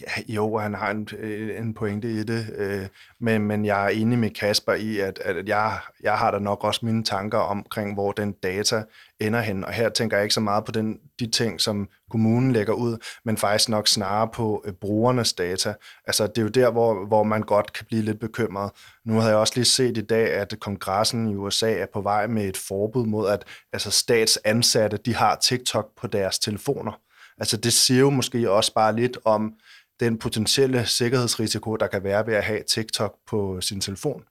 Ja, 0.00 0.22
jo, 0.28 0.58
han 0.58 0.74
har 0.74 0.90
en, 0.90 1.08
øh, 1.18 1.58
en 1.58 1.74
pointe 1.74 2.12
i 2.12 2.22
det, 2.22 2.46
øh, 2.56 2.86
men, 3.20 3.42
men 3.42 3.64
jeg 3.64 3.84
er 3.84 3.88
enig 3.88 4.18
med 4.18 4.30
Kasper 4.30 4.72
i, 4.72 4.98
at, 4.98 5.18
at 5.18 5.48
jeg, 5.48 5.78
jeg 6.02 6.18
har 6.18 6.30
da 6.30 6.38
nok 6.38 6.64
også 6.64 6.86
mine 6.86 7.04
tanker 7.04 7.38
omkring, 7.38 7.94
hvor 7.94 8.12
den 8.12 8.32
data 8.32 8.82
ender 9.20 9.40
hen, 9.40 9.64
og 9.64 9.72
her 9.72 9.88
tænker 9.88 10.16
jeg 10.16 10.24
ikke 10.24 10.34
så 10.34 10.40
meget 10.40 10.64
på 10.64 10.72
den, 10.72 10.98
de 11.20 11.26
ting, 11.26 11.60
som 11.60 11.88
kommunen 12.10 12.52
lægger 12.52 12.72
ud, 12.72 12.96
men 13.24 13.36
faktisk 13.36 13.68
nok 13.68 13.88
snarere 13.88 14.28
på 14.28 14.64
øh, 14.66 14.72
brugernes 14.72 15.32
data. 15.32 15.74
Altså 16.06 16.26
det 16.26 16.38
er 16.38 16.42
jo 16.42 16.48
der, 16.48 16.70
hvor, 16.70 17.06
hvor 17.06 17.22
man 17.22 17.42
godt 17.42 17.72
kan 17.72 17.86
blive 17.86 18.02
lidt 18.02 18.20
bekymret. 18.20 18.70
Nu 19.04 19.14
havde 19.14 19.30
jeg 19.30 19.38
også 19.38 19.52
lige 19.56 19.64
set 19.64 19.98
i 19.98 20.06
dag, 20.06 20.32
at 20.32 20.54
kongressen 20.60 21.28
i 21.30 21.34
USA 21.34 21.72
er 21.72 21.86
på 21.92 22.00
vej 22.00 22.26
med 22.26 22.44
et 22.44 22.56
forbud 22.56 23.06
mod, 23.06 23.28
at 23.28 23.44
altså 23.72 23.90
statsansatte, 23.90 24.96
de 24.96 25.14
har 25.14 25.36
TikTok 25.36 25.86
på 26.00 26.06
deres 26.06 26.38
telefoner. 26.38 27.00
Altså 27.38 27.56
det 27.56 27.72
siger 27.72 28.00
jo 28.00 28.10
måske 28.10 28.50
også 28.50 28.74
bare 28.74 28.96
lidt 28.96 29.18
om, 29.24 29.54
den 30.00 30.18
potentielle 30.18 30.86
sikkerhedsrisiko, 30.86 31.76
der 31.76 31.86
kan 31.86 32.04
være 32.04 32.26
ved 32.26 32.34
at 32.34 32.44
have 32.44 32.62
TikTok 32.62 33.14
på 33.26 33.60
sin 33.60 33.80
telefon. 33.80 34.22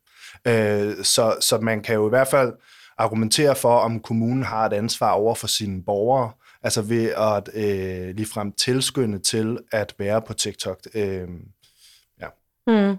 Øh, 0.47 1.03
så, 1.03 1.37
så 1.41 1.57
man 1.61 1.81
kan 1.81 1.95
jo 1.95 2.05
i 2.05 2.09
hvert 2.09 2.27
fald 2.27 2.53
argumentere 2.97 3.55
for, 3.55 3.77
om 3.77 3.99
kommunen 3.99 4.43
har 4.43 4.65
et 4.65 4.73
ansvar 4.73 5.11
over 5.11 5.35
for 5.35 5.47
sine 5.47 5.83
borgere, 5.83 6.31
altså 6.63 6.81
ved 6.81 7.09
at 7.09 7.49
øh, 7.53 8.15
ligefrem 8.15 8.51
tilskynde 8.51 9.19
til 9.19 9.57
at 9.71 9.95
være 9.99 10.21
på 10.21 10.33
TikTok. 10.33 10.79
Øh, 10.93 11.27
ja. 12.21 12.27
Mm. 12.67 12.97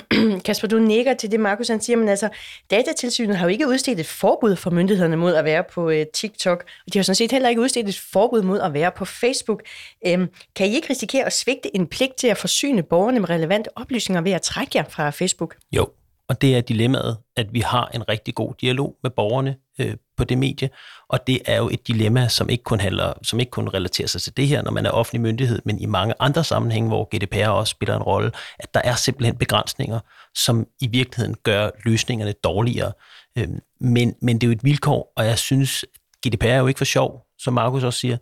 Kasper, 0.44 0.68
du 0.68 0.78
nikker 0.78 1.14
til 1.14 1.30
det, 1.30 1.40
Markus 1.40 1.68
han 1.68 1.80
siger, 1.80 1.96
men 1.96 2.08
altså, 2.08 2.28
datatilsynet 2.70 3.36
har 3.36 3.46
jo 3.46 3.50
ikke 3.50 3.68
udstedt 3.68 4.00
et 4.00 4.06
forbud 4.06 4.56
for 4.56 4.70
myndighederne 4.70 5.16
mod 5.16 5.34
at 5.34 5.44
være 5.44 5.64
på 5.72 5.90
øh, 5.90 6.06
TikTok, 6.14 6.64
og 6.86 6.92
de 6.92 6.98
har 6.98 7.02
sådan 7.02 7.16
set 7.16 7.32
heller 7.32 7.48
ikke 7.48 7.60
udstedt 7.60 7.88
et 7.88 7.98
forbud 8.12 8.42
mod 8.42 8.60
at 8.60 8.74
være 8.74 8.90
på 8.96 9.04
Facebook. 9.04 9.62
Øhm, 10.06 10.28
kan 10.56 10.66
I 10.66 10.74
ikke 10.74 10.90
risikere 10.90 11.24
at 11.24 11.32
svigte 11.32 11.76
en 11.76 11.86
pligt 11.86 12.14
til 12.16 12.26
at 12.26 12.36
forsyne 12.36 12.82
borgerne 12.82 13.20
med 13.20 13.30
relevante 13.30 13.78
oplysninger 13.78 14.22
ved 14.22 14.32
at 14.32 14.42
trække 14.42 14.70
jer 14.74 14.84
fra 14.88 15.10
Facebook? 15.10 15.56
Jo, 15.72 15.86
og 16.32 16.40
det 16.40 16.56
er 16.56 16.60
dilemmaet, 16.60 17.18
at 17.36 17.46
vi 17.54 17.60
har 17.60 17.90
en 17.94 18.08
rigtig 18.08 18.34
god 18.34 18.54
dialog 18.60 18.96
med 19.02 19.10
borgerne 19.10 19.56
øh, 19.78 19.96
på 20.16 20.24
det 20.24 20.38
medie, 20.38 20.70
og 21.08 21.26
det 21.26 21.40
er 21.44 21.56
jo 21.56 21.68
et 21.72 21.88
dilemma, 21.88 22.28
som 22.28 22.48
ikke 22.48 22.64
kun 22.64 22.80
handler, 22.80 23.12
som 23.22 23.40
ikke 23.40 23.50
kun 23.50 23.68
relaterer 23.68 24.08
sig 24.08 24.22
til 24.22 24.36
det 24.36 24.48
her, 24.48 24.62
når 24.62 24.70
man 24.70 24.86
er 24.86 24.90
offentlig 24.90 25.20
myndighed, 25.20 25.62
men 25.64 25.80
i 25.80 25.86
mange 25.86 26.14
andre 26.20 26.44
sammenhænge, 26.44 26.88
hvor 26.88 27.08
GDPR 27.16 27.48
også 27.48 27.70
spiller 27.70 27.96
en 27.96 28.02
rolle, 28.02 28.32
at 28.58 28.74
der 28.74 28.80
er 28.84 28.94
simpelthen 28.94 29.36
begrænsninger, 29.36 30.00
som 30.34 30.66
i 30.80 30.86
virkeligheden 30.86 31.36
gør 31.42 31.70
løsningerne 31.84 32.32
dårligere. 32.32 32.92
Øh, 33.38 33.48
men, 33.80 34.14
men 34.22 34.36
det 34.36 34.46
er 34.46 34.48
jo 34.48 34.52
et 34.52 34.64
vilkår, 34.64 35.12
og 35.16 35.26
jeg 35.26 35.38
synes, 35.38 35.84
GDPR 36.26 36.46
er 36.46 36.58
jo 36.58 36.66
ikke 36.66 36.78
for 36.78 36.84
sjov, 36.84 37.26
som 37.38 37.54
Markus 37.54 37.82
også 37.82 37.98
siger. 37.98 38.16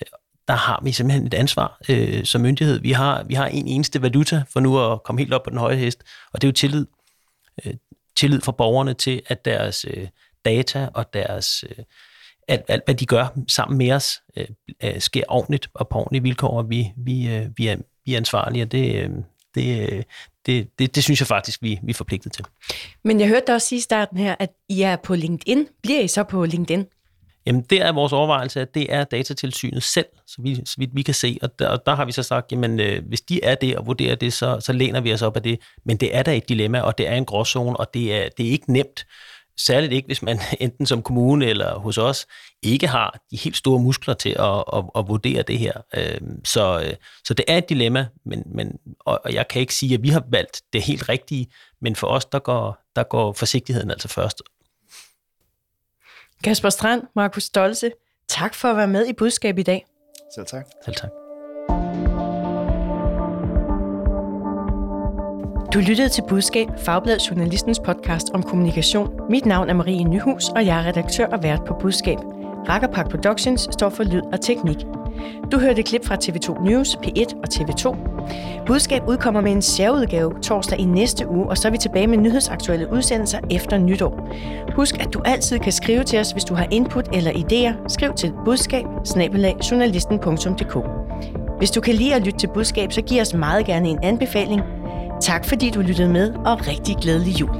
Øh, 0.00 0.06
der 0.48 0.54
har 0.54 0.80
vi 0.82 0.92
simpelthen 0.92 1.26
et 1.26 1.34
ansvar 1.34 1.78
øh, 1.88 2.24
som 2.24 2.40
myndighed. 2.40 2.80
Vi 2.80 2.92
har, 2.92 3.22
vi 3.22 3.34
har 3.34 3.46
en 3.46 3.66
eneste 3.66 4.02
valuta 4.02 4.42
for 4.52 4.60
nu 4.60 4.92
at 4.92 5.02
komme 5.02 5.20
helt 5.20 5.34
op 5.34 5.42
på 5.42 5.50
den 5.50 5.58
høje 5.58 5.76
hest, 5.76 6.02
og 6.32 6.42
det 6.42 6.46
er 6.46 6.48
jo 6.48 6.52
tillid. 6.52 6.86
Øh, 7.64 7.74
tillid 8.16 8.40
fra 8.40 8.52
borgerne 8.52 8.94
til, 8.94 9.22
at 9.26 9.44
deres 9.44 9.84
øh, 9.90 10.08
data 10.44 10.88
og 10.94 11.12
deres 11.12 11.64
øh, 11.70 11.84
alt, 12.48 12.64
alt, 12.68 12.82
hvad 12.84 12.94
de 12.94 13.06
gør 13.06 13.26
sammen 13.48 13.78
med 13.78 13.92
os, 13.92 14.22
øh, 14.36 14.46
øh, 14.82 15.00
sker 15.00 15.22
ordentligt 15.28 15.68
og 15.74 15.88
på 15.88 15.98
ordentlige 15.98 16.22
vilkår, 16.22 16.58
og 16.58 16.70
vi, 16.70 16.92
vi, 16.96 17.28
øh, 17.28 17.46
vi, 17.56 17.66
er, 17.66 17.76
vi 18.04 18.12
er 18.12 18.16
ansvarlige, 18.16 18.62
og 18.62 18.72
det, 18.72 18.94
øh, 18.94 19.10
det, 19.54 19.92
øh, 19.92 20.02
det, 20.46 20.78
det, 20.78 20.94
det 20.94 21.04
synes 21.04 21.20
jeg 21.20 21.26
faktisk, 21.26 21.62
vi, 21.62 21.78
vi 21.82 21.90
er 21.90 21.94
forpligtet 21.94 22.32
til. 22.32 22.44
Men 23.04 23.20
jeg 23.20 23.28
hørte 23.28 23.46
dig 23.46 23.54
også 23.54 23.68
sige 23.68 23.78
i 23.78 23.82
starten 23.82 24.18
her, 24.18 24.34
at 24.38 24.50
I 24.68 24.82
er 24.82 24.96
på 24.96 25.14
LinkedIn. 25.14 25.68
Bliver 25.82 26.00
I 26.00 26.08
så 26.08 26.22
på 26.22 26.44
LinkedIn? 26.44 26.86
Jamen, 27.46 27.62
der 27.62 27.84
er 27.84 27.92
vores 27.92 28.12
overvejelse, 28.12 28.60
at 28.60 28.74
det 28.74 28.92
er 28.92 29.04
datatilsynet 29.04 29.82
selv, 29.82 30.06
så, 30.26 30.36
vi, 30.42 30.54
så 30.54 30.74
vidt 30.78 30.90
vi 30.94 31.02
kan 31.02 31.14
se. 31.14 31.38
Og 31.42 31.58
der, 31.58 31.68
og 31.68 31.86
der 31.86 31.94
har 31.94 32.04
vi 32.04 32.12
så 32.12 32.22
sagt, 32.22 32.52
jamen, 32.52 32.80
øh, 32.80 33.08
hvis 33.08 33.20
de 33.20 33.44
er 33.44 33.54
det 33.54 33.76
og 33.76 33.86
vurderer 33.86 34.14
det, 34.14 34.32
så, 34.32 34.60
så 34.60 34.72
læner 34.72 35.00
vi 35.00 35.12
os 35.12 35.22
op 35.22 35.36
af 35.36 35.42
det. 35.42 35.60
Men 35.84 35.96
det 35.96 36.16
er 36.16 36.22
da 36.22 36.36
et 36.36 36.48
dilemma, 36.48 36.80
og 36.80 36.98
det 36.98 37.08
er 37.08 37.14
en 37.14 37.24
gråzone, 37.24 37.76
og 37.76 37.94
det 37.94 38.14
er, 38.14 38.28
det 38.36 38.46
er 38.46 38.50
ikke 38.50 38.72
nemt. 38.72 39.06
Særligt 39.58 39.92
ikke, 39.92 40.06
hvis 40.06 40.22
man 40.22 40.40
enten 40.60 40.86
som 40.86 41.02
kommune 41.02 41.46
eller 41.46 41.78
hos 41.78 41.98
os 41.98 42.26
ikke 42.62 42.86
har 42.86 43.18
de 43.30 43.36
helt 43.36 43.56
store 43.56 43.80
muskler 43.80 44.14
til 44.14 44.36
at, 44.38 44.64
at, 44.72 44.84
at 44.96 45.08
vurdere 45.08 45.42
det 45.42 45.58
her. 45.58 45.72
Øh, 45.94 46.20
så, 46.44 46.80
øh, 46.80 46.94
så 47.24 47.34
det 47.34 47.44
er 47.48 47.58
et 47.58 47.68
dilemma, 47.68 48.06
men, 48.24 48.42
men, 48.46 48.78
og 49.00 49.20
jeg 49.32 49.48
kan 49.48 49.60
ikke 49.60 49.74
sige, 49.74 49.94
at 49.94 50.02
vi 50.02 50.08
har 50.08 50.24
valgt 50.28 50.62
det 50.72 50.82
helt 50.82 51.08
rigtige, 51.08 51.46
men 51.80 51.96
for 51.96 52.06
os, 52.06 52.24
der 52.24 52.38
går, 52.38 52.78
der 52.96 53.02
går 53.02 53.32
forsigtigheden 53.32 53.90
altså 53.90 54.08
først. 54.08 54.42
Kasper 56.44 56.70
Strand, 56.70 57.02
Markus 57.16 57.42
Stolze, 57.42 57.90
tak 58.28 58.54
for 58.54 58.68
at 58.68 58.76
være 58.76 58.88
med 58.88 59.06
i 59.06 59.12
budskab 59.12 59.58
i 59.58 59.62
dag. 59.62 59.86
Selv 60.34 60.46
tak. 60.46 60.66
Selv 60.84 60.96
tak. 60.96 61.10
Du 65.72 65.78
lyttede 65.78 66.08
til 66.08 66.22
Budskab, 66.28 66.68
Fagbladet 66.78 67.30
Journalistens 67.30 67.78
podcast 67.78 68.30
om 68.34 68.42
kommunikation. 68.42 69.20
Mit 69.30 69.46
navn 69.46 69.70
er 69.70 69.74
Marie 69.74 70.04
Nyhus, 70.04 70.48
og 70.48 70.66
jeg 70.66 70.78
er 70.80 70.86
redaktør 70.86 71.26
og 71.26 71.42
vært 71.42 71.64
på 71.66 71.74
Budskab. 71.80 72.18
Rakkerpak 72.68 73.10
Productions 73.10 73.68
står 73.72 73.88
for 73.88 74.04
lyd 74.04 74.22
og 74.32 74.40
teknik. 74.40 74.76
Du 75.52 75.58
hørte 75.58 75.82
klip 75.82 76.04
fra 76.04 76.14
TV2 76.14 76.64
News, 76.64 76.96
P1 76.96 77.36
og 77.36 77.48
TV2. 77.54 77.96
Budskab 78.66 79.02
udkommer 79.08 79.40
med 79.40 79.52
en 79.52 79.62
særudgave 79.62 80.32
torsdag 80.42 80.78
i 80.80 80.84
næste 80.84 81.28
uge, 81.28 81.46
og 81.48 81.58
så 81.58 81.68
er 81.68 81.72
vi 81.72 81.78
tilbage 81.78 82.06
med 82.06 82.18
nyhedsaktuelle 82.18 82.92
udsendelser 82.92 83.38
efter 83.50 83.78
nytår. 83.78 84.28
Husk, 84.76 85.00
at 85.00 85.14
du 85.14 85.22
altid 85.24 85.58
kan 85.58 85.72
skrive 85.72 86.04
til 86.04 86.18
os, 86.18 86.30
hvis 86.30 86.44
du 86.44 86.54
har 86.54 86.66
input 86.70 87.08
eller 87.12 87.30
idéer. 87.30 87.88
Skriv 87.88 88.12
til 88.14 88.32
budskab 88.44 88.84
Hvis 91.58 91.70
du 91.70 91.80
kan 91.80 91.94
lide 91.94 92.14
at 92.14 92.22
lytte 92.22 92.38
til 92.38 92.48
budskab, 92.54 92.92
så 92.92 93.02
giv 93.02 93.20
os 93.20 93.34
meget 93.34 93.66
gerne 93.66 93.88
en 93.88 93.98
anbefaling. 94.02 94.62
Tak 95.20 95.44
fordi 95.44 95.70
du 95.70 95.80
lyttede 95.80 96.08
med, 96.08 96.34
og 96.34 96.68
rigtig 96.68 96.96
glædelig 96.96 97.40
jul. 97.40 97.50